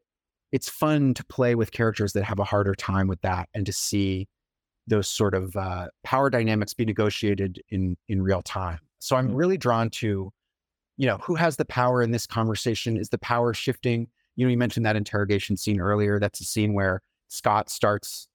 it's 0.50 0.68
fun 0.68 1.14
to 1.14 1.24
play 1.26 1.54
with 1.54 1.72
characters 1.72 2.12
that 2.14 2.24
have 2.24 2.38
a 2.38 2.44
harder 2.44 2.74
time 2.74 3.06
with 3.06 3.20
that 3.20 3.48
and 3.54 3.66
to 3.66 3.72
see 3.72 4.26
those 4.88 5.08
sort 5.08 5.34
of 5.34 5.54
uh, 5.56 5.86
power 6.02 6.30
dynamics 6.30 6.74
be 6.74 6.84
negotiated 6.84 7.62
in 7.70 7.96
in 8.08 8.22
real 8.22 8.42
time 8.42 8.80
so 8.98 9.16
I'm 9.16 9.28
mm-hmm. 9.28 9.36
really 9.36 9.56
drawn 9.56 9.90
to, 9.90 10.32
you 10.96 11.06
know, 11.06 11.18
who 11.18 11.34
has 11.34 11.56
the 11.56 11.64
power 11.64 12.02
in 12.02 12.10
this 12.10 12.26
conversation? 12.26 12.96
Is 12.96 13.10
the 13.10 13.18
power 13.18 13.54
shifting? 13.54 14.08
You 14.36 14.46
know, 14.46 14.50
you 14.50 14.58
mentioned 14.58 14.86
that 14.86 14.96
interrogation 14.96 15.56
scene 15.56 15.80
earlier. 15.80 16.18
That's 16.18 16.40
a 16.40 16.44
scene 16.44 16.74
where 16.74 17.02
Scott 17.28 17.70
starts 17.70 18.28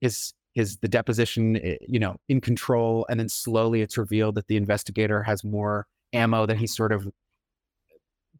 his 0.00 0.32
his 0.54 0.78
the 0.78 0.88
deposition, 0.88 1.56
eh, 1.56 1.76
you 1.86 1.98
know, 1.98 2.16
in 2.28 2.40
control, 2.40 3.06
and 3.10 3.20
then 3.20 3.28
slowly 3.28 3.82
it's 3.82 3.98
revealed 3.98 4.36
that 4.36 4.48
the 4.48 4.56
investigator 4.56 5.22
has 5.22 5.44
more 5.44 5.86
ammo 6.12 6.46
than 6.46 6.56
he 6.56 6.66
sort 6.66 6.92
of 6.92 7.08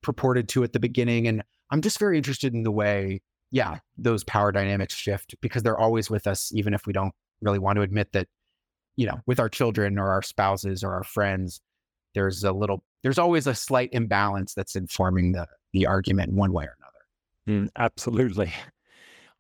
purported 0.03 0.49
to 0.49 0.65
at 0.65 0.73
the 0.73 0.81
beginning. 0.81 1.27
And 1.29 1.43
I'm 1.71 1.83
just 1.83 1.99
very 1.99 2.17
interested 2.17 2.55
in 2.55 2.63
the 2.63 2.71
way, 2.71 3.21
yeah, 3.51 3.79
those 3.99 4.25
power 4.25 4.53
dynamics 4.53 4.95
shift 4.95 5.35
because 5.43 5.63
they're 5.63 5.79
always 5.79 6.09
with 6.09 6.27
us, 6.27 6.53
even 6.55 6.73
if 6.73 6.87
we 6.87 6.93
don't 6.93 7.15
really 7.41 7.59
want 7.59 7.77
to 7.77 7.83
admit 7.83 8.13
that 8.13 8.29
you 8.97 9.07
know, 9.07 9.21
with 9.27 9.39
our 9.39 9.49
children 9.49 9.99
or 9.99 10.11
our 10.11 10.23
spouses 10.23 10.83
or 10.83 10.95
our 10.95 11.05
friends, 11.05 11.61
there's 12.15 12.43
a 12.45 12.53
little, 12.53 12.83
there's 13.03 13.19
always 13.19 13.47
a 13.47 13.55
slight 13.55 13.91
imbalance 13.93 14.55
that's 14.55 14.75
informing 14.75 15.33
the 15.33 15.47
the 15.73 15.87
argument 15.87 16.33
one 16.33 16.53
way 16.53 16.65
or 16.65 16.77
another. 16.79 17.65
Mm, 17.65 17.69
absolutely. 17.77 18.53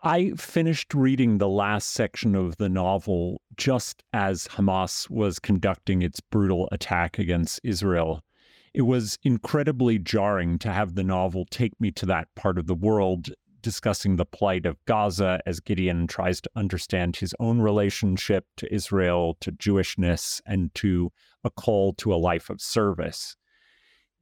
I 0.03 0.32
finished 0.36 0.92
reading 0.92 1.38
the 1.38 1.49
last 1.49 1.92
section 1.92 2.34
of 2.34 2.59
the 2.59 2.68
novel 2.68 3.40
just 3.57 4.03
as 4.12 4.47
Hamas 4.49 5.09
was 5.09 5.38
conducting 5.38 6.03
its 6.03 6.20
brutal 6.20 6.68
attack 6.70 7.18
against 7.18 7.61
Israel. 7.64 8.22
It 8.74 8.82
was 8.82 9.18
incredibly 9.22 9.99
jarring 9.99 10.59
to 10.59 10.70
have 10.70 10.94
the 10.94 11.03
novel 11.03 11.47
take 11.51 11.80
me 11.80 11.90
to 11.92 12.07
that 12.07 12.28
part 12.36 12.59
of 12.59 12.66
the 12.66 12.74
world 12.74 13.30
discussing 13.66 14.14
the 14.14 14.24
plight 14.24 14.64
of 14.64 14.76
Gaza 14.84 15.40
as 15.44 15.58
Gideon 15.58 16.06
tries 16.06 16.40
to 16.40 16.50
understand 16.54 17.16
his 17.16 17.34
own 17.40 17.60
relationship 17.60 18.46
to 18.58 18.72
Israel, 18.72 19.36
to 19.40 19.50
Jewishness, 19.50 20.40
and 20.46 20.72
to 20.76 21.10
a 21.42 21.50
call 21.50 21.92
to 21.94 22.14
a 22.14 22.22
life 22.30 22.48
of 22.48 22.60
service. 22.60 23.34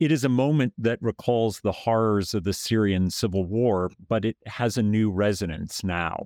It 0.01 0.11
is 0.11 0.25
a 0.25 0.31
moment 0.31 0.73
that 0.79 0.99
recalls 1.03 1.61
the 1.61 1.73
horrors 1.73 2.33
of 2.33 2.45
the 2.45 2.55
Syrian 2.55 3.11
civil 3.11 3.45
war, 3.45 3.91
but 4.09 4.25
it 4.25 4.39
has 4.47 4.79
a 4.79 4.83
new 4.83 5.11
resonance 5.11 5.85
now. 5.85 6.25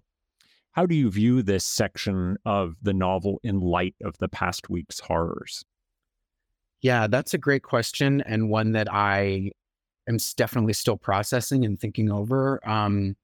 How 0.71 0.87
do 0.87 0.95
you 0.95 1.11
view 1.11 1.43
this 1.43 1.65
section 1.65 2.37
of 2.45 2.77
the 2.81 2.95
novel 2.95 3.41
in 3.43 3.59
light 3.59 3.97
of 4.01 4.17
the 4.19 4.29
past 4.29 4.71
week's 4.71 5.01
horrors? 5.01 5.65
Yeah, 6.83 7.09
that's 7.09 7.35
a 7.35 7.39
great 7.39 7.65
question 7.65 8.21
and 8.21 8.49
one 8.49 8.71
that 8.75 8.87
I 8.89 9.51
am 10.09 10.19
definitely 10.37 10.73
still 10.73 10.97
processing 10.97 11.65
and 11.65 11.79
thinking 11.79 12.11
over. 12.11 12.67
Um, 12.69 13.17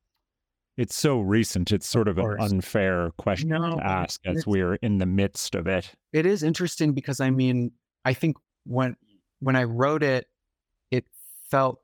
it's 0.76 0.96
so 0.96 1.20
recent. 1.20 1.70
It's 1.70 1.86
sort 1.86 2.08
of, 2.08 2.18
of 2.18 2.24
an 2.24 2.40
unfair 2.40 3.10
question 3.16 3.50
no, 3.50 3.76
to 3.76 3.86
ask 3.86 4.20
as 4.26 4.46
we're 4.46 4.74
in 4.76 4.98
the 4.98 5.06
midst 5.06 5.54
of 5.54 5.66
it. 5.66 5.92
It 6.12 6.26
is 6.26 6.42
interesting 6.42 6.92
because 6.92 7.20
I 7.20 7.30
mean, 7.30 7.72
I 8.04 8.12
think 8.12 8.36
when 8.64 8.96
when 9.40 9.54
I 9.54 9.64
wrote 9.64 10.02
it, 10.02 10.26
it 10.90 11.04
felt, 11.48 11.80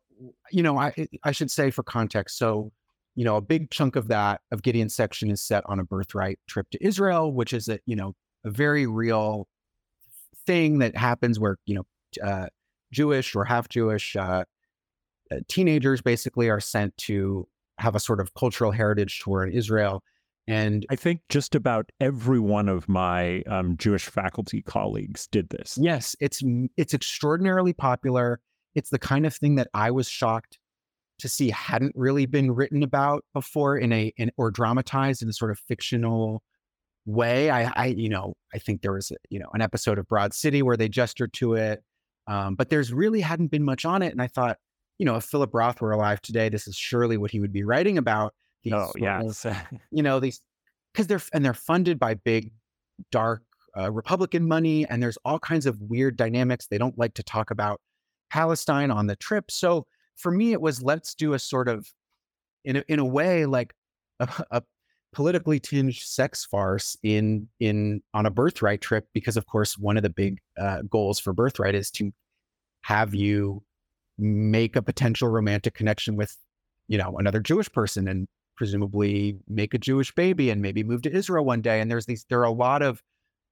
you 0.51 0.62
know, 0.62 0.76
I 0.76 0.92
I 1.22 1.30
should 1.30 1.53
say 1.53 1.70
for 1.70 1.84
context. 1.84 2.36
So, 2.36 2.72
you 3.14 3.24
know, 3.24 3.36
a 3.36 3.40
big 3.40 3.70
chunk 3.70 3.94
of 3.94 4.09
that 4.09 4.40
of 4.51 4.62
Gideon's 4.62 4.94
section 4.94 5.30
is 5.30 5.40
set 5.40 5.62
on 5.66 5.78
a 5.78 5.84
birthright 5.84 6.40
trip 6.48 6.68
to 6.70 6.84
Israel, 6.84 7.32
which 7.32 7.53
is 7.53 7.68
a 7.68 7.78
you 7.86 7.94
know 7.94 8.16
a 8.44 8.51
very 8.51 8.88
real 8.88 9.46
thing 10.46 10.80
that 10.80 10.96
happens 10.96 11.38
where 11.38 11.59
you 11.64 11.76
know 11.76 12.26
uh, 12.26 12.48
Jewish 12.92 13.36
or 13.36 13.44
half 13.44 13.68
Jewish 13.68 14.16
uh, 14.16 14.20
uh, 14.20 14.44
teenagers 15.49 16.01
basically 16.01 16.49
are 16.49 16.61
sent 16.61 16.97
to 16.99 17.47
have 17.78 17.95
a 17.95 18.01
sort 18.01 18.20
of 18.20 18.35
cultural 18.35 18.72
heritage 18.72 19.20
tour 19.20 19.45
in 19.45 19.53
Israel. 19.53 20.03
And 20.47 20.85
I 20.91 20.97
think 20.97 21.20
just 21.28 21.55
about 21.55 21.91
every 22.01 22.41
one 22.41 22.68
of 22.68 22.89
my 22.89 23.43
um, 23.43 23.76
Jewish 23.76 24.07
faculty 24.07 24.62
colleagues 24.62 25.28
did 25.28 25.49
this. 25.51 25.78
Yes, 25.81 26.16
it's 26.20 26.43
it's 26.76 26.95
extraordinarily 26.95 27.72
popular. 27.72 28.41
It's 28.74 28.91
the 28.91 28.99
kind 28.99 29.26
of 29.26 29.35
thing 29.35 29.55
that 29.57 29.68
I 29.74 29.91
was 29.91 30.09
shocked 30.09 30.59
to 31.20 31.28
see 31.28 31.51
hadn't 31.51 31.93
really 31.95 32.26
been 32.26 32.51
written 32.51 32.83
about 32.83 33.24
before 33.33 33.76
in 33.76 33.93
a 33.93 34.12
in, 34.16 34.33
or 34.37 34.51
dramatized 34.51 35.22
in 35.22 35.28
a 35.28 35.33
sort 35.33 35.51
of 35.51 35.59
fictional 35.59 36.43
way. 37.07 37.51
I, 37.51 37.70
I 37.76 37.87
you 37.87 38.09
know 38.09 38.35
I 38.53 38.59
think 38.59 38.83
there 38.83 38.93
was 38.93 39.11
a, 39.11 39.16
you 39.28 39.39
know 39.39 39.51
an 39.55 39.62
episode 39.62 39.99
of 39.99 40.09
Broad 40.09 40.35
City 40.35 40.62
where 40.62 40.76
they 40.76 40.89
gestured 40.89 41.33
to 41.35 41.55
it, 41.55 41.83
um, 42.26 42.57
but 42.57 42.70
there's 42.70 42.93
really 42.93 43.20
hadn't 43.20 43.53
been 43.53 43.64
much 43.64 43.85
on 43.85 44.03
it. 44.03 44.12
And 44.12 44.20
I 44.20 44.26
thought, 44.26 44.59
you 45.01 45.07
know, 45.07 45.16
if 45.16 45.24
Philip 45.24 45.55
Roth 45.55 45.80
were 45.80 45.92
alive 45.92 46.20
today, 46.20 46.51
this 46.51 46.68
is 46.68 46.76
surely 46.76 47.16
what 47.16 47.30
he 47.30 47.40
would 47.40 47.55
be 47.55 47.64
writing 47.64 47.96
about. 47.96 48.34
These, 48.62 48.74
oh, 48.74 48.92
yes. 48.98 49.46
you 49.90 50.03
know, 50.03 50.20
these 50.20 50.42
because 50.92 51.07
they're 51.07 51.22
and 51.32 51.42
they're 51.42 51.55
funded 51.55 51.98
by 51.98 52.12
big, 52.12 52.53
dark 53.11 53.42
uh, 53.78 53.90
Republican 53.90 54.46
money, 54.46 54.86
and 54.90 55.03
there's 55.03 55.16
all 55.24 55.38
kinds 55.38 55.64
of 55.64 55.80
weird 55.80 56.18
dynamics. 56.18 56.66
They 56.66 56.76
don't 56.76 56.98
like 56.98 57.14
to 57.14 57.22
talk 57.22 57.51
about 57.51 57.80
Palestine 58.28 58.90
on 58.90 59.07
the 59.07 59.16
trip. 59.16 59.51
So 59.51 59.86
for 60.16 60.30
me, 60.30 60.53
it 60.53 60.61
was 60.61 60.82
let's 60.82 61.14
do 61.14 61.32
a 61.32 61.38
sort 61.38 61.68
of, 61.68 61.88
in 62.66 62.76
a, 62.76 62.84
in 62.86 62.98
a 62.98 63.05
way, 63.07 63.46
like 63.46 63.72
a, 64.18 64.28
a 64.51 64.62
politically 65.14 65.61
tinged 65.61 65.96
sex 65.96 66.44
farce 66.44 66.94
in 67.03 67.48
in 67.59 68.03
on 68.12 68.26
a 68.26 68.30
birthright 68.30 68.82
trip 68.82 69.09
because 69.14 69.38
of 69.38 69.46
course 69.46 69.78
one 69.78 69.96
of 69.96 70.03
the 70.03 70.11
big 70.11 70.40
uh, 70.61 70.82
goals 70.90 71.18
for 71.18 71.32
birthright 71.32 71.74
is 71.74 71.90
to 71.90 72.12
have 72.82 73.14
you 73.14 73.62
make 74.20 74.76
a 74.76 74.82
potential 74.82 75.28
romantic 75.28 75.74
connection 75.74 76.16
with 76.16 76.36
you 76.88 76.98
know 76.98 77.16
another 77.18 77.40
jewish 77.40 77.70
person 77.72 78.08
and 78.08 78.28
presumably 78.56 79.38
make 79.48 79.74
a 79.74 79.78
jewish 79.78 80.14
baby 80.14 80.50
and 80.50 80.60
maybe 80.60 80.82
move 80.82 81.02
to 81.02 81.12
israel 81.12 81.44
one 81.44 81.60
day 81.60 81.80
and 81.80 81.90
there's 81.90 82.06
these 82.06 82.26
there 82.28 82.40
are 82.40 82.44
a 82.44 82.52
lot 82.52 82.82
of 82.82 83.02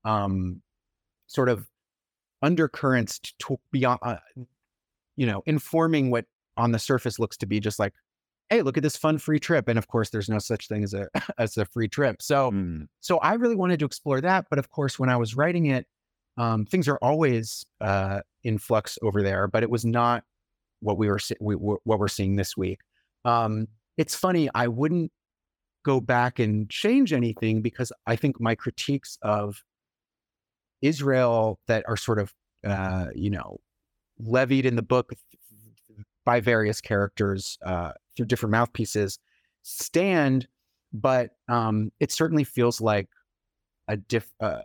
um 0.05 0.61
sort 1.27 1.49
of 1.49 1.67
undercurrents 2.43 3.19
to 3.39 3.59
beyond 3.73 3.99
uh, 4.03 4.17
you 5.17 5.27
know 5.27 5.43
informing 5.47 6.11
what 6.11 6.25
on 6.57 6.73
the 6.73 6.79
surface 6.79 7.19
looks 7.19 7.37
to 7.37 7.47
be 7.47 7.61
just 7.61 7.79
like 7.79 7.93
hey, 8.51 8.63
look 8.63 8.77
at 8.77 8.83
this 8.83 8.97
fun 8.97 9.19
free 9.19 9.39
trip. 9.39 9.69
And 9.69 9.79
of 9.79 9.89
course, 9.89 10.11
there's 10.11 10.29
no 10.29 10.39
such 10.39 10.69
thing 10.69 10.83
as 10.83 10.95
a 10.95 11.09
as 11.39 11.57
a 11.57 11.65
free 11.67 11.89
trip. 11.89 12.23
So 12.23 12.51
mm. 12.51 12.87
so 13.01 13.19
I 13.19 13.35
really 13.35 13.57
wanted 13.57 13.79
to 13.81 13.87
explore 13.87 14.21
that. 14.21 14.47
But 14.51 14.59
of 14.59 14.71
course, 14.71 14.99
when 14.99 15.09
I 15.09 15.17
was 15.17 15.37
writing 15.37 15.67
it, 15.67 15.87
um, 16.37 16.65
things 16.65 16.89
are 16.89 16.99
always 17.03 17.65
uh, 17.81 18.21
in 18.45 18.59
flux 18.59 18.99
over 19.03 19.23
there. 19.23 19.47
But 19.49 19.63
it 19.63 19.71
was 19.71 19.85
not 19.85 20.25
what 20.81 20.99
we 20.99 21.09
were 21.09 21.21
we, 21.41 21.55
what 21.55 21.81
we're 21.85 22.09
seeing 22.09 22.37
this 22.37 22.57
week. 22.57 22.81
Um, 23.25 23.69
it's 23.97 24.15
funny. 24.15 24.49
I 24.55 24.69
wouldn't 24.69 25.13
go 25.85 26.01
back 26.01 26.39
and 26.39 26.69
change 26.69 27.13
anything 27.13 27.63
because 27.63 27.93
I 28.07 28.17
think 28.17 28.41
my 28.41 28.55
critiques 28.55 29.19
of 29.23 29.63
Israel 30.83 31.59
that 31.67 31.85
are 31.89 31.97
sort 31.97 32.19
of 32.19 32.33
uh, 32.65 33.07
you 33.15 33.31
know 33.31 33.59
levied 34.21 34.67
in 34.67 34.77
the 34.77 34.83
book 34.83 35.13
by 36.25 36.41
various 36.41 36.81
characters 36.81 37.59
uh, 37.65 37.93
through 38.17 38.27
different 38.27 38.53
mouthpieces 38.53 39.19
stand, 39.63 40.49
but 40.93 41.31
um, 41.49 41.91
it 42.01 42.13
certainly 42.13 42.45
feels 42.45 42.81
like 42.81 43.09
a 43.89 43.97
diff. 43.97 44.31
Uh, 44.41 44.61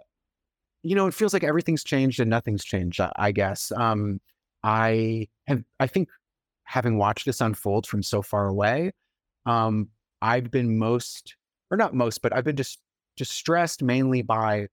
you 0.82 0.96
know, 0.96 1.08
it 1.08 1.14
feels 1.14 1.34
like 1.34 1.44
everything's 1.44 1.84
changed 1.84 2.20
and 2.20 2.30
nothing's 2.30 2.64
changed. 2.64 3.00
I 3.16 3.32
guess. 3.32 3.72
Um, 3.76 4.20
I 4.64 5.28
have. 5.48 5.64
I 5.80 5.88
think 5.88 6.10
having 6.64 6.98
watched 6.98 7.26
this 7.26 7.42
unfold 7.42 7.88
from 7.88 8.04
so 8.04 8.22
far 8.22 8.48
away, 8.48 8.92
um, 9.46 9.90
I've 10.22 10.50
been 10.52 10.78
most, 10.78 11.36
or 11.72 11.78
not 11.78 11.94
most, 11.94 12.22
but 12.22 12.34
I've 12.36 12.46
been 12.46 12.56
just 12.56 12.80
distressed 13.18 13.84
mainly 13.84 14.22
by 14.22 14.68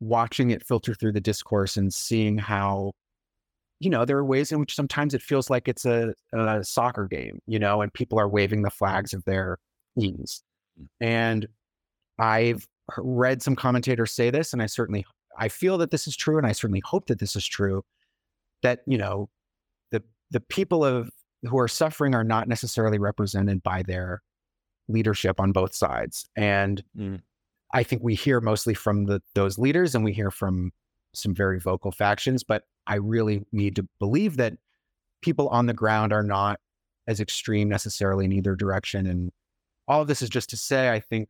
watching 0.00 0.50
it 0.50 0.66
filter 0.66 0.94
through 0.94 1.12
the 1.12 1.20
discourse 1.20 1.76
and 1.76 1.92
seeing 1.92 2.38
how 2.38 2.92
you 3.80 3.90
know, 3.90 4.04
there 4.04 4.16
are 4.16 4.24
ways 4.24 4.52
in 4.52 4.60
which 4.60 4.74
sometimes 4.74 5.14
it 5.14 5.20
feels 5.22 5.50
like 5.50 5.68
it's 5.68 5.84
a, 5.84 6.14
a 6.32 6.64
soccer 6.64 7.06
game, 7.06 7.40
you 7.46 7.58
know, 7.58 7.82
and 7.82 7.92
people 7.92 8.18
are 8.18 8.28
waving 8.28 8.62
the 8.62 8.70
flags 8.70 9.12
of 9.12 9.24
their 9.24 9.58
teams. 9.98 10.42
Mm. 10.80 10.86
And 11.00 11.48
I've 12.18 12.66
read 12.96 13.42
some 13.42 13.56
commentators 13.56 14.12
say 14.12 14.30
this, 14.30 14.52
and 14.52 14.62
I 14.62 14.66
certainly 14.66 15.04
I 15.36 15.48
feel 15.48 15.78
that 15.78 15.90
this 15.90 16.06
is 16.06 16.16
true, 16.16 16.38
and 16.38 16.46
I 16.46 16.52
certainly 16.52 16.82
hope 16.84 17.06
that 17.06 17.18
this 17.18 17.34
is 17.36 17.46
true. 17.46 17.82
That 18.64 18.80
you 18.86 18.98
know, 18.98 19.28
the 19.92 20.02
the 20.32 20.40
people 20.40 20.84
of 20.84 21.10
who 21.44 21.56
are 21.58 21.68
suffering 21.68 22.14
are 22.14 22.24
not 22.24 22.48
necessarily 22.48 22.98
represented 22.98 23.62
by 23.62 23.84
their 23.84 24.22
leadership 24.88 25.38
on 25.38 25.52
both 25.52 25.74
sides, 25.76 26.28
and 26.36 26.82
mm. 26.98 27.20
I 27.72 27.84
think 27.84 28.02
we 28.02 28.16
hear 28.16 28.40
mostly 28.40 28.74
from 28.74 29.04
the 29.04 29.22
those 29.36 29.56
leaders, 29.56 29.94
and 29.94 30.04
we 30.04 30.12
hear 30.12 30.32
from 30.32 30.72
some 31.12 31.34
very 31.34 31.60
vocal 31.60 31.92
factions, 31.92 32.42
but 32.42 32.64
I 32.86 32.96
really 32.96 33.46
need 33.52 33.76
to 33.76 33.86
believe 33.98 34.36
that 34.36 34.54
people 35.22 35.48
on 35.48 35.66
the 35.66 35.74
ground 35.74 36.12
are 36.12 36.22
not 36.22 36.60
as 37.06 37.20
extreme 37.20 37.68
necessarily 37.68 38.24
in 38.24 38.32
either 38.32 38.54
direction. 38.54 39.06
And 39.06 39.32
all 39.88 40.02
of 40.02 40.08
this 40.08 40.22
is 40.22 40.28
just 40.28 40.50
to 40.50 40.56
say, 40.56 40.90
I 40.90 41.00
think, 41.00 41.28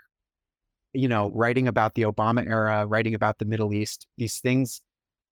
you 0.93 1.09
know, 1.09 1.31
writing 1.35 1.69
about 1.69 1.95
the 1.95 2.03
Obama 2.03 2.47
era, 2.47 2.87
writing 2.87 3.15
about 3.15 3.39
the 3.39 3.45
Middle 3.45 3.73
East, 3.73 4.07
these 4.17 4.39
things, 4.39 4.81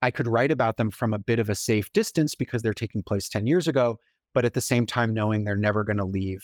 I 0.02 0.10
could 0.10 0.26
write 0.26 0.50
about 0.50 0.76
them 0.76 0.90
from 0.90 1.14
a 1.14 1.18
bit 1.18 1.38
of 1.38 1.48
a 1.48 1.54
safe 1.54 1.92
distance 1.92 2.34
because 2.34 2.62
they're 2.62 2.74
taking 2.74 3.02
place 3.02 3.28
10 3.28 3.46
years 3.46 3.68
ago, 3.68 3.98
but 4.34 4.44
at 4.44 4.54
the 4.54 4.60
same 4.60 4.84
time, 4.84 5.14
knowing 5.14 5.44
they're 5.44 5.56
never 5.56 5.84
going 5.84 5.98
to 5.98 6.04
leave 6.04 6.42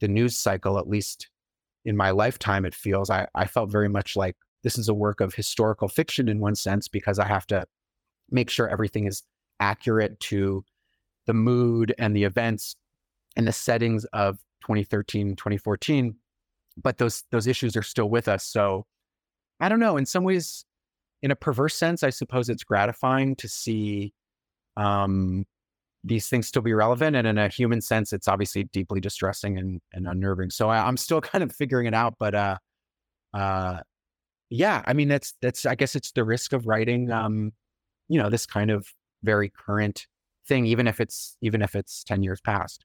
the 0.00 0.08
news 0.08 0.36
cycle, 0.36 0.78
at 0.78 0.88
least 0.88 1.28
in 1.84 1.96
my 1.96 2.10
lifetime, 2.10 2.66
it 2.66 2.74
feels. 2.74 3.08
I, 3.08 3.28
I 3.34 3.46
felt 3.46 3.70
very 3.70 3.88
much 3.88 4.16
like 4.16 4.36
this 4.64 4.76
is 4.76 4.88
a 4.88 4.94
work 4.94 5.20
of 5.20 5.34
historical 5.34 5.88
fiction 5.88 6.28
in 6.28 6.40
one 6.40 6.56
sense 6.56 6.88
because 6.88 7.20
I 7.20 7.26
have 7.26 7.46
to 7.46 7.64
make 8.30 8.50
sure 8.50 8.68
everything 8.68 9.06
is 9.06 9.22
accurate 9.60 10.18
to 10.18 10.64
the 11.26 11.32
mood 11.34 11.94
and 11.98 12.14
the 12.14 12.24
events 12.24 12.74
and 13.36 13.46
the 13.46 13.52
settings 13.52 14.04
of 14.06 14.38
2013 14.62 15.36
2014 15.36 16.16
but 16.76 16.98
those 16.98 17.24
those 17.30 17.46
issues 17.46 17.76
are 17.76 17.82
still 17.82 18.10
with 18.10 18.28
us 18.28 18.44
so 18.44 18.84
i 19.60 19.68
don't 19.68 19.80
know 19.80 19.96
in 19.96 20.04
some 20.04 20.24
ways 20.24 20.65
in 21.26 21.32
a 21.32 21.36
perverse 21.36 21.74
sense 21.74 22.04
i 22.04 22.10
suppose 22.10 22.48
it's 22.48 22.62
gratifying 22.62 23.34
to 23.34 23.48
see 23.48 24.14
um, 24.76 25.44
these 26.04 26.28
things 26.28 26.46
still 26.46 26.62
be 26.62 26.72
relevant 26.72 27.16
and 27.16 27.26
in 27.26 27.36
a 27.36 27.48
human 27.48 27.80
sense 27.80 28.12
it's 28.12 28.28
obviously 28.28 28.64
deeply 28.64 29.00
distressing 29.00 29.58
and, 29.58 29.80
and 29.92 30.06
unnerving. 30.06 30.50
So 30.50 30.68
I, 30.68 30.86
am 30.86 30.96
still 30.96 31.20
kind 31.32 31.42
of 31.42 31.52
figuring 31.52 31.86
it 31.86 31.94
out 31.94 32.14
but 32.20 32.34
uh 32.34 32.58
uh 33.34 33.80
yeah 34.50 34.82
i 34.86 34.92
mean 34.92 35.08
that's 35.08 35.34
that's 35.42 35.66
i 35.66 35.74
guess 35.74 35.96
it's 35.96 36.12
the 36.12 36.22
risk 36.22 36.52
of 36.52 36.66
writing 36.68 37.10
um 37.10 37.52
you 38.08 38.22
know 38.22 38.30
this 38.30 38.46
kind 38.46 38.70
of 38.70 38.86
very 39.24 39.50
current 39.50 40.06
thing 40.46 40.64
even 40.64 40.86
if 40.86 41.00
it's 41.00 41.36
even 41.42 41.60
if 41.60 41.74
it's 41.74 42.04
10 42.04 42.22
years 42.22 42.40
past 42.40 42.84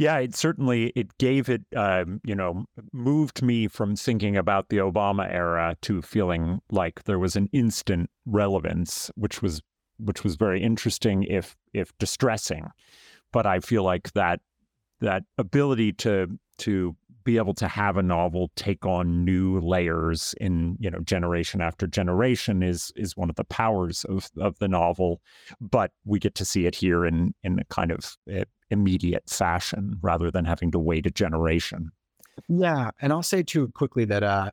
yeah, 0.00 0.16
it 0.16 0.34
certainly 0.34 0.94
it 0.96 1.18
gave 1.18 1.50
it, 1.50 1.60
um, 1.76 2.22
you 2.24 2.34
know, 2.34 2.64
moved 2.90 3.42
me 3.42 3.68
from 3.68 3.96
thinking 3.96 4.34
about 4.34 4.70
the 4.70 4.78
Obama 4.78 5.30
era 5.30 5.76
to 5.82 6.00
feeling 6.00 6.62
like 6.70 7.04
there 7.04 7.18
was 7.18 7.36
an 7.36 7.50
instant 7.52 8.08
relevance, 8.24 9.10
which 9.14 9.42
was 9.42 9.60
which 9.98 10.24
was 10.24 10.36
very 10.36 10.62
interesting, 10.62 11.24
if 11.24 11.54
if 11.74 11.92
distressing. 11.98 12.70
But 13.30 13.44
I 13.44 13.60
feel 13.60 13.82
like 13.82 14.10
that 14.14 14.40
that 15.02 15.24
ability 15.36 15.92
to 16.04 16.38
to 16.60 16.96
be 17.22 17.36
able 17.36 17.52
to 17.52 17.68
have 17.68 17.98
a 17.98 18.02
novel 18.02 18.50
take 18.56 18.86
on 18.86 19.22
new 19.22 19.60
layers 19.60 20.34
in 20.40 20.78
you 20.80 20.90
know 20.90 21.00
generation 21.00 21.60
after 21.60 21.86
generation 21.86 22.62
is 22.62 22.90
is 22.96 23.18
one 23.18 23.28
of 23.28 23.36
the 23.36 23.44
powers 23.44 24.04
of 24.04 24.30
of 24.38 24.58
the 24.58 24.68
novel 24.68 25.20
but 25.60 25.90
we 26.06 26.18
get 26.18 26.34
to 26.34 26.46
see 26.46 26.64
it 26.64 26.74
here 26.74 27.04
in 27.04 27.34
in 27.44 27.58
a 27.58 27.64
kind 27.66 27.90
of 27.90 28.16
eh, 28.30 28.44
immediate 28.70 29.28
fashion 29.28 29.98
rather 30.02 30.30
than 30.30 30.44
having 30.44 30.70
to 30.70 30.78
wait 30.78 31.06
a 31.06 31.10
generation. 31.10 31.90
Yeah 32.48 32.90
and 33.00 33.12
i'll 33.12 33.22
say 33.22 33.42
too 33.42 33.68
quickly 33.68 34.04
that 34.06 34.22
uh 34.22 34.50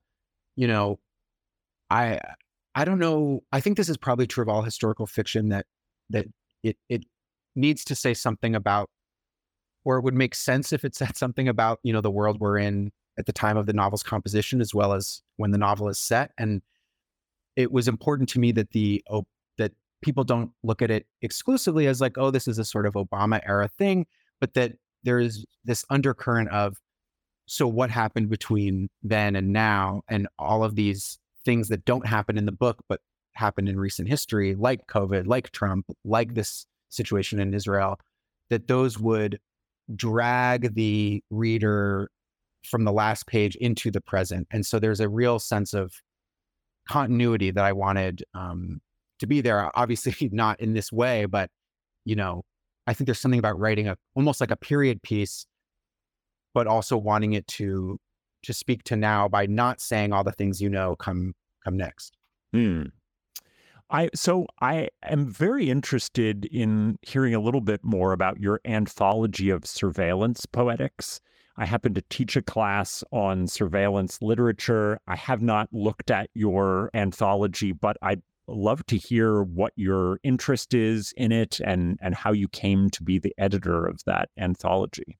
you 0.55 0.67
know 0.67 0.99
i 1.89 2.19
i 2.75 2.83
don't 2.83 2.99
know 2.99 3.43
i 3.51 3.61
think 3.61 3.77
this 3.77 3.87
is 3.87 3.95
probably 3.95 4.27
true 4.27 4.41
of 4.41 4.49
all 4.49 4.61
historical 4.61 5.05
fiction 5.05 5.49
that 5.49 5.65
that 6.09 6.25
it 6.63 6.75
it 6.89 7.05
needs 7.55 7.85
to 7.85 7.95
say 7.95 8.13
something 8.13 8.55
about 8.55 8.89
or 9.85 9.97
it 9.97 10.03
would 10.03 10.13
make 10.13 10.35
sense 10.35 10.73
if 10.73 10.83
it 10.83 10.95
said 10.95 11.15
something 11.15 11.47
about 11.47 11.79
you 11.83 11.93
know 11.93 12.01
the 12.01 12.11
world 12.11 12.39
we're 12.41 12.57
in 12.57 12.91
at 13.17 13.25
the 13.25 13.33
time 13.33 13.57
of 13.57 13.65
the 13.65 13.73
novel's 13.73 14.03
composition 14.03 14.59
as 14.59 14.73
well 14.73 14.93
as 14.93 15.21
when 15.37 15.51
the 15.51 15.57
novel 15.57 15.87
is 15.87 15.99
set. 15.99 16.31
And 16.37 16.61
it 17.55 17.71
was 17.71 17.87
important 17.87 18.29
to 18.29 18.39
me 18.39 18.51
that 18.51 18.71
the 18.71 19.03
people 20.01 20.23
don't 20.23 20.51
look 20.63 20.81
at 20.81 20.91
it 20.91 21.05
exclusively 21.21 21.87
as 21.87 22.01
like 22.01 22.17
oh 22.17 22.31
this 22.31 22.47
is 22.47 22.59
a 22.59 22.65
sort 22.65 22.85
of 22.85 22.93
obama 22.93 23.39
era 23.45 23.67
thing 23.77 24.05
but 24.39 24.53
that 24.53 24.73
there 25.03 25.19
is 25.19 25.45
this 25.65 25.85
undercurrent 25.89 26.49
of 26.49 26.77
so 27.45 27.67
what 27.67 27.89
happened 27.89 28.29
between 28.29 28.89
then 29.03 29.35
and 29.35 29.53
now 29.53 30.01
and 30.09 30.27
all 30.37 30.63
of 30.63 30.75
these 30.75 31.17
things 31.45 31.69
that 31.69 31.85
don't 31.85 32.05
happen 32.05 32.37
in 32.37 32.45
the 32.45 32.51
book 32.51 32.83
but 32.89 33.01
happened 33.33 33.69
in 33.69 33.79
recent 33.79 34.07
history 34.07 34.55
like 34.55 34.85
covid 34.87 35.27
like 35.27 35.51
trump 35.51 35.85
like 36.03 36.33
this 36.33 36.65
situation 36.89 37.39
in 37.39 37.53
israel 37.53 37.99
that 38.49 38.67
those 38.67 38.97
would 38.97 39.39
drag 39.95 40.73
the 40.75 41.23
reader 41.29 42.09
from 42.63 42.83
the 42.83 42.91
last 42.91 43.27
page 43.27 43.55
into 43.55 43.89
the 43.89 44.01
present. 44.01 44.47
And 44.51 44.65
so 44.65 44.79
there's 44.79 44.99
a 44.99 45.09
real 45.09 45.39
sense 45.39 45.73
of 45.73 45.93
continuity 46.87 47.51
that 47.51 47.63
I 47.63 47.73
wanted 47.73 48.23
um, 48.33 48.81
to 49.19 49.27
be 49.27 49.41
there. 49.41 49.71
Obviously, 49.77 50.29
not 50.31 50.59
in 50.59 50.73
this 50.73 50.91
way, 50.91 51.25
but 51.25 51.49
you 52.05 52.15
know, 52.15 52.43
I 52.85 52.93
think 52.93 53.05
there's 53.07 53.19
something 53.19 53.39
about 53.39 53.59
writing 53.59 53.87
a 53.87 53.97
almost 54.15 54.39
like 54.41 54.51
a 54.51 54.55
period 54.55 55.01
piece, 55.01 55.45
but 56.53 56.67
also 56.67 56.97
wanting 56.97 57.33
it 57.33 57.47
to 57.47 57.99
to 58.43 58.53
speak 58.53 58.83
to 58.83 58.95
now 58.95 59.27
by 59.27 59.45
not 59.45 59.81
saying 59.81 60.13
all 60.13 60.23
the 60.23 60.31
things 60.31 60.61
you 60.61 60.69
know 60.69 60.95
come 60.95 61.33
come 61.63 61.77
next. 61.77 62.15
Hmm. 62.53 62.83
I 63.89 64.09
so 64.13 64.47
I 64.61 64.89
am 65.03 65.27
very 65.27 65.69
interested 65.69 66.45
in 66.45 66.97
hearing 67.01 67.33
a 67.33 67.39
little 67.39 67.61
bit 67.61 67.83
more 67.83 68.11
about 68.11 68.39
your 68.39 68.59
anthology 68.65 69.49
of 69.49 69.65
surveillance 69.65 70.45
poetics. 70.45 71.21
I 71.59 71.65
happen 71.65 71.93
to 71.95 72.03
teach 72.09 72.35
a 72.35 72.41
class 72.41 73.03
on 73.11 73.47
surveillance 73.47 74.21
literature. 74.21 74.99
I 75.07 75.15
have 75.15 75.41
not 75.41 75.69
looked 75.71 76.11
at 76.11 76.29
your 76.35 76.91
anthology, 76.93 77.71
but 77.71 77.97
I'd 78.01 78.21
love 78.47 78.85
to 78.87 78.97
hear 78.97 79.43
what 79.43 79.73
your 79.75 80.19
interest 80.23 80.73
is 80.73 81.13
in 81.17 81.31
it 81.31 81.59
and 81.59 81.99
and 82.01 82.15
how 82.15 82.31
you 82.31 82.47
came 82.47 82.89
to 82.91 83.03
be 83.03 83.19
the 83.19 83.33
editor 83.37 83.85
of 83.85 84.03
that 84.05 84.29
anthology. 84.37 85.17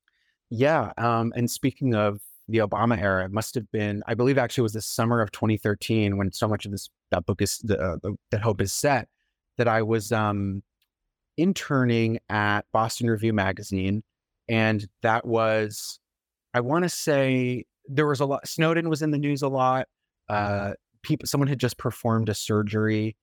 Yeah, 0.50 0.92
um, 0.98 1.34
and 1.36 1.52
speaking 1.52 1.94
of 1.94 2.22
the 2.48 2.60
Obama 2.60 2.98
era, 2.98 3.26
it 3.26 3.32
must 3.32 3.56
have 3.56 3.70
been, 3.72 4.02
I 4.08 4.14
believe, 4.14 4.38
actually, 4.38 4.62
it 4.62 4.64
was 4.64 4.74
the 4.74 4.82
summer 4.82 5.22
of 5.22 5.32
2013 5.32 6.18
when 6.18 6.32
so 6.32 6.48
much 6.48 6.66
of 6.66 6.72
this 6.72 6.90
that 7.12 7.26
book 7.26 7.42
is 7.42 7.62
uh, 7.70 7.98
that 8.32 8.42
hope 8.42 8.62
is 8.62 8.74
set. 8.74 9.08
That 9.58 9.68
I 9.68 9.82
was 9.82 10.12
um, 10.12 10.62
interning 11.36 12.20
at 12.30 12.62
Boston 12.72 13.10
Review 13.10 13.34
magazine, 13.34 14.04
and 14.48 14.88
that 15.02 15.26
was, 15.26 16.00
I 16.54 16.62
want 16.62 16.84
to 16.84 16.90
say, 16.90 17.66
there 17.88 18.08
was 18.08 18.20
a 18.20 18.26
lot. 18.26 18.48
Snowden 18.48 18.90
was 18.90 19.02
in 19.02 19.12
the 19.12 19.18
news 19.18 19.42
a 19.42 19.48
lot. 19.48 19.88
Uh, 20.30 20.74
people, 21.08 21.28
someone 21.28 21.48
had 21.48 21.60
just 21.60 21.78
performed 21.78 22.30
a 22.30 22.34
surgery 22.34 23.16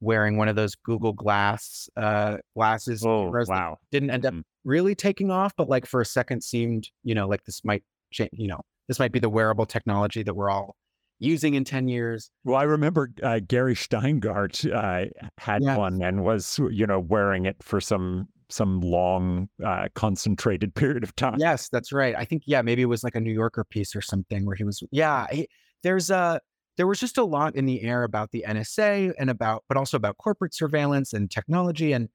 wearing 0.00 0.36
one 0.36 0.48
of 0.48 0.56
those 0.56 0.74
Google 0.74 1.12
Glass 1.12 1.88
uh, 1.96 2.38
glasses. 2.54 3.04
Oh, 3.06 3.32
wow! 3.46 3.76
Didn't 3.92 4.10
end 4.10 4.26
up 4.26 4.34
mm. 4.34 4.42
really 4.64 4.94
taking 4.94 5.30
off, 5.30 5.52
but 5.56 5.68
like 5.68 5.86
for 5.86 6.00
a 6.00 6.06
second 6.06 6.42
seemed, 6.42 6.88
you 7.04 7.14
know, 7.14 7.28
like 7.28 7.44
this 7.44 7.64
might 7.64 7.84
change. 8.10 8.30
You 8.32 8.48
know, 8.48 8.60
this 8.88 8.98
might 8.98 9.12
be 9.12 9.20
the 9.20 9.30
wearable 9.30 9.66
technology 9.66 10.22
that 10.22 10.34
we're 10.34 10.50
all 10.50 10.76
using 11.20 11.54
in 11.54 11.64
10 11.64 11.88
years. 11.88 12.30
Well, 12.44 12.56
I 12.56 12.62
remember 12.62 13.10
uh, 13.22 13.40
Gary 13.46 13.74
Shteyngart 13.74 14.72
uh, 14.72 15.10
had 15.36 15.62
one 15.62 16.00
and 16.02 16.24
was, 16.24 16.60
you 16.70 16.86
know, 16.86 17.00
wearing 17.00 17.46
it 17.46 17.56
for 17.62 17.80
some 17.80 18.28
some 18.50 18.80
long 18.80 19.46
uh, 19.64 19.88
concentrated 19.94 20.74
period 20.74 21.04
of 21.04 21.14
time. 21.16 21.36
Yes, 21.38 21.68
that's 21.68 21.92
right. 21.92 22.14
I 22.16 22.24
think 22.24 22.42
yeah, 22.46 22.62
maybe 22.62 22.82
it 22.82 22.86
was 22.86 23.04
like 23.04 23.14
a 23.14 23.20
New 23.20 23.32
Yorker 23.32 23.64
piece 23.64 23.94
or 23.94 24.00
something 24.00 24.46
where 24.46 24.56
he 24.56 24.64
was 24.64 24.82
yeah, 24.90 25.26
he, 25.30 25.48
there's 25.82 26.10
a 26.10 26.40
there 26.78 26.86
was 26.86 26.98
just 26.98 27.18
a 27.18 27.24
lot 27.24 27.54
in 27.54 27.66
the 27.66 27.82
air 27.82 28.04
about 28.04 28.30
the 28.30 28.44
NSA 28.48 29.12
and 29.18 29.28
about 29.28 29.64
but 29.68 29.76
also 29.76 29.98
about 29.98 30.16
corporate 30.16 30.54
surveillance 30.54 31.12
and 31.12 31.30
technology 31.30 31.92
and 31.92 32.08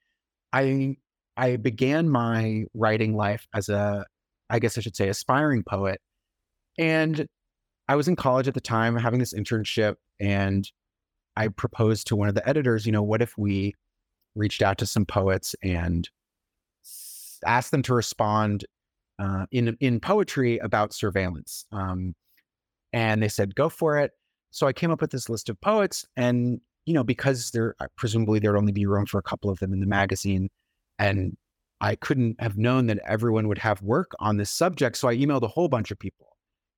I 0.51 0.97
I 1.37 1.57
began 1.57 2.09
my 2.09 2.63
writing 2.73 3.15
life 3.15 3.47
as 3.53 3.69
a 3.69 4.05
I 4.49 4.59
guess 4.59 4.77
I 4.77 4.81
should 4.81 4.95
say 4.95 5.09
aspiring 5.09 5.63
poet 5.63 6.01
and 6.79 7.27
I 7.87 7.95
was 7.95 8.07
in 8.07 8.15
college 8.15 8.47
at 8.47 8.55
the 8.55 8.61
time 8.61 8.95
having 8.95 9.19
this 9.19 9.33
internship 9.33 9.97
and 10.19 10.67
I 11.35 11.49
proposed 11.49 12.07
to 12.07 12.15
one 12.15 12.29
of 12.29 12.35
the 12.35 12.47
editors, 12.47 12.85
you 12.85 12.91
know, 12.91 13.03
what 13.03 13.21
if 13.21 13.37
we 13.37 13.73
reached 14.35 14.61
out 14.61 14.77
to 14.79 14.85
some 14.85 15.05
poets 15.05 15.55
and 15.63 16.09
asked 17.45 17.71
them 17.71 17.81
to 17.83 17.93
respond 17.93 18.65
uh, 19.19 19.45
in 19.51 19.77
in 19.79 19.99
poetry 19.99 20.57
about 20.59 20.93
surveillance. 20.93 21.65
Um, 21.71 22.15
and 22.91 23.21
they 23.21 23.27
said, 23.27 23.55
"Go 23.55 23.69
for 23.69 23.99
it." 23.99 24.11
So 24.53 24.67
I 24.67 24.73
came 24.73 24.91
up 24.91 25.01
with 25.01 25.11
this 25.11 25.29
list 25.29 25.49
of 25.49 25.59
poets, 25.61 26.05
and 26.15 26.61
you 26.85 26.93
know, 26.93 27.03
because 27.03 27.51
there 27.51 27.75
presumably 27.97 28.39
there'd 28.39 28.57
only 28.57 28.71
be 28.71 28.85
room 28.85 29.05
for 29.05 29.17
a 29.17 29.23
couple 29.23 29.49
of 29.49 29.59
them 29.59 29.73
in 29.73 29.79
the 29.79 29.87
magazine, 29.87 30.49
and 30.99 31.35
I 31.81 31.95
couldn't 31.95 32.39
have 32.39 32.57
known 32.57 32.87
that 32.87 32.99
everyone 33.05 33.47
would 33.49 33.57
have 33.57 33.81
work 33.81 34.11
on 34.19 34.37
this 34.37 34.49
subject. 34.49 34.95
So 34.97 35.09
I 35.09 35.17
emailed 35.17 35.43
a 35.43 35.47
whole 35.47 35.67
bunch 35.67 35.91
of 35.91 35.99
people. 35.99 36.27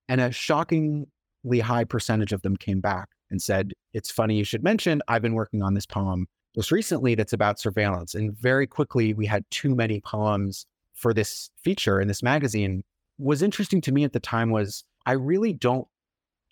And 0.10 0.22
a 0.22 0.32
shockingly 0.32 1.60
high 1.62 1.84
percentage 1.84 2.34
of 2.34 2.42
them 2.42 2.58
came 2.58 2.82
back 2.82 3.10
and 3.30 3.42
said, 3.42 3.74
It's 3.94 4.10
funny 4.10 4.38
you 4.38 4.44
should 4.44 4.64
mention, 4.64 5.02
I've 5.08 5.22
been 5.22 5.36
working 5.36 5.62
on 5.62 5.74
this 5.76 5.86
poem 5.86 6.28
most 6.56 6.72
recently 6.72 7.16
that's 7.16 7.34
about 7.34 7.60
surveillance. 7.60 8.16
And 8.16 8.36
very 8.38 8.68
quickly, 8.68 9.14
we 9.14 9.26
had 9.26 9.44
too 9.52 9.76
many 9.76 10.02
poems 10.02 10.66
for 10.94 11.14
this 11.14 11.50
feature 11.64 12.00
in 12.00 12.08
this 12.08 12.24
magazine. 12.24 12.84
Was 13.18 13.42
interesting 13.42 13.82
to 13.82 13.92
me 13.92 14.04
at 14.04 14.14
the 14.14 14.20
time 14.20 14.52
was 14.52 14.84
I 15.06 15.14
really 15.14 15.54
don't, 15.54 15.88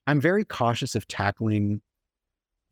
I'm 0.08 0.20
very 0.20 0.45
cautious 0.45 0.95
of 0.95 1.08
tackling 1.08 1.82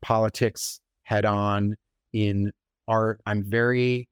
politics 0.02 0.80
head 1.04 1.24
on 1.24 1.76
in 2.12 2.52
art. 2.88 3.20
I'm 3.26 3.42
very, 3.42 4.08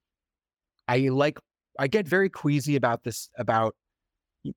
I 0.88 1.08
like, 1.08 1.38
I 1.78 1.86
get 1.86 2.08
very 2.08 2.30
queasy 2.30 2.76
about 2.76 3.04
this, 3.04 3.28
about 3.38 3.74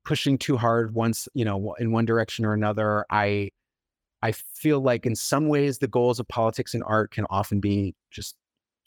pushing 0.04 0.38
too 0.38 0.58
hard 0.58 0.94
once 0.94 1.28
you 1.34 1.44
know 1.44 1.76
in 1.80 1.92
one 1.92 2.06
direction 2.06 2.46
or 2.46 2.54
another 2.54 3.06
i 3.10 3.50
i 4.22 4.32
feel 4.32 4.80
like 4.80 5.06
in 5.06 5.16
some 5.16 5.48
ways 5.48 5.80
the 5.80 5.88
goals 5.88 6.20
of 6.20 6.28
politics 6.28 6.74
and 6.74 6.84
art 6.86 7.12
can 7.12 7.26
often 7.30 7.60
be 7.60 7.94
just 8.12 8.36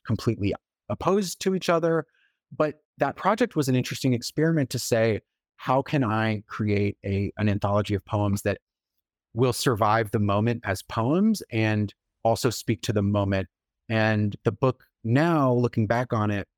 completely 0.07 0.55
opposed 0.89 1.41
to 1.41 1.55
each 1.55 1.69
other 1.69 2.07
but 2.57 2.77
that 2.99 3.17
project 3.17 3.57
was 3.57 3.69
an 3.69 3.77
interesting 3.77 4.15
experiment 4.15 4.71
to 4.71 4.79
say 4.79 5.21
how 5.57 5.83
can 5.83 6.03
i 6.03 6.43
create 6.47 6.97
a 7.05 7.31
an 7.37 7.49
anthology 7.49 7.95
of 7.95 8.05
poems 8.07 8.43
that 8.43 8.59
will 9.37 9.53
survive 9.53 10.11
the 10.11 10.19
moment 10.19 10.63
as 10.65 10.83
poems 10.83 11.43
and 11.53 11.95
also 12.25 12.51
speak 12.51 12.83
to 12.83 12.93
the 12.93 13.03
moment 13.03 13.49
and 13.89 14.35
the 14.45 14.51
book 14.51 14.85
now 15.05 15.53
looking 15.53 15.87
back 15.87 16.13
on 16.13 16.31
it 16.31 16.49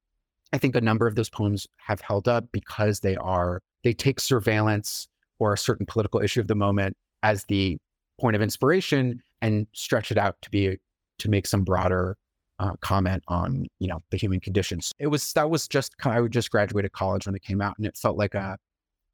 i 0.55 0.59
think 0.59 0.74
a 0.74 0.81
number 0.81 1.07
of 1.07 1.14
those 1.14 1.29
poems 1.29 1.66
have 1.76 2.01
held 2.01 2.26
up 2.26 2.47
because 2.53 3.01
they 3.01 3.16
are 3.16 3.61
they 3.85 3.93
take 3.93 4.18
surveillance 4.18 5.09
or 5.39 5.53
a 5.53 5.59
certain 5.59 5.85
political 5.85 6.20
issue 6.20 6.41
of 6.41 6.49
the 6.49 6.55
moment 6.55 6.97
as 7.22 7.45
the 7.45 7.76
point 8.18 8.35
of 8.35 8.43
inspiration 8.43 9.20
and 9.43 9.66
stretch 9.72 10.11
it 10.11 10.18
out 10.18 10.37
to 10.43 10.51
be 10.51 10.79
to 11.18 11.29
make 11.29 11.47
some 11.47 11.64
broader 11.64 12.16
uh, 12.59 12.72
comment 12.81 13.22
on 13.29 13.66
you 13.79 13.89
know 13.89 14.03
the 14.11 14.16
human 14.16 14.41
conditions. 14.41 14.93
It 14.99 15.09
was 15.09 15.33
that 15.35 15.51
was 15.51 15.68
just 15.68 15.95
I 16.05 16.20
would 16.20 16.33
just 16.33 16.51
graduated 16.51 16.93
college 16.93 17.26
when 17.26 17.35
it 17.35 17.43
came 17.43 17.61
out, 17.61 17.76
and 17.79 17.87
it 17.87 17.97
felt 17.97 18.16
like 18.16 18.35
a 18.35 18.59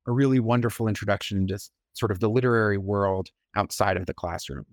a 0.07 0.13
really 0.13 0.41
wonderful 0.41 0.89
introduction 0.89 1.39
into 1.39 1.59
sort 1.95 2.11
of 2.11 2.21
the 2.21 2.29
literary 2.29 2.79
world 2.79 3.31
outside 3.57 3.97
of 3.97 4.07
the 4.07 4.15
classroom. 4.15 4.67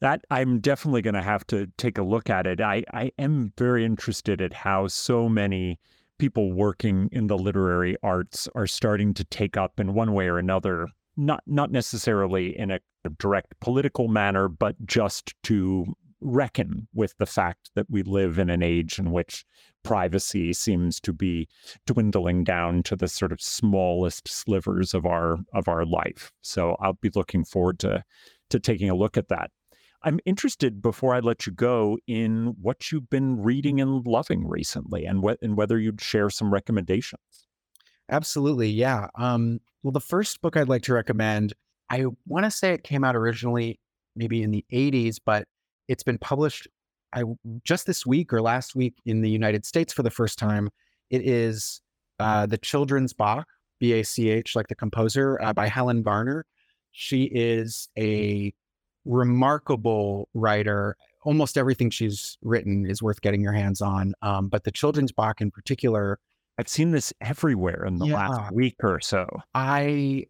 That 0.00 0.24
I'm 0.30 0.60
definitely 0.60 1.02
going 1.02 1.14
to 1.14 1.22
have 1.22 1.46
to 1.48 1.68
take 1.78 1.98
a 1.98 2.02
look 2.02 2.28
at 2.28 2.46
it. 2.46 2.60
I 2.60 2.84
I 2.92 3.12
am 3.18 3.52
very 3.56 3.84
interested 3.84 4.40
at 4.42 4.52
how 4.52 4.88
so 4.88 5.28
many 5.28 5.78
people 6.18 6.52
working 6.52 7.08
in 7.12 7.26
the 7.26 7.38
literary 7.38 7.96
arts 8.02 8.48
are 8.54 8.66
starting 8.66 9.14
to 9.14 9.24
take 9.24 9.56
up 9.56 9.80
in 9.80 9.94
one 9.94 10.12
way 10.12 10.28
or 10.28 10.38
another 10.38 10.88
not 11.16 11.42
not 11.46 11.70
necessarily 11.70 12.56
in 12.58 12.70
a 12.70 12.80
direct 13.18 13.58
political 13.60 14.08
manner 14.08 14.48
but 14.48 14.74
just 14.86 15.34
to 15.42 15.94
reckon 16.20 16.88
with 16.94 17.14
the 17.18 17.26
fact 17.26 17.70
that 17.74 17.86
we 17.90 18.02
live 18.02 18.38
in 18.38 18.48
an 18.50 18.62
age 18.62 18.98
in 18.98 19.10
which 19.10 19.44
privacy 19.82 20.52
seems 20.52 20.98
to 21.00 21.12
be 21.12 21.48
dwindling 21.86 22.42
down 22.42 22.82
to 22.82 22.96
the 22.96 23.08
sort 23.08 23.32
of 23.32 23.40
smallest 23.40 24.26
slivers 24.26 24.94
of 24.94 25.04
our 25.06 25.36
of 25.52 25.68
our 25.68 25.84
life 25.84 26.32
so 26.40 26.76
i'll 26.80 26.94
be 26.94 27.10
looking 27.14 27.44
forward 27.44 27.78
to 27.78 28.02
to 28.48 28.58
taking 28.58 28.90
a 28.90 28.94
look 28.94 29.16
at 29.16 29.28
that 29.28 29.50
I'm 30.02 30.20
interested 30.24 30.80
before 30.80 31.14
I 31.14 31.20
let 31.20 31.46
you 31.46 31.52
go 31.52 31.98
in 32.06 32.54
what 32.60 32.92
you've 32.92 33.10
been 33.10 33.42
reading 33.42 33.80
and 33.80 34.06
loving 34.06 34.46
recently 34.46 35.04
and, 35.04 35.20
what 35.20 35.38
and 35.42 35.56
whether 35.56 35.80
you'd 35.80 36.00
share 36.00 36.30
some 36.30 36.52
recommendations. 36.52 37.48
Absolutely. 38.08 38.70
Yeah. 38.70 39.08
Um, 39.16 39.58
well, 39.82 39.90
the 39.90 40.00
first 40.00 40.40
book 40.40 40.56
I'd 40.56 40.68
like 40.68 40.82
to 40.82 40.94
recommend, 40.94 41.54
I 41.90 42.06
want 42.24 42.44
to 42.44 42.52
say 42.52 42.72
it 42.72 42.84
came 42.84 43.02
out 43.02 43.16
originally 43.16 43.80
maybe 44.14 44.42
in 44.42 44.52
the 44.52 44.64
80s, 44.72 45.18
but 45.24 45.48
it's 45.88 46.02
been 46.02 46.18
published 46.18 46.68
I, 47.12 47.22
just 47.64 47.86
this 47.86 48.04
week 48.04 48.32
or 48.32 48.42
last 48.42 48.74
week 48.74 48.94
in 49.04 49.22
the 49.22 49.30
United 49.30 49.64
States 49.64 49.92
for 49.92 50.02
the 50.02 50.10
first 50.10 50.38
time. 50.38 50.70
It 51.10 51.26
is 51.26 51.80
uh, 52.18 52.46
The 52.46 52.58
Children's 52.58 53.12
Bach, 53.12 53.46
B 53.78 53.92
A 53.92 54.02
C 54.02 54.28
H, 54.28 54.56
like 54.56 54.68
the 54.68 54.74
composer, 54.74 55.40
uh, 55.40 55.52
by 55.52 55.68
Helen 55.68 56.02
Garner. 56.02 56.44
She 56.92 57.24
is 57.24 57.88
a 57.96 58.52
remarkable 59.04 60.28
writer. 60.34 60.96
Almost 61.22 61.56
everything 61.56 61.90
she's 61.90 62.38
written 62.42 62.86
is 62.90 63.02
worth 63.02 63.20
getting 63.20 63.40
your 63.40 63.52
hands 63.52 63.80
on. 63.80 64.14
Um, 64.22 64.48
but 64.48 64.64
the 64.64 64.72
children's 64.72 65.12
Bach 65.12 65.40
in 65.40 65.50
particular, 65.50 66.18
I've 66.58 66.68
seen 66.68 66.90
this 66.90 67.12
everywhere 67.20 67.84
in 67.84 67.98
the 67.98 68.06
yeah, 68.06 68.28
last 68.28 68.52
week 68.52 68.76
or 68.82 69.00
so. 69.00 69.28
I, 69.54 70.26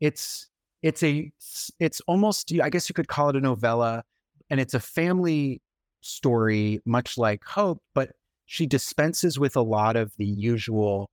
it's 0.00 0.48
it's 0.82 1.02
a 1.02 1.32
it's 1.80 2.00
almost 2.06 2.52
I 2.62 2.70
guess 2.70 2.88
you 2.88 2.94
could 2.94 3.08
call 3.08 3.30
it 3.30 3.36
a 3.36 3.40
novella, 3.40 4.04
and 4.50 4.60
it's 4.60 4.74
a 4.74 4.80
family 4.80 5.60
story, 6.00 6.80
much 6.86 7.18
like 7.18 7.44
Hope, 7.44 7.82
but 7.94 8.10
she 8.46 8.66
dispenses 8.66 9.38
with 9.38 9.56
a 9.56 9.62
lot 9.62 9.96
of 9.96 10.12
the 10.16 10.26
usual 10.26 11.10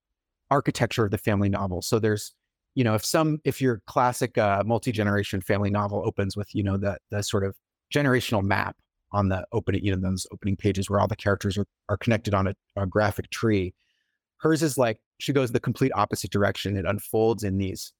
architecture 0.51 1.05
of 1.05 1.11
the 1.11 1.17
family 1.17 1.49
novel. 1.49 1.81
So 1.81 1.99
there's 1.99 2.33
you 2.75 2.83
know, 2.83 2.93
if 2.93 3.05
some, 3.05 3.39
if 3.45 3.61
your 3.61 3.81
classic 3.87 4.37
uh, 4.37 4.61
multi-generation 4.65 5.41
family 5.41 5.69
novel 5.69 6.03
opens 6.05 6.35
with, 6.35 6.53
you 6.53 6.61
know, 6.61 6.77
the 6.77 6.97
the 7.09 7.23
sort 7.23 7.45
of 7.45 7.55
generational 7.93 8.43
map 8.43 8.75
on 9.13 9.29
the 9.29 9.45
opening, 9.53 9.83
you 9.83 9.95
know, 9.95 10.09
those 10.09 10.27
opening 10.31 10.57
pages 10.57 10.89
where 10.89 10.99
all 10.99 11.07
the 11.07 11.15
characters 11.15 11.57
are, 11.57 11.65
are 11.87 11.97
connected 11.97 12.33
on 12.33 12.47
a, 12.47 12.53
a 12.75 12.85
graphic 12.85 13.29
tree. 13.29 13.73
Hers 14.39 14.61
is 14.61 14.77
like 14.77 14.99
she 15.19 15.31
goes 15.31 15.51
the 15.51 15.59
complete 15.59 15.93
opposite 15.95 16.31
direction. 16.31 16.75
It 16.75 16.85
unfolds 16.85 17.43
in 17.43 17.57
these 17.57 17.93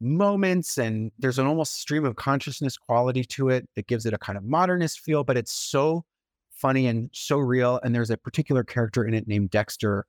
moments, 0.00 0.78
and 0.78 1.12
there's 1.18 1.38
an 1.38 1.46
almost 1.46 1.80
stream 1.80 2.04
of 2.04 2.16
consciousness 2.16 2.76
quality 2.76 3.24
to 3.24 3.48
it 3.50 3.68
that 3.76 3.86
gives 3.86 4.06
it 4.06 4.14
a 4.14 4.18
kind 4.18 4.38
of 4.38 4.44
modernist 4.44 5.00
feel, 5.00 5.24
but 5.24 5.36
it's 5.36 5.52
so 5.52 6.04
funny 6.50 6.86
and 6.86 7.10
so 7.12 7.38
real. 7.38 7.80
And 7.82 7.94
there's 7.94 8.10
a 8.10 8.16
particular 8.16 8.64
character 8.64 9.04
in 9.04 9.14
it 9.14 9.28
named 9.28 9.50
Dexter, 9.50 10.06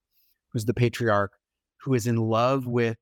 who's 0.49 0.65
the 0.65 0.73
patriarch, 0.73 1.31
who 1.81 1.93
is 1.93 2.07
in 2.07 2.17
love 2.17 2.67
with 2.67 2.97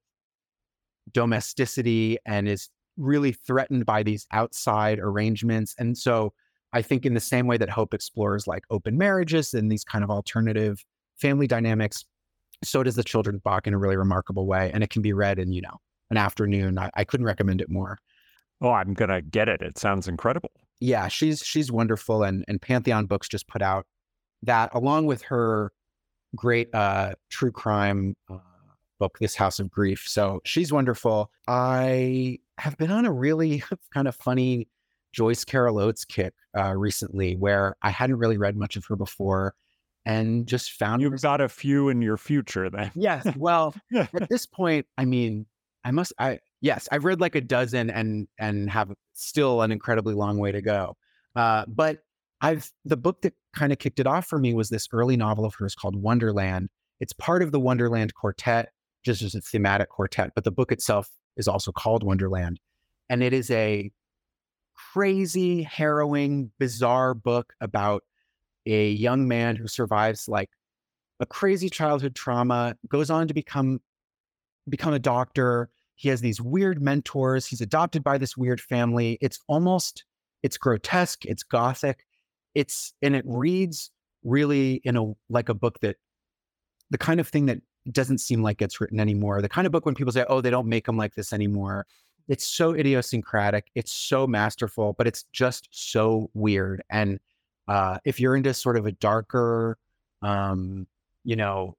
domesticity 1.11 2.17
and 2.25 2.47
is 2.47 2.69
really 2.97 3.31
threatened 3.31 3.85
by 3.85 4.03
these 4.03 4.27
outside 4.31 4.99
arrangements. 4.99 5.75
And 5.79 5.97
so 5.97 6.33
I 6.73 6.81
think 6.81 7.05
in 7.05 7.13
the 7.13 7.19
same 7.19 7.47
way 7.47 7.57
that 7.57 7.69
Hope 7.69 7.93
explores 7.93 8.45
like 8.45 8.63
open 8.69 8.97
marriages 8.97 9.53
and 9.53 9.71
these 9.71 9.83
kind 9.83 10.03
of 10.03 10.09
alternative 10.09 10.83
family 11.17 11.47
dynamics, 11.47 12.05
so 12.63 12.83
does 12.83 12.95
the 12.95 13.03
children's 13.03 13.41
Bach 13.41 13.65
in 13.67 13.73
a 13.73 13.77
really 13.77 13.97
remarkable 13.97 14.45
way. 14.45 14.69
And 14.73 14.83
it 14.83 14.89
can 14.89 15.01
be 15.01 15.13
read 15.13 15.39
in, 15.39 15.51
you 15.51 15.61
know, 15.61 15.77
an 16.09 16.17
afternoon. 16.17 16.77
I, 16.77 16.89
I 16.95 17.03
couldn't 17.03 17.25
recommend 17.25 17.61
it 17.61 17.69
more. 17.69 17.97
Oh, 18.61 18.71
I'm 18.71 18.93
gonna 18.93 19.21
get 19.21 19.47
it. 19.47 19.61
It 19.61 19.77
sounds 19.77 20.07
incredible. 20.07 20.51
Yeah, 20.79 21.07
she's 21.07 21.39
she's 21.45 21.71
wonderful. 21.71 22.23
And 22.23 22.43
and 22.47 22.61
Pantheon 22.61 23.05
Books 23.05 23.27
just 23.27 23.47
put 23.47 23.61
out 23.61 23.85
that 24.43 24.69
along 24.73 25.05
with 25.05 25.21
her 25.23 25.71
great 26.35 26.73
uh 26.73 27.13
true 27.29 27.51
crime 27.51 28.15
uh, 28.29 28.37
book, 28.99 29.17
This 29.19 29.35
House 29.35 29.59
of 29.59 29.71
Grief. 29.71 30.03
So 30.07 30.41
she's 30.45 30.71
wonderful. 30.71 31.31
I 31.47 32.39
have 32.57 32.77
been 32.77 32.91
on 32.91 33.05
a 33.05 33.11
really 33.11 33.63
kind 33.93 34.07
of 34.07 34.15
funny 34.15 34.67
Joyce 35.13 35.43
Carol 35.43 35.79
Oates 35.79 36.05
kick 36.05 36.33
uh, 36.57 36.75
recently 36.75 37.35
where 37.35 37.75
I 37.81 37.89
hadn't 37.89 38.17
really 38.17 38.37
read 38.37 38.55
much 38.55 38.75
of 38.75 38.85
her 38.85 38.95
before 38.95 39.55
and 40.05 40.47
just 40.47 40.71
found 40.73 41.01
You've 41.01 41.21
got 41.21 41.41
a 41.41 41.49
few 41.49 41.89
in 41.89 42.01
your 42.01 42.17
future 42.17 42.69
then. 42.69 42.91
Yes. 42.95 43.27
Well, 43.37 43.73
at 43.95 44.29
this 44.29 44.45
point, 44.45 44.85
I 44.97 45.05
mean, 45.05 45.45
I 45.83 45.91
must 45.91 46.13
I 46.19 46.39
yes, 46.61 46.87
I've 46.91 47.05
read 47.05 47.21
like 47.21 47.35
a 47.35 47.41
dozen 47.41 47.89
and 47.89 48.27
and 48.37 48.69
have 48.69 48.91
still 49.13 49.61
an 49.61 49.71
incredibly 49.71 50.13
long 50.13 50.37
way 50.37 50.51
to 50.51 50.61
go. 50.61 50.97
Uh, 51.35 51.65
but 51.67 51.99
I've 52.41 52.71
the 52.85 52.97
book 52.97 53.21
that 53.21 53.33
kind 53.53 53.71
of 53.71 53.79
kicked 53.79 53.99
it 53.99 54.07
off 54.07 54.25
for 54.25 54.39
me 54.39 54.53
was 54.53 54.69
this 54.69 54.87
early 54.91 55.17
novel 55.17 55.45
of 55.45 55.55
hers 55.55 55.75
called 55.75 55.95
Wonderland. 55.95 56.69
It's 56.99 57.13
part 57.13 57.41
of 57.41 57.51
the 57.51 57.59
Wonderland 57.59 58.13
Quartet, 58.13 58.69
just 59.03 59.21
as 59.21 59.35
a 59.35 59.41
thematic 59.41 59.89
quartet, 59.89 60.31
but 60.35 60.43
the 60.43 60.51
book 60.51 60.71
itself 60.71 61.09
is 61.37 61.47
also 61.47 61.71
called 61.71 62.03
Wonderland. 62.03 62.59
And 63.09 63.23
it 63.23 63.33
is 63.33 63.49
a 63.51 63.91
crazy, 64.93 65.63
harrowing, 65.63 66.51
bizarre 66.59 67.13
book 67.13 67.53
about 67.61 68.03
a 68.65 68.91
young 68.91 69.27
man 69.27 69.55
who 69.55 69.67
survives 69.67 70.27
like 70.27 70.49
a 71.19 71.25
crazy 71.25 71.69
childhood 71.69 72.15
trauma, 72.15 72.75
goes 72.87 73.09
on 73.09 73.27
to 73.27 73.33
become 73.33 73.81
become 74.69 74.93
a 74.93 74.99
doctor. 74.99 75.69
He 75.95 76.09
has 76.09 76.21
these 76.21 76.41
weird 76.41 76.81
mentors. 76.81 77.45
He's 77.45 77.61
adopted 77.61 78.03
by 78.03 78.17
this 78.17 78.37
weird 78.37 78.61
family. 78.61 79.17
It's 79.21 79.39
almost 79.47 80.05
it's 80.43 80.57
grotesque, 80.57 81.25
it's 81.25 81.43
gothic. 81.43 82.05
It's 82.55 82.93
and 83.01 83.15
it 83.15 83.23
reads 83.27 83.91
really 84.23 84.81
in 84.83 84.97
a 84.97 85.13
like 85.29 85.49
a 85.49 85.53
book 85.53 85.79
that 85.81 85.97
the 86.89 86.97
kind 86.97 87.19
of 87.19 87.27
thing 87.27 87.45
that 87.47 87.59
doesn't 87.91 88.19
seem 88.19 88.41
like 88.41 88.61
it's 88.61 88.79
written 88.81 88.99
anymore. 88.99 89.41
The 89.41 89.49
kind 89.49 89.65
of 89.65 89.71
book 89.71 89.85
when 89.85 89.95
people 89.95 90.13
say, 90.13 90.25
"Oh, 90.29 90.41
they 90.41 90.49
don't 90.49 90.67
make 90.67 90.85
them 90.85 90.97
like 90.97 91.15
this 91.15 91.33
anymore." 91.33 91.85
It's 92.27 92.47
so 92.47 92.73
idiosyncratic. 92.73 93.71
It's 93.75 93.91
so 93.91 94.27
masterful, 94.27 94.93
but 94.97 95.07
it's 95.07 95.23
just 95.33 95.67
so 95.71 96.29
weird. 96.33 96.83
And 96.89 97.19
uh, 97.67 97.97
if 98.05 98.19
you're 98.19 98.35
into 98.35 98.53
sort 98.53 98.77
of 98.77 98.85
a 98.85 98.91
darker, 98.91 99.77
um, 100.21 100.87
you 101.23 101.35
know, 101.35 101.75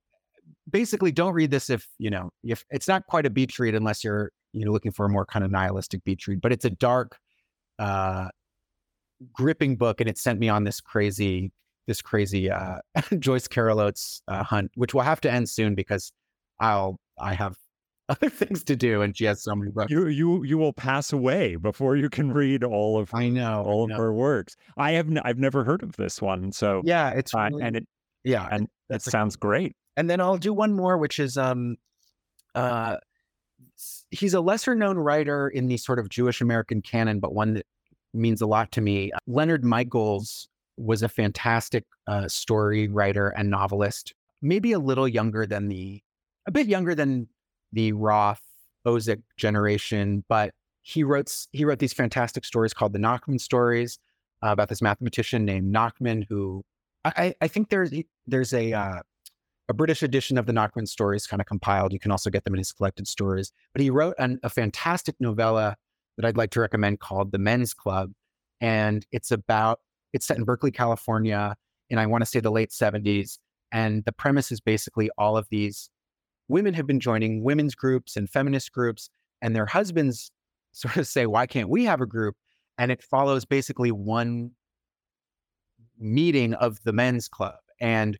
basically, 0.70 1.12
don't 1.12 1.32
read 1.32 1.50
this 1.50 1.70
if 1.70 1.86
you 1.98 2.10
know 2.10 2.30
if 2.44 2.64
it's 2.70 2.88
not 2.88 3.06
quite 3.06 3.26
a 3.26 3.30
beach 3.30 3.58
read 3.58 3.74
unless 3.74 4.04
you're 4.04 4.30
you 4.52 4.64
know 4.64 4.72
looking 4.72 4.92
for 4.92 5.06
a 5.06 5.08
more 5.08 5.26
kind 5.26 5.44
of 5.44 5.50
nihilistic 5.50 6.04
beach 6.04 6.26
read. 6.26 6.40
But 6.40 6.52
it's 6.52 6.64
a 6.64 6.70
dark, 6.70 7.18
uh, 7.78 8.28
gripping 9.32 9.76
book, 9.76 10.00
and 10.00 10.08
it 10.08 10.18
sent 10.18 10.38
me 10.38 10.48
on 10.48 10.64
this 10.64 10.80
crazy 10.80 11.52
this 11.86 12.02
crazy 12.02 12.50
uh, 12.50 12.78
Joyce 13.18 13.48
Carol 13.48 13.80
Oates 13.80 14.22
uh, 14.28 14.42
hunt, 14.44 14.70
which 14.74 14.94
will 14.94 15.02
have 15.02 15.20
to 15.22 15.30
end 15.30 15.48
soon 15.48 15.74
because 15.74 16.12
I'll 16.60 16.98
I 17.18 17.34
have 17.34 17.56
other 18.08 18.30
things 18.30 18.64
to 18.64 18.76
do, 18.76 19.02
and 19.02 19.16
she 19.16 19.24
has 19.24 19.42
so 19.42 19.54
many 19.54 19.70
books. 19.70 19.90
You 19.90 20.08
you 20.08 20.42
you 20.44 20.58
will 20.58 20.72
pass 20.72 21.12
away 21.12 21.56
before 21.56 21.96
you 21.96 22.08
can 22.08 22.32
read 22.32 22.64
all 22.64 22.98
of 22.98 23.14
I 23.14 23.28
know 23.28 23.62
all 23.64 23.90
I 23.90 23.94
of 23.94 23.98
her 23.98 24.12
works. 24.12 24.56
I 24.76 24.92
have 24.92 25.08
n- 25.08 25.20
I've 25.24 25.38
never 25.38 25.64
heard 25.64 25.82
of 25.82 25.96
this 25.96 26.20
one, 26.20 26.52
so 26.52 26.82
Yeah, 26.84 27.10
it's 27.10 27.34
uh, 27.34 27.50
and 27.60 27.76
it 27.76 27.86
yeah, 28.24 28.48
and 28.50 28.68
that 28.88 29.02
sounds 29.02 29.36
great. 29.36 29.76
and 29.96 30.08
then 30.08 30.20
I'll 30.20 30.38
do 30.38 30.52
one 30.52 30.72
more, 30.72 30.96
which 30.96 31.18
is 31.18 31.36
um, 31.36 31.76
uh, 32.54 32.96
he's 34.10 34.34
a 34.34 34.40
lesser 34.40 34.74
known 34.74 34.98
writer 34.98 35.48
in 35.48 35.66
the 35.66 35.76
sort 35.76 35.98
of 35.98 36.08
Jewish 36.08 36.40
American 36.40 36.82
canon, 36.82 37.20
but 37.20 37.34
one 37.34 37.54
that 37.54 37.66
means 38.14 38.40
a 38.40 38.46
lot 38.46 38.72
to 38.72 38.80
me. 38.80 39.12
Leonard 39.26 39.64
Michaels 39.64 40.48
was 40.76 41.02
a 41.02 41.08
fantastic 41.08 41.84
uh, 42.06 42.28
story 42.28 42.88
writer 42.88 43.28
and 43.28 43.50
novelist, 43.50 44.14
maybe 44.42 44.72
a 44.72 44.78
little 44.78 45.06
younger 45.06 45.46
than 45.46 45.68
the, 45.68 46.02
a 46.46 46.50
bit 46.50 46.66
younger 46.66 46.94
than 46.94 47.28
the 47.72 47.92
Roth 47.92 48.42
Ozick 48.86 49.22
generation, 49.36 50.24
but 50.28 50.52
he 50.82 51.04
wrote 51.04 51.30
he 51.52 51.64
wrote 51.64 51.78
these 51.78 51.92
fantastic 51.92 52.44
stories 52.44 52.72
called 52.72 52.94
the 52.94 52.98
Nachman 52.98 53.38
stories 53.38 53.98
uh, 54.42 54.48
about 54.48 54.70
this 54.70 54.80
mathematician 54.80 55.44
named 55.44 55.74
Nachman 55.74 56.24
who 56.28 56.64
I, 57.04 57.34
I 57.40 57.48
think 57.48 57.70
there's 57.70 57.92
there's 58.26 58.52
a 58.52 58.72
uh, 58.72 59.00
a 59.70 59.72
British 59.72 60.02
edition 60.02 60.36
of 60.36 60.46
the 60.46 60.52
Nachman 60.52 60.88
stories 60.88 61.28
kind 61.28 61.40
of 61.40 61.46
compiled. 61.46 61.92
You 61.92 62.00
can 62.00 62.10
also 62.10 62.28
get 62.28 62.44
them 62.44 62.54
in 62.54 62.58
his 62.58 62.72
collected 62.72 63.06
stories. 63.06 63.52
But 63.72 63.82
he 63.82 63.88
wrote 63.88 64.16
an, 64.18 64.40
a 64.42 64.50
fantastic 64.50 65.14
novella 65.20 65.76
that 66.16 66.26
I'd 66.26 66.36
like 66.36 66.50
to 66.50 66.60
recommend 66.60 66.98
called 66.98 67.30
The 67.30 67.38
Men's 67.38 67.72
Club. 67.72 68.10
And 68.60 69.06
it's 69.12 69.30
about, 69.30 69.78
it's 70.12 70.26
set 70.26 70.36
in 70.36 70.44
Berkeley, 70.44 70.72
California, 70.72 71.54
in 71.88 71.98
I 71.98 72.06
want 72.06 72.22
to 72.22 72.26
say 72.26 72.40
the 72.40 72.50
late 72.50 72.70
70s. 72.70 73.38
And 73.70 74.04
the 74.04 74.12
premise 74.12 74.50
is 74.50 74.60
basically 74.60 75.08
all 75.16 75.36
of 75.36 75.46
these 75.50 75.88
women 76.48 76.74
have 76.74 76.86
been 76.88 76.98
joining 76.98 77.44
women's 77.44 77.76
groups 77.76 78.16
and 78.16 78.28
feminist 78.28 78.72
groups, 78.72 79.08
and 79.40 79.54
their 79.54 79.66
husbands 79.66 80.32
sort 80.72 80.96
of 80.96 81.06
say, 81.06 81.26
Why 81.26 81.46
can't 81.46 81.68
we 81.68 81.84
have 81.84 82.00
a 82.00 82.06
group? 82.06 82.34
And 82.76 82.90
it 82.90 83.02
follows 83.02 83.44
basically 83.44 83.92
one 83.92 84.50
meeting 86.00 86.54
of 86.54 86.78
the 86.84 86.92
men's 86.92 87.28
club. 87.28 87.56
And 87.80 88.18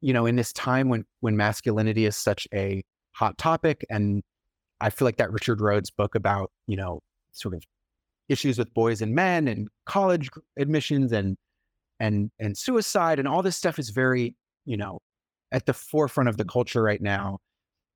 you 0.00 0.12
know, 0.12 0.26
in 0.26 0.36
this 0.36 0.52
time 0.52 0.88
when 0.88 1.04
when 1.20 1.36
masculinity 1.36 2.04
is 2.06 2.16
such 2.16 2.46
a 2.52 2.82
hot 3.12 3.38
topic, 3.38 3.84
and 3.90 4.22
I 4.80 4.90
feel 4.90 5.06
like 5.06 5.16
that 5.16 5.32
Richard 5.32 5.60
Reeves 5.60 5.90
book 5.90 6.14
about 6.14 6.50
you 6.66 6.76
know 6.76 7.00
sort 7.32 7.54
of 7.54 7.62
issues 8.28 8.58
with 8.58 8.72
boys 8.74 9.02
and 9.02 9.14
men 9.14 9.48
and 9.48 9.68
college 9.86 10.30
admissions 10.58 11.12
and 11.12 11.36
and 12.00 12.30
and 12.38 12.56
suicide 12.56 13.18
and 13.18 13.28
all 13.28 13.42
this 13.42 13.56
stuff 13.56 13.78
is 13.78 13.90
very 13.90 14.34
you 14.64 14.76
know 14.76 14.98
at 15.52 15.66
the 15.66 15.72
forefront 15.72 16.28
of 16.28 16.36
the 16.36 16.44
culture 16.44 16.82
right 16.82 17.00
now. 17.00 17.38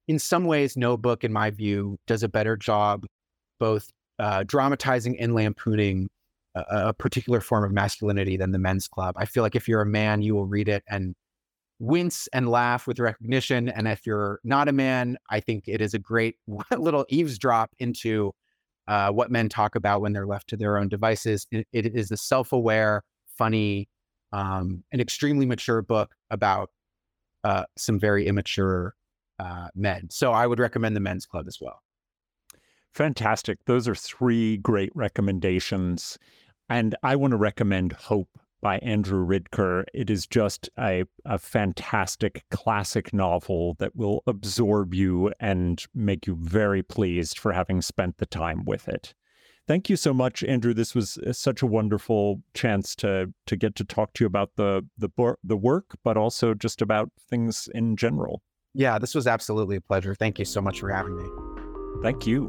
In 0.07 0.19
some 0.19 0.45
ways, 0.45 0.77
no 0.77 0.97
book, 0.97 1.23
in 1.25 1.33
my 1.33 1.51
view, 1.51 1.99
does 2.07 2.23
a 2.23 2.29
better 2.29 2.57
job 2.57 3.05
both 3.61 3.91
uh, 4.19 4.45
dramatizing 4.47 5.19
and 5.21 5.35
lampooning 5.35 6.09
a, 6.55 6.65
a 6.71 6.95
particular 6.95 7.41
form 7.41 7.65
of 7.65 7.73
masculinity 7.73 8.37
than 8.37 8.53
the 8.53 8.59
Men's 8.59 8.89
Club. 8.89 9.15
I 9.19 9.25
feel 9.25 9.43
like 9.43 9.57
if 9.57 9.69
you're 9.69 9.83
a 9.83 9.87
man, 9.87 10.23
you 10.23 10.35
will 10.35 10.47
read 10.47 10.69
it 10.69 10.83
and 10.89 11.15
wince 11.79 12.29
and 12.33 12.49
laugh 12.49 12.87
with 12.87 12.99
recognition. 12.99 13.69
And 13.69 13.87
if 13.87 14.07
you're 14.07 14.41
not 14.45 14.69
a 14.69 14.73
man, 14.73 15.17
I 15.31 15.41
think 15.41 15.65
it 15.67 15.81
is 15.81 15.95
a 15.95 15.99
great 15.99 16.37
little 16.77 17.07
eavesdrop 17.09 17.71
into 17.79 18.33
uh, 18.89 19.11
what 19.11 19.31
men 19.31 19.49
talk 19.49 19.75
about 19.75 20.01
when 20.01 20.13
they're 20.13 20.27
left 20.27 20.49
to 20.49 20.57
their 20.57 20.79
own 20.79 20.89
devices. 20.89 21.47
It, 21.51 21.67
it 21.73 21.87
is 21.87 22.11
a 22.11 22.17
self 22.17 22.53
aware, 22.53 23.03
funny, 23.37 23.89
um, 24.33 24.83
an 24.93 25.01
extremely 25.01 25.47
mature 25.47 25.83
book 25.83 26.15
about 26.31 26.71
uh, 27.45 27.65
some 27.77 27.99
very 27.99 28.27
immature 28.27 28.95
uh, 29.39 29.69
men. 29.75 30.09
So 30.11 30.33
I 30.33 30.47
would 30.47 30.59
recommend 30.59 30.97
the 30.97 31.01
Men's 31.01 31.27
Club 31.27 31.47
as 31.47 31.59
well. 31.61 31.81
Fantastic. 32.93 33.65
Those 33.67 33.87
are 33.87 33.95
three 33.95 34.57
great 34.57 34.91
recommendations. 34.95 36.19
And 36.69 36.95
I 37.03 37.17
want 37.17 37.33
to 37.33 37.37
recommend 37.37 37.93
Hope 37.93 38.29
by 38.61 38.79
Andrew 38.79 39.25
Ridker. 39.25 39.85
It 39.95 40.11
is 40.11 40.27
just 40.27 40.69
a, 40.79 41.05
a 41.25 41.39
fantastic 41.39 42.45
classic 42.51 43.13
novel 43.13 43.75
that 43.79 43.95
will 43.95 44.23
absorb 44.27 44.95
you 44.95 45.33
and 45.39 45.85
make 45.95 46.27
you 46.27 46.37
very 46.41 46.83
pleased 46.83 47.39
for 47.39 47.53
having 47.53 47.83
spent 47.83 48.19
the 48.19 48.27
time 48.27 48.65
with 48.65 48.89
it. 48.89 49.15
Thank 49.67 49.91
you 49.91 49.97
so 49.97 50.15
much, 50.15 50.43
Andrew. 50.43 50.73
This 50.73 50.95
was 50.95 51.19
uh, 51.19 51.33
such 51.35 51.61
a 51.61 51.67
wonderful 51.67 52.43
chance 52.55 52.97
to 52.97 53.33
to 53.47 53.57
get 53.57 53.75
to 53.77 53.85
talk 53.85 54.15
to 54.15 54.25
you 54.25 54.27
about 54.27 54.53
the 54.57 54.87
the 54.97 55.11
the 55.45 55.59
work, 55.59 55.99
but 56.03 56.17
also 56.17 56.55
just 56.55 56.81
about 56.81 57.11
things 57.29 57.69
in 57.75 57.95
general. 57.95 58.43
Yeah, 58.73 58.99
this 58.99 59.15
was 59.15 59.27
absolutely 59.27 59.77
a 59.77 59.81
pleasure. 59.83 60.15
Thank 60.15 60.39
you 60.39 60.47
so 60.47 60.63
much 60.63 60.81
for 60.81 60.91
having 60.91 61.17
me. 61.17 61.29
Thank 62.03 62.27
you. 62.27 62.49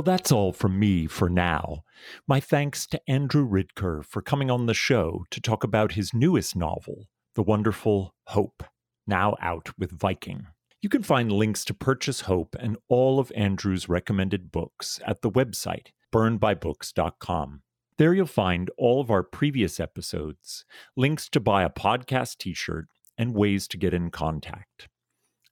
Well, 0.00 0.16
that's 0.16 0.32
all 0.32 0.54
from 0.54 0.78
me 0.78 1.06
for 1.06 1.28
now. 1.28 1.84
My 2.26 2.40
thanks 2.40 2.86
to 2.86 3.02
Andrew 3.06 3.46
Ridker 3.46 4.02
for 4.02 4.22
coming 4.22 4.50
on 4.50 4.64
the 4.64 4.72
show 4.72 5.26
to 5.30 5.42
talk 5.42 5.62
about 5.62 5.92
his 5.92 6.14
newest 6.14 6.56
novel, 6.56 7.10
The 7.34 7.42
Wonderful 7.42 8.14
Hope, 8.28 8.62
now 9.06 9.36
out 9.42 9.68
with 9.78 9.92
Viking. 9.92 10.46
You 10.80 10.88
can 10.88 11.02
find 11.02 11.30
links 11.30 11.66
to 11.66 11.74
purchase 11.74 12.22
Hope 12.22 12.56
and 12.58 12.78
all 12.88 13.18
of 13.18 13.30
Andrew's 13.36 13.90
recommended 13.90 14.50
books 14.50 15.00
at 15.06 15.20
the 15.20 15.30
website 15.30 15.88
burnedbybooks.com. 16.14 17.60
There 17.98 18.14
you'll 18.14 18.24
find 18.24 18.70
all 18.78 19.02
of 19.02 19.10
our 19.10 19.22
previous 19.22 19.78
episodes, 19.78 20.64
links 20.96 21.28
to 21.28 21.40
buy 21.40 21.62
a 21.62 21.68
podcast 21.68 22.38
t 22.38 22.54
shirt, 22.54 22.86
and 23.18 23.34
ways 23.34 23.68
to 23.68 23.76
get 23.76 23.92
in 23.92 24.10
contact. 24.10 24.88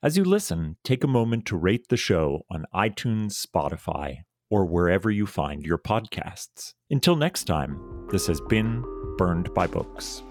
As 0.02 0.16
you 0.16 0.24
listen, 0.24 0.78
take 0.84 1.04
a 1.04 1.08
moment 1.08 1.44
to 1.46 1.56
rate 1.58 1.88
the 1.88 1.98
show 1.98 2.46
on 2.50 2.64
iTunes, 2.72 3.44
Spotify, 3.44 4.20
or 4.50 4.64
wherever 4.64 5.10
you 5.10 5.26
find 5.26 5.64
your 5.64 5.78
podcasts. 5.78 6.74
Until 6.90 7.16
next 7.16 7.44
time, 7.44 7.78
this 8.10 8.26
has 8.26 8.40
been 8.40 8.84
Burned 9.18 9.52
by 9.54 9.66
Books. 9.66 10.22